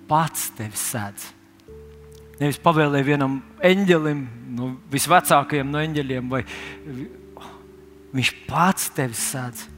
pats 0.10 0.50
tevi 0.58 0.78
sēdz. 0.78 1.28
Nevis 2.42 2.60
pavēlēja 2.60 3.08
vienam 3.08 3.38
eņģelim, 3.64 4.26
no 4.58 4.74
visvecākajiem 4.92 5.70
no 5.72 5.80
eņģeļiem, 5.86 6.34
vai 6.34 6.42
viņš 8.16 8.34
pats 8.50 8.90
tevi 8.98 9.16
sēdz. 9.18 9.70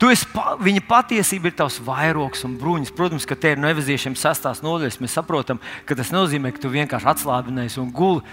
Tu 0.00 0.08
esi, 0.08 0.24
viņa 0.64 0.80
patiesība 0.88 1.50
ir 1.50 1.56
tavs 1.58 1.76
vairogs 1.84 2.46
un 2.48 2.54
bruņas. 2.56 2.92
Protams, 2.96 3.26
ka 3.28 3.36
te 3.36 3.52
ir 3.52 3.60
no 3.60 3.68
evaziešiem 3.68 4.14
sastās 4.16 4.62
nodaļas. 4.64 4.96
Mēs 5.02 5.12
saprotam, 5.18 5.60
ka 5.84 5.96
tas 5.98 6.08
nozīmē, 6.14 6.54
ka 6.56 6.62
tu 6.62 6.70
vienkārši 6.72 7.10
atslābinājies 7.12 7.76
un 7.82 7.90
guli. 7.92 8.24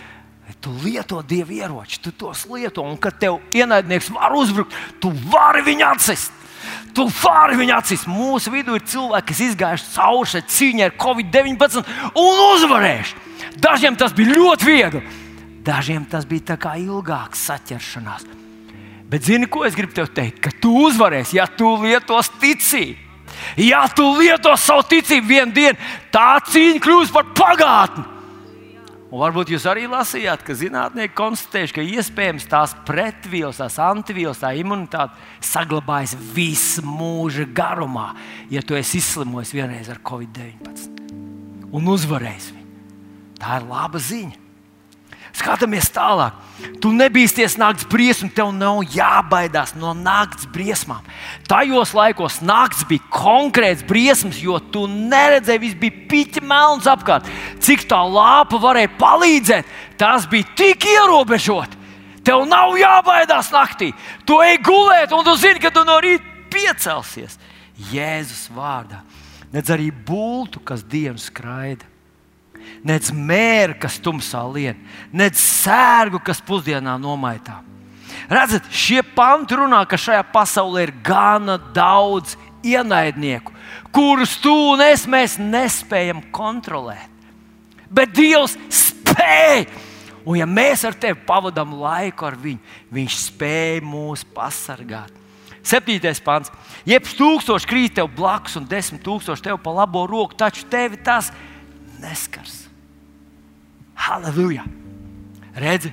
Tu 0.61 0.71
lieto 0.83 1.19
dievu 1.21 1.57
ieroči, 1.59 1.99
tu 2.01 2.11
tos 2.15 2.45
lieto, 2.47 2.81
un 2.81 2.95
kad 2.97 3.17
tev 3.19 3.41
ienaidnieks 3.55 4.09
var 4.15 4.33
uzbrukt, 4.35 4.73
tu 4.99 5.11
vari 5.31 5.61
viņu 5.65 5.85
atsist. 5.89 6.31
Tu 6.95 7.05
fāri 7.13 7.59
viņa 7.59 7.77
acīs. 7.77 8.07
Mūsu 8.09 8.51
vidū 8.51 8.77
ir 8.77 8.85
cilvēki, 8.87 9.27
kas 9.29 9.43
izgājuši 9.45 9.91
cauri 9.93 10.31
šai 10.31 10.41
cīņai 10.55 10.87
ar 10.87 10.95
covid-19 10.97 11.83
un 12.17 12.41
uzvarējuši. 12.47 13.21
Dažiem 13.61 13.99
tas 13.99 14.15
bija 14.17 14.33
ļoti 14.33 14.67
viegli, 14.67 15.03
dažiem 15.67 16.07
tas 16.09 16.25
bija 16.25 16.53
tā 16.53 16.57
kā 16.61 16.73
ilgāks 16.81 17.45
saķeršanās. 17.51 18.25
Bet 19.07 19.27
zini, 19.29 19.47
ko 19.47 19.63
es 19.67 19.77
gribu 19.77 19.93
te 19.95 20.07
teikt? 20.09 20.41
Ka 20.43 20.51
tu 20.51 20.73
uzvarēsi, 20.87 21.37
ja 21.37 21.45
tu 21.47 21.69
lietos 21.83 22.31
ticību. 22.41 23.05
Ja 23.61 23.85
tu 23.93 24.03
lietos 24.17 24.65
savu 24.65 24.83
ticību 24.89 25.27
vienā 25.29 25.53
dienā, 25.53 25.89
tā 26.11 26.39
cīņa 26.49 26.81
kļūs 26.83 27.13
par 27.13 27.29
pagātni. 27.37 28.16
Un 29.07 29.21
varbūt 29.21 29.53
jūs 29.53 29.63
arī 29.71 29.85
lasījāt, 29.87 30.41
ka 30.43 30.55
zinātnieki 30.57 31.15
konstatējuši, 31.15 31.75
ka 31.77 31.85
iespējams 31.95 32.47
tās 32.51 32.73
pretvielas, 32.87 33.61
tās 33.61 33.77
antivielas, 33.79 34.41
tā 34.41 34.51
imunitāte 34.59 35.15
saglabājas 35.47 36.17
visu 36.35 36.83
mūža 36.83 37.47
garumā, 37.55 38.09
ja 38.51 38.59
tu 38.59 38.75
esi 38.75 38.99
izslimojis 38.99 39.53
vienreiz 39.55 39.87
ar 39.93 40.03
covid-19 40.03 40.97
un 41.71 41.87
uzvarējis 41.93 42.51
viņu. 42.51 42.67
Tā 43.39 43.61
ir 43.61 43.69
laba 43.69 44.01
ziņa. 44.01 44.46
Skatāmies 45.37 45.91
tālāk. 45.93 46.33
Tu 46.81 46.89
nebīsties 46.89 47.59
naktas 47.61 47.85
briesmu, 47.89 48.31
tev 48.33 48.49
nav 48.55 48.79
jābaidās 48.89 49.75
no 49.77 49.91
naktas 49.93 50.47
briesmām. 50.49 51.05
Tajos 51.45 51.91
laikos 51.93 52.39
naktas 52.41 52.81
bija 52.89 53.05
konkrēts 53.13 53.85
briesmas, 53.85 54.39
jo 54.41 54.57
tu 54.73 54.87
neredzēji, 54.89 55.61
viss 55.61 55.77
bija 55.77 56.05
piķi 56.09 56.41
melns 56.41 56.89
apkārt. 56.89 57.29
Cik 57.61 57.85
tā 57.89 57.99
lāpa 58.01 58.57
varēja 58.61 58.95
palīdzēt, 58.97 59.69
tas 60.01 60.25
bija 60.31 60.49
tik 60.57 60.87
ierobežot. 60.89 61.77
Tev 62.25 62.47
nav 62.49 62.73
jābaidās 62.75 63.51
naktī. 63.53 63.91
Tu 64.25 64.39
ej 64.43 64.57
gulēt, 64.65 65.13
un 65.13 65.21
tu 65.23 65.37
zini, 65.37 65.61
ka 65.61 65.69
tu 65.71 65.85
no 65.87 65.99
rīta 66.03 66.25
piecelsies 66.51 67.37
Jēzus 67.93 68.47
vārdā. 68.55 69.03
Nedz 69.53 69.69
arī 69.71 69.91
būtu, 69.91 70.59
kas 70.65 70.81
dienu 70.81 71.21
skraida. 71.21 71.85
Nec 72.87 73.09
mēra, 73.11 73.75
kas 73.81 73.99
tumsā 74.03 74.41
lien, 74.51 74.77
nec 75.11 75.37
sērgu, 75.39 76.21
kas 76.23 76.41
pusdienā 76.43 76.97
nomaitā. 77.01 77.61
Redzat, 78.27 78.67
šie 78.73 79.01
panti 79.15 79.55
runā, 79.55 79.83
ka 79.87 79.99
šajā 79.99 80.23
pasaulē 80.33 80.87
ir 80.87 80.93
gana 81.05 81.57
daudz 81.57 82.35
ienaidnieku, 82.65 83.53
kurus 83.95 84.35
tu 84.41 84.53
un 84.73 84.83
es 84.83 85.05
nespējam 85.07 86.23
kontrolēt. 86.31 87.13
Bet 87.87 88.11
Dievs 88.15 88.57
spēj! 88.73 89.67
Un, 90.27 90.35
ja 90.35 90.47
mēs 90.49 90.83
ar 90.83 90.95
tevi 90.99 91.21
pavadām 91.23 91.77
laiku 91.79 92.25
ar 92.27 92.35
viņu, 92.35 92.59
viņš 92.91 93.19
spēja 93.29 93.83
mūs 93.87 94.25
pasargāt. 94.35 95.13
Septītais 95.67 96.19
pāns. 96.23 96.51
Jeb 96.87 97.07
tūkstoši 97.07 97.67
krīt 97.67 97.95
tev 97.95 98.09
blakus 98.15 98.55
un 98.59 98.67
desmit 98.67 99.01
tūkstoši 99.03 99.45
tev 99.49 99.59
pa 99.63 99.71
labo 99.75 100.05
roku, 100.07 100.35
taču 100.39 100.63
tevi 100.71 100.99
tas 101.03 101.31
neskars. 102.01 102.65
Halleluja! 103.97 104.65
Redzi, 105.57 105.89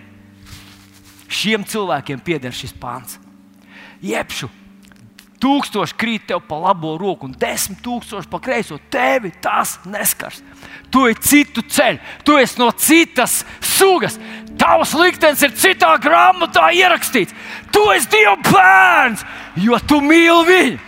šiem 1.32 1.64
cilvēkiem 1.64 2.20
pieder 2.24 2.52
šis 2.54 2.74
pāns. 2.76 3.16
Jebšu 4.04 4.50
tūkstoši 5.44 5.96
krīt 6.00 6.26
tev 6.30 6.40
pa 6.48 6.56
labo 6.60 6.94
roku 7.00 7.28
un 7.28 7.34
desmit 7.36 7.82
tūkstoši 7.84 8.30
pa 8.30 8.40
kreiso. 8.42 8.78
Tevi 8.92 9.32
tas 9.44 9.76
neskars. 9.88 10.40
Tu 10.92 11.04
esi 11.10 11.28
citu 11.28 11.64
ceļu, 11.68 12.00
tu 12.24 12.38
esi 12.40 12.60
no 12.60 12.70
citas 12.72 13.42
sugas. 13.60 14.18
Tavs 14.60 14.94
liktenis 14.96 15.42
ir 15.44 15.54
citā 15.58 15.94
grāmatā 16.00 16.70
ierakstīts. 16.78 17.34
Tu 17.74 17.84
esi 17.96 18.10
Dieva 18.14 18.36
bērns, 18.46 19.24
jo 19.64 19.80
tu 19.88 20.00
mīli 20.04 20.44
viņu. 20.50 20.82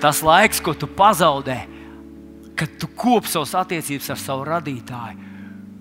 Tas 0.00 0.22
laiks, 0.24 0.62
ko 0.64 0.72
tu 0.74 0.88
pazaudē, 0.88 1.58
kad 2.56 2.76
tu 2.80 2.88
kopi 2.96 3.28
savas 3.28 3.52
attiecības 3.60 4.10
ar 4.12 4.20
savu 4.20 4.46
radītāju, 4.48 5.28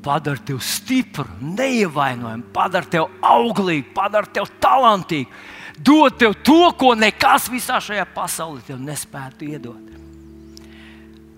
padara 0.04 0.40
tevi 0.46 0.64
stipru, 0.64 1.28
neievainojumu, 1.44 2.52
padara 2.56 2.88
tevi 2.88 3.08
auglīgu, 3.26 3.90
padara 3.96 4.28
tevi 4.32 4.60
talantīgu, 4.64 5.44
dod 5.80 6.18
tev 6.20 6.36
to, 6.44 6.72
ko 6.80 6.94
nekas 7.00 7.50
visā 7.52 7.80
šajā 7.84 8.08
pasaulē 8.16 8.64
tev 8.68 8.80
nespētu 8.84 9.52
iedot. 9.54 9.86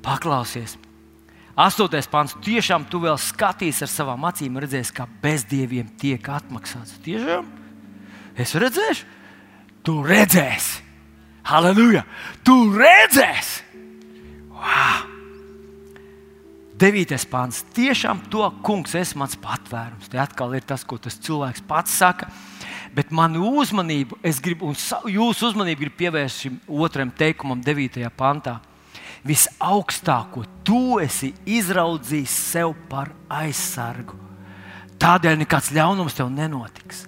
Paklausies! 0.01 0.77
Astotais 1.61 2.07
pāns. 2.09 2.33
Tiešām 2.41 2.85
tu 2.89 3.01
vēl 3.03 3.17
skaties 3.19 3.81
ar 3.83 3.89
savām 3.91 4.23
acīm, 4.29 4.55
redzēsi, 4.63 4.93
kā 4.95 5.05
bezdieviem 5.21 5.89
tiek 5.99 6.29
atmaksāts. 6.31 6.95
Tiešām 7.05 7.49
es 8.39 8.55
redzēšu, 8.55 9.09
tu 9.85 9.99
redzēsi. 10.05 10.90
Halleluja! 11.47 12.03
Tu 12.45 12.57
redzēsi! 12.75 13.63
Wow! 14.51 15.07
Devītais 16.81 17.27
pāns. 17.29 17.59
Tiešām 17.75 18.23
to 18.33 18.47
kungs 18.65 18.95
ir 18.97 19.05
mans 19.19 19.35
patvērums. 19.37 20.09
Te 20.09 20.17
atkal 20.21 20.55
ir 20.57 20.65
tas, 20.65 20.81
ko 20.81 20.97
tas 20.97 21.19
cilvēks 21.21 21.61
pats 21.69 21.93
saka. 21.93 22.31
Bet 22.95 23.13
manu 23.13 23.51
uzmanību, 23.61 24.17
es 24.25 24.41
gribu, 24.41 24.71
un 24.71 25.11
jūsu 25.13 25.51
uzmanību 25.51 25.85
gribu 25.85 25.99
pievērst 25.99 26.47
šim 26.47 26.57
otram 26.81 27.13
teikumam, 27.13 27.61
9. 27.61 28.01
pantā. 28.17 28.57
Visaugstāko 29.21 30.47
tu 30.65 30.97
esi 31.03 31.29
izraudzījis 31.45 32.33
sev 32.49 32.73
par 32.89 33.13
aizsargu. 33.29 34.17
Tādēļ 35.01 35.43
nekāds 35.43 35.69
ļaunums 35.77 36.17
tev 36.17 36.33
nenotiks. 36.33 37.05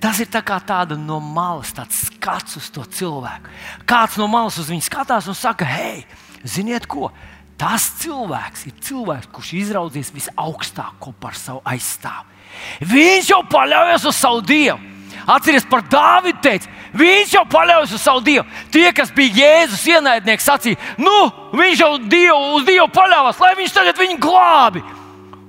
Tas 0.00 0.20
ir 0.20 0.28
tā 0.28 0.42
tāda 0.44 0.96
no 0.98 1.18
malas, 1.20 1.72
skats 1.72 2.58
uz 2.60 2.68
to 2.70 2.84
cilvēku. 2.84 3.48
Kāds 3.88 4.18
no 4.20 4.28
malas 4.28 4.58
uz 4.60 4.68
viņu 4.70 4.84
skatās 4.84 5.28
un 5.28 5.34
saka, 5.34 5.64
hei, 5.64 6.04
ziniet 6.44 6.86
ko? 6.86 7.10
Tas 7.56 7.88
cilvēks 8.02 8.66
ir 8.68 8.74
cilvēks, 8.84 9.30
kurš 9.32 9.54
izraudzīs 9.56 10.12
visaugstāko 10.12 11.14
par 11.20 11.38
savu 11.38 11.62
aizstāvu. 11.64 12.28
Viņš 12.84 13.30
jau 13.32 13.40
paļaujas 13.48 14.04
uz 14.10 14.18
savu 14.18 14.42
dievu. 14.44 14.78
Atcerieties 15.26 15.64
par 15.66 15.80
Dāvidu, 15.90 16.38
teica, 16.44 16.68
viņš 16.94 17.32
jau 17.34 17.42
paļaujas 17.50 17.94
uz 17.96 18.02
savu 18.04 18.20
dievu. 18.26 18.44
Tie, 18.70 18.84
kas 18.94 19.10
bija 19.16 19.40
Jēzus 19.40 19.86
ienaidnieki, 19.90 20.44
sacīja, 20.44 20.78
nu, 21.00 21.16
viņš 21.56 21.82
jau 21.82 21.90
dievu, 22.04 22.52
uz 22.58 22.68
dievu 22.68 22.86
paļāvās, 22.94 23.40
lai 23.42 23.54
viņš 23.58 23.74
tagad 23.74 23.98
viņu 23.98 24.20
glābi. 24.22 24.84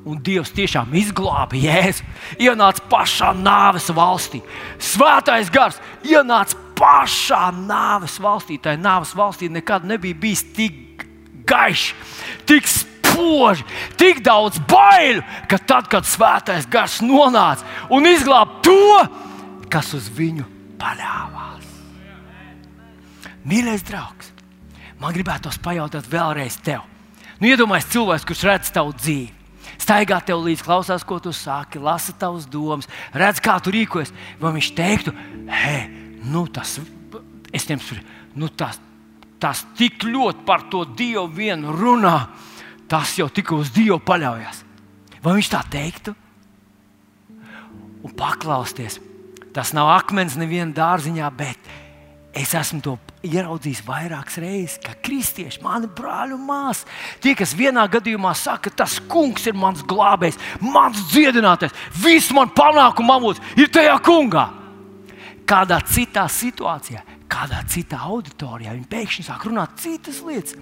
Un 0.08 0.22
Dievs 0.24 0.54
tiešām 0.56 0.94
izglāba 0.96 1.58
Jēzu. 1.60 2.06
Ienāca 2.40 2.84
pašā 2.88 3.34
nāves 3.36 3.90
valstī. 3.92 4.40
Svētais 4.80 5.52
gars 5.52 5.82
ienāca 6.08 6.56
pašā 6.78 7.50
nāves 7.56 8.16
valstī. 8.24 8.56
Tā 8.62 8.78
nāves 8.80 9.12
valstī 9.18 9.50
nekad 9.52 9.88
nebija 9.88 10.16
bijis 10.16 10.46
tik 10.56 11.06
gaišs, 11.48 11.94
tik 12.48 12.68
spoži, 12.68 13.66
tik 14.00 14.22
daudz 14.24 14.60
bailu, 14.70 15.24
ka 15.50 15.60
tad, 15.60 15.88
kad 15.92 16.08
svētais 16.08 16.68
gars 16.72 17.00
nonāca 17.04 17.66
un 17.92 18.08
izglāba 18.08 18.62
to, 18.66 19.06
kas 19.72 19.94
uz 19.98 20.10
viņu 20.14 20.46
paļāvās. 20.80 21.72
Mīļais 23.48 23.88
draugs, 23.88 24.32
man 25.00 25.16
gribētos 25.16 25.60
pajautāt 25.64 26.08
vēlreiz 26.12 26.60
tev. 26.64 26.84
Nu, 27.38 27.52
iedomājieties, 27.52 27.94
cilvēks, 27.94 28.26
kurš 28.28 28.46
redz 28.50 28.72
tavu 28.74 28.96
dzīvi. 28.98 29.37
Staigā 29.78 30.20
tev 30.26 30.42
līdzi, 30.46 30.66
klausās, 30.66 31.06
ko 31.08 31.20
tu 31.22 31.32
saki, 31.36 31.80
lasa 31.82 32.16
tavas 32.18 32.48
domas, 32.50 32.90
redz, 33.16 33.42
kā 33.44 33.58
tu 33.64 33.74
rīkojies. 33.74 34.14
Vai 34.42 34.54
viņš 34.58 34.70
teiktu, 34.78 35.14
hei, 35.52 35.84
nu 36.28 36.46
tas, 36.52 36.78
es 37.56 37.68
ņemšu, 37.70 38.00
nu 38.42 38.50
tas, 38.50 38.80
tas 39.42 39.64
tik 39.78 40.06
ļoti 40.08 40.46
par 40.48 40.66
to 40.72 40.84
Dievu 40.98 41.28
vienu 41.34 41.76
runā, 41.76 42.16
tas 42.90 43.16
jau 43.20 43.30
tikai 43.30 43.60
uz 43.62 43.74
Dievu 43.76 44.00
paļaujas. 44.04 44.64
Vai 45.24 45.38
viņš 45.38 45.52
tā 45.52 45.62
teiktu? 45.72 46.16
Un 48.06 48.14
paklausties, 48.18 49.00
tas 49.54 49.74
nav 49.76 49.90
akmens 49.96 50.38
nevienā 50.40 50.74
dārziņā, 50.78 51.30
bet 51.38 51.72
es 52.38 52.54
esmu 52.56 52.82
to 52.86 52.98
ieraudzījis 53.28 53.84
vairākas 53.88 54.40
reizes, 54.44 54.78
ka 54.84 54.96
kristieši, 55.04 55.62
mani 55.66 55.90
brāļi 55.98 56.38
un 56.38 56.46
māsas, 56.48 56.86
tie, 57.24 57.36
kas 57.38 57.56
vienā 57.58 57.84
gadījumā 57.92 58.34
saka, 58.38 58.72
tas 58.72 58.98
kungs 59.10 59.48
ir 59.50 59.58
mans 59.58 59.84
glābējs, 59.88 60.40
mans 60.64 61.04
dziedinātājs, 61.12 61.76
viss 62.04 62.34
man 62.36 62.54
panākuma 62.56 63.20
avots 63.20 63.44
ir 63.60 63.72
tajā 63.74 64.00
kungā. 64.06 64.48
Kādā 65.48 65.78
citā 65.88 66.26
situācijā 66.28 67.06
kādā 67.32 67.62
citā 67.70 68.00
auditorijā. 68.08 68.74
Viņi 68.76 68.90
pēkšņi 68.92 69.28
sāk 69.28 69.46
runāt 69.48 69.78
citas 69.82 70.22
lietas. 70.26 70.56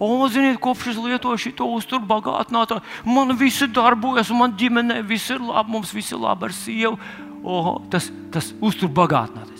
O, 0.00 0.08
ziniet, 0.32 0.56
kopš 0.62 0.94
es 0.94 1.00
lietoju 1.00 1.40
šo 1.42 1.66
uzturu 1.76 2.06
bagātinātāju, 2.08 2.80
man 3.04 3.34
viss 3.36 3.66
darbojas, 3.68 4.32
man 4.32 4.56
ģimenē 4.56 5.02
viss 5.06 5.28
ir 5.30 5.42
labi, 5.44 5.74
mums 5.74 5.92
viss 5.92 6.14
ir 6.14 6.22
labi 6.22 6.48
ar 6.48 6.56
sievu. 6.56 6.96
O, 7.44 7.80
tas 7.92 8.08
tas 8.32 8.52
uzturu 8.60 8.92
bagātinātājs. 8.96 9.59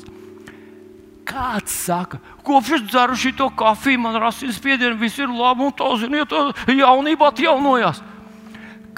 Kāds 1.30 1.74
saka, 1.86 2.18
kopš 2.42 2.72
es 2.80 2.86
dzeru 2.88 3.16
šo 3.18 3.50
kafiju, 3.54 4.00
man 4.02 4.18
rasīs 4.18 4.58
spiediens, 4.58 4.98
viss 4.98 5.20
ir 5.20 5.30
labi, 5.30 5.68
un 5.68 5.74
tā, 5.78 5.90
ziniet, 6.00 6.32
jaunībā 6.66 7.30
atjaunojās. 7.30 8.00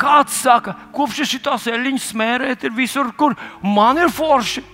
Kāds 0.01 0.39
saka, 0.41 0.72
kopš 0.97 1.22
es 1.26 1.33
šitās 1.35 1.66
eļļas 1.68 2.09
smērēt, 2.14 2.64
ir 2.64 2.72
visur, 2.76 3.12
kur 3.18 3.37
man 3.61 4.01
ir 4.01 4.09
forši. 4.12 4.64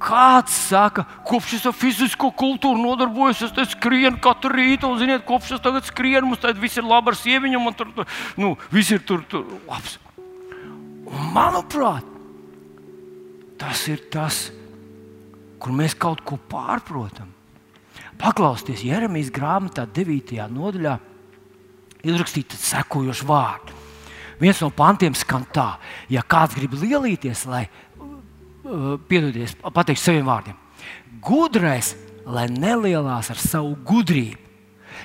Kāds 0.00 0.54
saka, 0.70 1.04
kopš 1.26 1.56
es 1.58 1.64
ar 1.66 1.74
fizisko 1.74 2.30
kultūru 2.38 2.80
nodarbojos, 2.80 3.42
es 3.50 3.72
skrienu 3.74 4.20
katru 4.22 4.54
rītu, 4.54 4.88
un, 4.88 5.00
ziniet, 5.00 5.26
kopš 5.28 5.56
es 5.56 5.64
tagad 5.64 5.84
skrienu, 5.84 6.30
mums 6.30 6.40
tad 6.40 6.60
viss 6.62 6.78
ir 6.78 6.86
labi 6.86 7.12
ar 7.12 7.18
sieviņu, 7.18 7.60
un 7.60 7.76
tur, 7.76 7.90
tur, 7.96 8.06
nu, 8.38 8.54
viss 8.72 8.94
ir 8.94 9.02
tur, 9.04 9.24
tur 9.28 9.44
labs. 9.66 9.98
Un, 10.16 11.18
manuprāt, 11.34 12.06
tas 13.58 13.84
ir 13.90 14.06
tas, 14.12 14.46
kur 15.58 15.74
mēs 15.74 15.96
kaut 15.98 16.22
ko 16.26 16.38
pārprotam. 16.50 17.32
Paklausieties, 18.18 18.84
Jeremijas 18.86 19.30
grāmatā, 19.34 19.84
9. 19.94 20.38
nodaļā, 20.50 20.96
izrakstīts 22.06 22.62
sekojošs 22.70 23.26
vārds. 23.26 23.74
Viens 24.38 24.60
no 24.62 24.70
pantiem 24.70 25.16
skan 25.18 25.42
tā, 25.50 25.72
ja 26.06 26.22
kāds 26.22 26.54
grib 26.54 26.76
lielīties, 26.78 27.42
lai 27.50 27.64
Eh, 28.68 28.96
piedodies, 29.08 29.54
pateikt 29.72 30.02
saviem 30.02 30.26
vārdiem. 30.28 30.56
Gudrais, 31.24 31.94
lai 32.28 32.44
nelielās 32.52 33.30
ar 33.32 33.40
savu 33.40 33.72
gudrību, 33.86 34.36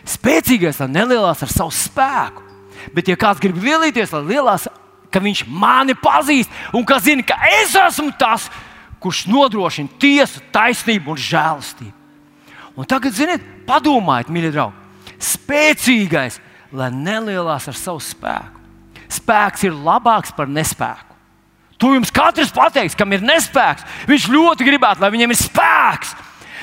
spēcīgais, 0.09 0.81
lai 0.83 0.89
nelielās 0.91 1.45
ar 1.45 1.51
savu 1.51 1.71
spēku. 1.71 2.43
Bet, 2.91 3.07
ja 3.07 3.15
kāds 3.15 3.39
grib 3.39 3.61
lielīties, 3.63 4.11
lai 4.17 4.23
lielās, 4.33 4.67
ka 5.13 5.21
viņš 5.23 5.45
mani 5.47 5.95
pazīst 5.95 6.51
un 6.75 6.83
ka 6.83 6.97
zina, 6.99 7.23
ka 7.23 7.37
es 7.61 7.77
esmu 7.79 8.11
tas, 8.19 8.49
kurš 9.03 9.25
nodrošina 9.27 9.99
tiesu, 9.99 10.41
taisnību 10.55 11.13
un 11.13 11.19
žēlastību. 11.19 11.93
Un 12.79 12.89
tagad, 12.89 13.13
ziniet, 13.13 13.43
padomājiet, 13.67 14.31
mīļie 14.33 14.51
draugi, 14.55 15.17
spēcīgais, 15.21 16.39
lai 16.73 16.89
nelielās 16.93 17.67
ar 17.69 17.77
savu 17.77 18.01
spēku. 18.01 18.61
Spēks 19.13 19.67
ir 19.67 19.75
labāks 19.77 20.33
par 20.33 20.49
nespēku. 20.49 21.11
To 21.77 21.91
jums 21.93 22.13
katrs 22.15 22.53
pateiks, 22.55 22.95
kam 22.97 23.11
ir 23.13 23.21
nespēks. 23.25 23.83
Viņš 24.09 24.29
ļoti 24.31 24.65
gribētu, 24.65 25.03
lai 25.03 25.11
viņam 25.13 25.33
ir 25.35 25.39
spēks. 25.41 26.13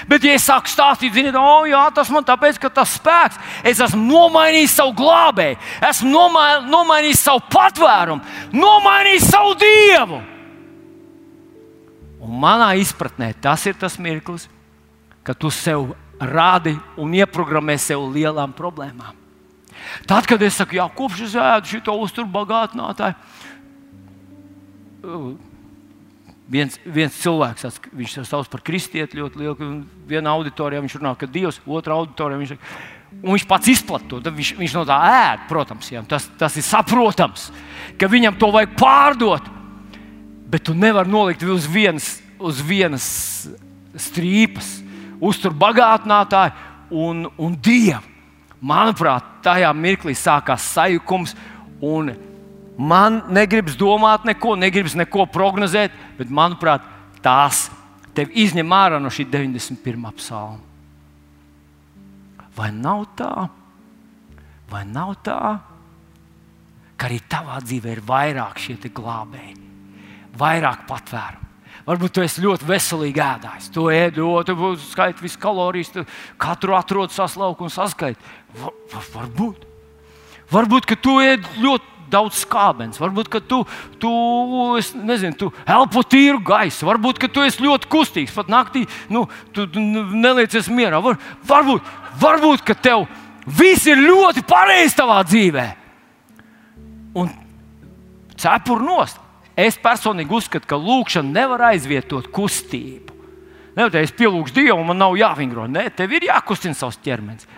Bet, 0.08 0.24
ja 0.24 0.32
es 0.34 0.46
sāku 0.48 0.70
stāstīt, 0.72 1.12
ziniet, 1.12 1.36
oh, 1.36 1.66
jā, 1.68 1.82
tas 1.94 2.08
man 2.10 2.24
tāpēc, 2.26 2.56
ka 2.58 2.70
tas 2.72 2.96
spēks, 2.96 3.36
es 3.68 3.82
esmu 3.84 4.00
nomainījis 4.08 4.78
savu 4.80 4.94
glābēju, 4.96 5.58
esmu 5.90 6.08
nomai, 6.08 6.46
nomainījis 6.72 7.24
savu 7.26 7.42
patvērumu, 7.52 8.24
nomainījis 8.56 9.28
savu 9.28 9.52
dievu. 9.60 10.22
Un 12.20 12.36
manā 12.42 12.74
izpratnē 12.80 13.32
tas 13.40 13.64
ir 13.66 13.78
tas 13.80 13.96
mirklis, 13.98 14.48
kad 15.24 15.38
tu 15.40 15.50
sev 15.52 15.94
rādi 16.20 16.76
un 17.00 17.14
ieprogrammē 17.16 17.78
sev 17.80 18.04
lielām 18.12 18.52
problēmām. 18.56 19.16
Tad, 20.08 20.26
kad 20.28 20.42
es 20.44 20.58
saku, 20.60 20.76
jā, 20.76 20.84
kopš 20.92 21.24
es 21.24 21.36
ēdu 21.38 21.80
šo 21.80 21.94
uzturbagātinātāju, 22.04 23.16
viens, 26.50 26.76
viens 26.84 27.18
cilvēks, 27.22 27.80
viņš 27.96 28.16
to 28.18 28.24
sauc 28.28 28.50
par 28.52 28.62
kristieti 28.66 29.20
ļoti 29.20 29.40
lielu, 29.40 29.70
vienā 30.10 30.32
auditorijā 30.36 30.82
viņš 30.84 30.96
runā, 30.98 31.14
ka 31.18 31.28
Dievs, 31.30 31.60
otrā 31.64 31.96
auditorijā 31.96 32.40
viņš 32.42 32.52
saka, 32.54 32.74
un 33.20 33.32
viņš 33.34 33.46
pats 33.50 33.70
izplatīja 33.72 34.24
to. 34.26 34.34
Viņš, 34.36 34.52
viņš 34.58 34.76
no 34.78 34.84
tā 34.88 34.98
ēd, 35.14 35.46
protams, 35.50 35.88
jā, 35.94 36.02
tas, 36.08 36.28
tas 36.40 36.58
ir 36.58 36.66
saprotams, 36.66 37.48
ka 38.00 38.10
viņam 38.10 38.38
to 38.40 38.52
vajag 38.54 38.76
pārdot. 38.80 39.50
Bet 40.50 40.64
tu 40.66 40.74
nevari 40.74 41.10
nolikt 41.10 41.44
uz 41.46 41.68
vienas, 41.70 42.16
uz 42.38 42.60
vienas 42.64 43.06
strīpas, 43.94 44.80
uztur 45.22 45.54
bagātinātāju 45.54 46.52
un, 46.90 47.26
un 47.38 47.54
dievu. 47.54 48.02
Manuprāt, 48.60 49.24
tajā 49.44 49.70
mirklī 49.72 50.12
sākās 50.18 50.66
sajukums. 50.74 51.32
Man 52.80 53.22
negribas 53.32 53.76
domāt 53.78 54.26
neko, 54.28 54.52
negribas 54.58 54.96
neko 54.98 55.24
prognozēt, 55.32 55.94
bet 56.18 56.32
manuprāt, 56.32 56.84
tās 57.24 57.68
tev 58.16 58.32
izņem 58.36 58.74
ārā 58.74 59.00
no 59.00 59.12
šī 59.12 59.26
91. 59.30 60.12
psalma. 60.18 60.60
Vai 62.56 62.68
nav 62.74 63.06
tā? 63.16 63.48
Vai 64.70 64.84
nav 64.86 65.16
tā, 65.24 65.40
ka 67.00 67.08
arī 67.08 67.18
tavā 67.30 67.58
dzīvē 67.64 67.96
ir 67.96 68.02
vairāk 68.06 68.60
šie 68.60 68.76
glābēji, 68.92 69.56
vairāk 70.38 70.86
patvērumu? 70.88 71.46
Varbūt 71.86 72.12
tu 72.14 72.22
esi 72.22 72.42
ļoti 72.44 72.66
veselīgi 72.68 73.22
ēdājis. 73.24 73.70
Tu 73.74 73.86
ēdi, 73.90 74.22
tu 74.46 74.72
skaiti 74.84 75.24
visas 75.24 75.40
kalorijas, 75.40 75.92
tu 75.94 76.04
katru 76.38 76.76
atrodi 76.76 77.16
saslauku 77.16 77.66
un 77.66 77.72
saskaiti. 77.72 78.20
Var, 78.60 79.06
varbūt. 79.14 79.64
Varbūt, 80.52 80.86
ka 80.90 80.98
tu 81.00 81.16
ēdi 81.22 81.62
ļoti 81.62 81.90
daudz 82.10 82.42
skābens. 82.44 83.00
Varbūt, 83.00 83.30
ka 83.32 83.40
tu, 83.42 83.62
tu, 84.02 84.10
nezinu, 85.06 85.36
tu 85.38 85.50
elpo 85.64 86.02
tīru 86.06 86.42
gaisu. 86.46 86.88
Varbūt, 86.88 87.20
ka 87.22 87.30
tu 87.32 87.44
esi 87.46 87.64
ļoti 87.64 87.90
kustīgs. 87.90 88.34
Pat 88.36 88.50
naktī 88.52 88.84
nu, 89.12 89.24
tu, 89.54 89.66
tu 89.70 89.82
neliecies 89.82 90.70
mierā. 90.74 91.00
Var, 91.04 91.18
varbūt, 91.48 91.90
varbūt, 92.20 92.64
ka 92.66 92.76
tev 92.76 93.06
viss 93.46 93.88
ir 93.90 94.02
ļoti 94.02 94.44
pareizi 94.48 94.98
tavā 94.98 95.22
dzīvē. 95.26 95.66
Un 97.18 97.32
cepur 98.38 98.82
nost. 98.84 99.19
Es 99.60 99.76
personīgi 99.80 100.32
uzskatu, 100.32 100.68
ka 100.70 100.78
lūkšana 100.80 101.34
nevar 101.34 101.66
aizvietot 101.72 102.30
kustību. 102.32 103.16
Nevar 103.76 103.92
teikt, 103.92 104.10
es 104.10 104.16
pielūgšu 104.18 104.56
Dievu, 104.56 104.78
man 104.86 104.98
nav 105.00 105.16
jāvingro. 105.18 105.66
Nē, 105.70 105.88
tev 105.94 106.14
ir 106.16 106.28
jākustina 106.30 106.76
savs 106.78 106.98
ķermenis. 107.04 107.48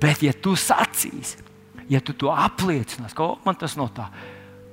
Bet, 0.00 0.24
ja 0.26 0.34
tu 0.34 0.56
sacīsi, 0.58 1.44
ja 1.88 2.00
tu 2.04 2.16
to 2.18 2.32
apliecinās, 2.32 3.14
ka 3.16 3.30
man 3.44 3.56
tas 3.60 3.76
no 3.78 3.86
tā, 3.94 4.08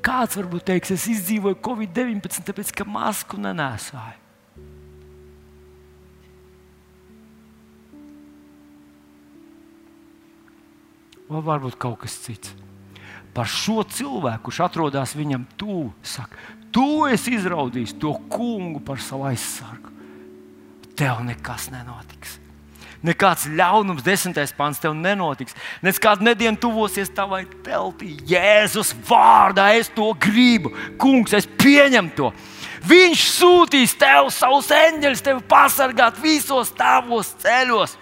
kāds 0.04 0.40
varbūt 0.40 0.66
teiks, 0.72 0.96
es 0.96 1.06
izdzīvoju 1.14 1.60
Covid-19, 1.64 2.42
tāpēc 2.48 2.74
ka 2.76 2.88
masku 2.90 3.40
nenēsāju. 3.40 4.18
Vai 11.32 11.46
varbūt 11.48 11.78
kaut 11.80 12.02
kas 12.02 12.18
cits. 12.26 12.52
Par 13.32 13.48
šo 13.48 13.86
cilvēku, 13.88 14.50
kurš 14.50 14.66
atrodas 14.66 15.14
viņam 15.16 15.46
tuvu, 15.56 15.94
saka, 16.04 16.36
tu 16.74 17.06
esi 17.12 17.36
izraudījis 17.38 17.98
to 18.02 18.14
kungu 18.32 18.82
par 18.84 19.02
savu 19.04 19.28
aizsargu. 19.30 19.92
Tev 20.98 21.24
nekas 21.26 21.70
nenotiks. 21.74 22.38
Nekāds 23.02 23.48
ļaunums, 23.50 24.04
desmitais 24.06 24.52
pāns 24.54 24.78
tev 24.82 24.94
nenotiks. 24.94 25.56
Nekāda 25.82 26.22
nediena 26.28 26.60
tuvosies 26.62 27.10
tavai 27.16 27.48
teltī. 27.66 28.14
Jēzus 28.30 28.94
vārdā 29.08 29.72
es 29.80 29.90
to 29.96 30.12
gribu. 30.22 30.70
Kungs, 31.02 31.34
es 31.34 31.50
pieņemu 31.50 32.14
to. 32.18 32.30
Viņš 32.86 33.24
sūtīs 33.38 33.96
tev 33.98 34.30
savus 34.34 34.70
eņģeļus, 34.74 35.26
tevi 35.26 35.42
pasargāt 35.50 36.22
visos 36.22 36.70
tavos 36.78 37.34
ceļos. 37.42 37.98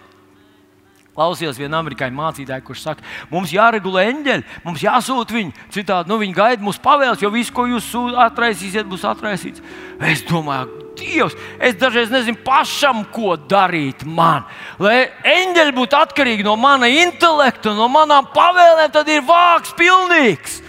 Klausījos 1.20 1.58
vienā 1.60 1.82
amerikāņu 1.84 2.16
mācītājā, 2.16 2.62
kurš 2.64 2.86
saka, 2.86 3.04
mums 3.28 3.52
jāregulē 3.52 4.06
eņģeļi, 4.14 4.46
mums 4.64 4.84
jāsūta 4.86 5.36
viņi. 5.36 5.66
Citādi 5.76 6.08
nu, 6.08 6.16
viņi 6.22 6.38
gaida 6.38 6.64
mūsu 6.64 6.80
pavēles, 6.86 7.20
jo 7.20 7.32
viss, 7.34 7.52
ko 7.52 7.66
jūs 7.68 7.90
atraisīsiet, 8.24 8.88
būs 8.88 9.04
atraisīts. 9.10 9.66
Es 10.00 10.24
domāju, 10.30 10.86
Dievs, 11.00 11.36
es 11.64 11.76
dažreiz 11.80 12.10
nezinu 12.12 12.40
pašam, 12.44 13.04
ko 13.12 13.36
darīt 13.36 14.06
man. 14.08 14.48
Lai 14.80 15.10
eņģeļi 15.28 15.76
būtu 15.76 16.00
atkarīgi 16.00 16.48
no 16.48 16.56
mana 16.60 16.88
intelekta, 16.92 17.76
no 17.76 17.92
manām 17.92 18.32
pavēlēm, 18.32 18.92
tad 18.96 19.12
ir 19.12 19.24
vāks 19.28 19.76
pilnīgs. 19.80 20.60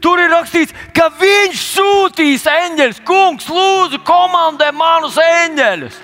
Tur 0.00 0.20
ir 0.22 0.32
rakstīts, 0.32 0.72
ka 0.96 1.10
viņš 1.20 1.64
sūtīs 1.74 2.48
eņģeļus. 2.48 3.04
Kungs, 3.08 3.48
lūdzu, 3.52 4.00
komandē 4.08 4.70
manus 4.76 5.20
eņģeļus. 5.20 6.00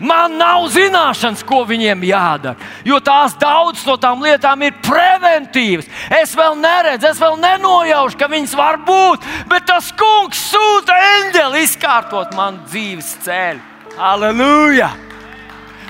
Man 0.00 0.38
nav 0.40 0.64
zināšanas, 0.72 1.42
ko 1.44 1.60
viņiem 1.68 2.06
jādara. 2.08 2.56
Jo 2.88 3.02
tās 3.04 3.34
daudzas 3.40 3.84
no 3.84 3.98
tām 4.00 4.22
lietām 4.24 4.62
ir 4.64 4.78
preventīvas. 4.80 5.90
Es 6.16 6.32
vēl 6.36 6.56
neredzu, 6.56 7.10
es 7.10 7.20
vēl 7.20 7.36
nenojaušu, 7.42 8.16
ka 8.20 8.30
viņas 8.32 8.56
var 8.56 8.80
būt. 8.86 9.26
Bet 9.50 9.68
tas 9.68 9.92
kungs 9.92 10.40
sūta 10.54 10.96
eņģeli 11.10 11.64
izkārtot 11.66 12.32
man 12.38 12.62
dzīves 12.70 13.12
ceļu. 13.26 13.60
Halleluja! 14.00 14.88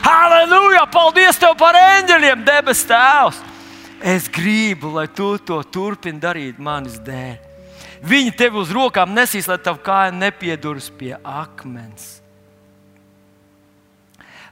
Halleluja! 0.02 0.86
Paldies 0.90 1.38
tev 1.38 1.54
par 1.60 1.78
eņģeļiem, 1.78 2.42
debes 2.46 2.82
Tēvs! 2.88 3.44
Es 4.00 4.30
gribu, 4.32 4.94
lai 4.96 5.06
tu 5.12 5.34
to 5.44 5.60
turpini 5.68 6.18
darīt 6.18 6.58
manis 6.58 6.96
dēļ. 7.04 7.36
Viņi 8.00 8.32
tevi 8.32 8.56
uz 8.62 8.72
rokām 8.72 9.12
nesīs, 9.12 9.46
lai 9.46 9.58
tava 9.60 9.78
kāja 9.84 10.14
nepieduras 10.16 10.88
pie 10.96 11.12
akmens. 11.20 12.19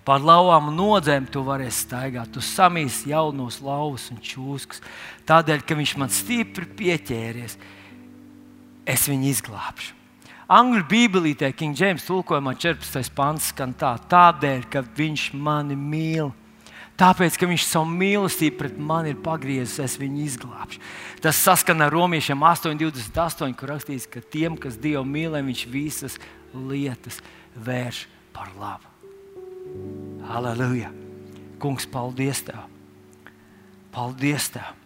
Pār 0.09 0.23
lauvām 0.25 0.71
nodzēm 0.73 1.27
tu 1.29 1.43
varēsi 1.45 1.85
staigāt. 1.85 2.31
Tu 2.33 2.41
samīsi 2.41 3.11
jaunos 3.11 3.59
lauvus 3.61 4.07
un 4.15 4.23
čūskas. 4.25 4.81
Tādēļ, 5.29 5.61
ka 5.69 5.77
viņš 5.77 5.93
man 6.01 6.09
stipri 6.09 6.65
pieķēries, 6.79 7.59
es 8.89 9.05
viņu 9.11 9.29
izglābšu. 9.35 9.93
Angļu 10.49 10.87
bībelītē, 10.89 11.53
King 11.53 11.77
James 11.77 12.07
tulkojumā 12.09 12.55
14. 12.57 13.13
pants 13.13 13.51
skan 13.53 13.77
tā, 13.77 13.93
tādēļ, 14.09 14.65
ka 14.73 14.81
viņš 14.97 15.29
mani 15.37 15.77
mīl. 15.77 16.33
Tāpēc, 16.99 17.37
ka 17.37 17.47
viņš 17.51 17.69
savu 17.69 17.93
mīlestību 17.93 18.57
pret 18.63 18.79
mani 18.81 19.13
ir 19.13 19.21
pagriezis, 19.23 19.77
es 19.85 20.01
viņu 20.01 20.25
izglābšu. 20.25 20.81
Tas 21.21 21.45
saskan 21.45 21.85
ar 21.85 21.93
romiešiem 21.93 22.49
8,28, 22.49 23.55
kur 23.61 23.77
rakstīts, 23.77 24.09
ka 24.09 24.25
tiem, 24.25 24.57
kas 24.57 24.81
Dievu 24.81 25.05
mīlē, 25.05 25.45
viņš 25.45 25.67
visas 25.69 26.17
lietas 26.57 27.21
vērš 27.61 28.07
par 28.33 28.57
labu. 28.57 28.88
Halleluja! 30.29 30.91
Kungs, 31.59 31.87
paldies 31.91 32.43
Tev! 32.47 32.67
Paldies 33.95 34.51
Tev! 34.55 34.77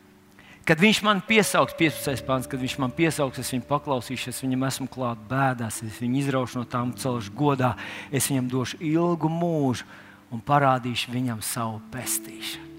Kad 0.62 0.78
viņš 0.78 1.00
man 1.02 1.18
piesaugs, 1.26 1.74
15. 1.74 2.22
pāns, 2.22 2.46
kad 2.46 2.60
viņš 2.62 2.76
man 2.78 2.92
piesaugs, 2.94 3.40
es 3.42 3.50
viņu 3.50 3.66
paklausīšu, 3.66 4.30
es 4.30 4.42
viņam 4.44 4.68
esmu 4.68 4.86
klāt 4.94 5.24
bēdās, 5.26 5.80
es 5.82 5.98
viņu 5.98 6.20
izraušu 6.20 6.60
no 6.60 6.68
tām 6.70 6.92
celšu 6.94 7.34
godā, 7.34 7.72
es 8.14 8.30
viņam 8.30 8.50
došu 8.52 8.78
ilgu 8.78 9.30
mūžu 9.32 9.88
un 10.32 10.44
parādīšu 10.46 11.10
viņam 11.10 11.42
savu 11.42 11.82
pestīšanu. 11.92 12.70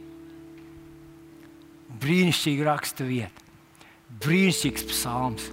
Brīnišķīga 2.04 2.68
raksta 2.72 3.06
vieta, 3.08 3.44
brīnišķīgs 4.24 4.88
psalms. 4.90 5.52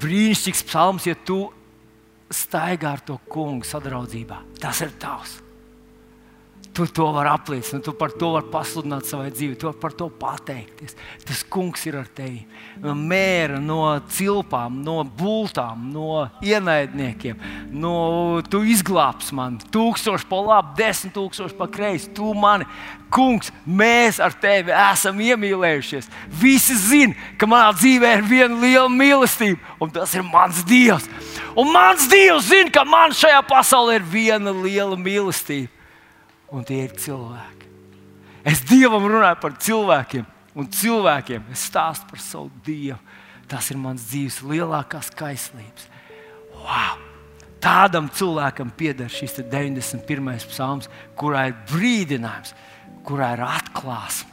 Brīnišķīgs 0.00 0.64
psalms, 0.68 1.08
ja 1.08 1.16
tu 1.16 1.42
staigā 2.30 2.94
ar 2.94 3.02
to 3.04 3.16
kungu 3.32 3.66
sadraudzībā. 3.66 4.44
Tas 4.60 4.84
ir 4.84 4.92
tavs. 5.00 5.40
Tu 6.70 6.84
to 6.94 7.08
vari 7.10 7.26
apliecināt, 7.32 7.82
tu 7.82 7.92
par 7.98 8.12
to 8.14 8.28
vari 8.36 8.46
pasludināt 8.52 9.08
savai 9.08 9.32
dzīvei, 9.34 9.56
tu 9.58 9.66
vari 9.66 9.78
par 9.82 9.94
to 9.98 10.06
pateikties. 10.20 10.94
Tas 11.26 11.40
kungs 11.50 11.82
ir 11.90 11.96
ar 11.98 12.06
tevi. 12.14 12.44
No 12.78 12.94
mēra, 12.94 13.58
no 13.58 13.80
cilpām, 14.14 14.76
no 14.86 15.00
bultām, 15.02 15.88
no 15.90 16.28
ienaidniekiem. 16.46 17.40
No, 17.74 17.94
tu 18.46 18.62
izglābsi 18.70 19.34
mani. 19.34 19.58
Tūkstoši 19.74 20.28
pa 20.30 20.38
labi, 20.46 20.76
desmit 20.78 21.16
tūkstoši 21.16 21.58
pa 21.58 21.66
kreisi. 21.74 22.12
Tu 22.14 22.30
mani, 22.38 22.68
kungs, 23.10 23.50
mēs 23.66 24.22
ar 24.22 24.38
tevi 24.38 24.70
esam 24.70 25.18
iemīlējušies. 25.26 26.06
Visi 26.38 26.78
zina, 26.78 27.18
ka 27.34 27.50
manā 27.50 27.74
dzīvē 27.80 28.14
ir 28.20 28.24
viena 28.30 28.62
liela 28.62 28.86
mīlestība, 28.94 29.58
un 29.82 29.90
tas 29.98 30.14
ir 30.14 30.22
mans 30.28 30.62
Dievs. 30.70 31.10
Un 31.58 31.74
mans 31.74 32.06
Dievs 32.14 32.46
zina, 32.52 32.70
ka 32.70 32.86
man 32.86 33.10
šajā 33.10 33.42
pasaulē 33.50 33.98
ir 33.98 34.08
viena 34.14 34.54
liela 34.54 34.94
mīlestība 34.94 35.79
un 36.54 36.64
tie 36.66 36.84
ir 36.86 36.94
cilvēki. 36.98 37.68
Es 38.46 38.62
Dievam 38.64 39.04
runāju 39.04 39.40
par 39.42 39.56
cilvēkiem, 39.60 40.24
un 40.56 40.70
cilvēkiem 40.72 41.50
es 41.52 41.66
stāstu 41.68 42.08
par 42.10 42.22
savu 42.24 42.50
Dievu. 42.66 42.98
Tas 43.50 43.66
ir 43.72 43.80
mans 43.82 44.04
dzīves 44.06 44.40
lielākās 44.46 45.10
kaislības. 45.18 45.88
Wow! 46.54 47.00
Tādam 47.60 48.06
cilvēkam 48.14 48.70
pieder 48.72 49.10
šis 49.12 49.40
91. 49.42 50.46
psalms, 50.48 50.86
kurā 51.18 51.48
ir 51.50 51.58
brīdinājums, 51.68 52.54
kurā 53.04 53.34
ir 53.34 53.42
atklāsme 53.44 54.30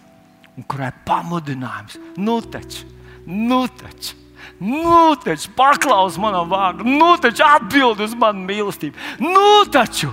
un 0.57 0.65
kurā 0.69 0.91
ir 0.93 1.01
pamudinājums. 1.07 1.97
Nu 2.15 2.39
taču, 2.45 2.87
nu 3.25 3.65
taču! 3.67 4.15
Nu, 4.59 5.13
taču 5.21 5.51
paklaus 5.57 6.15
manam 6.17 6.47
vārdam, 6.49 6.87
nu, 6.97 7.11
taču 7.21 7.43
atbild 7.45 7.99
uz 8.01 8.15
manu 8.17 8.45
mīlestību. 8.47 8.97
Nu, 9.21 9.65
taču 9.69 10.09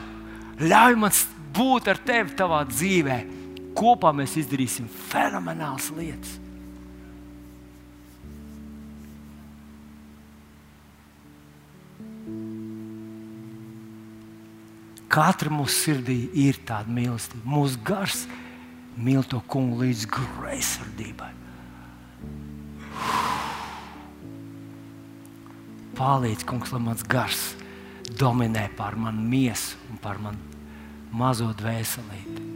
ļauj 0.60 0.98
man 1.00 1.14
būt 1.54 1.90
ar 1.92 2.00
tevi 2.06 2.34
savā 2.34 2.62
dzīvē. 2.68 3.18
Kopā 3.74 4.12
mēs 4.14 4.36
izdarīsim 4.38 4.86
fenomenālas 5.10 5.90
lietas. 5.96 6.38
Katra 15.14 15.50
mūsu 15.54 15.74
sirdī 15.74 16.16
ir 16.42 16.58
tāda 16.66 16.90
mīlestība. 16.90 17.44
Mūsu 17.46 17.78
gars 17.86 18.24
mīl 18.98 19.22
to 19.26 19.38
kungu 19.50 19.84
līdz 19.84 20.08
greizsirdībai. 20.10 21.30
Palīdz, 25.94 26.42
kungs, 26.48 26.72
lai 26.74 26.82
mans 26.82 27.06
gars 27.06 27.52
dominē 28.18 28.66
pār 28.74 28.98
manu 28.98 29.22
miesu 29.30 29.78
un 29.90 30.02
pār 30.02 30.18
manu 30.22 30.53
mazo 31.14 31.52
dvēselīti. 31.54 32.53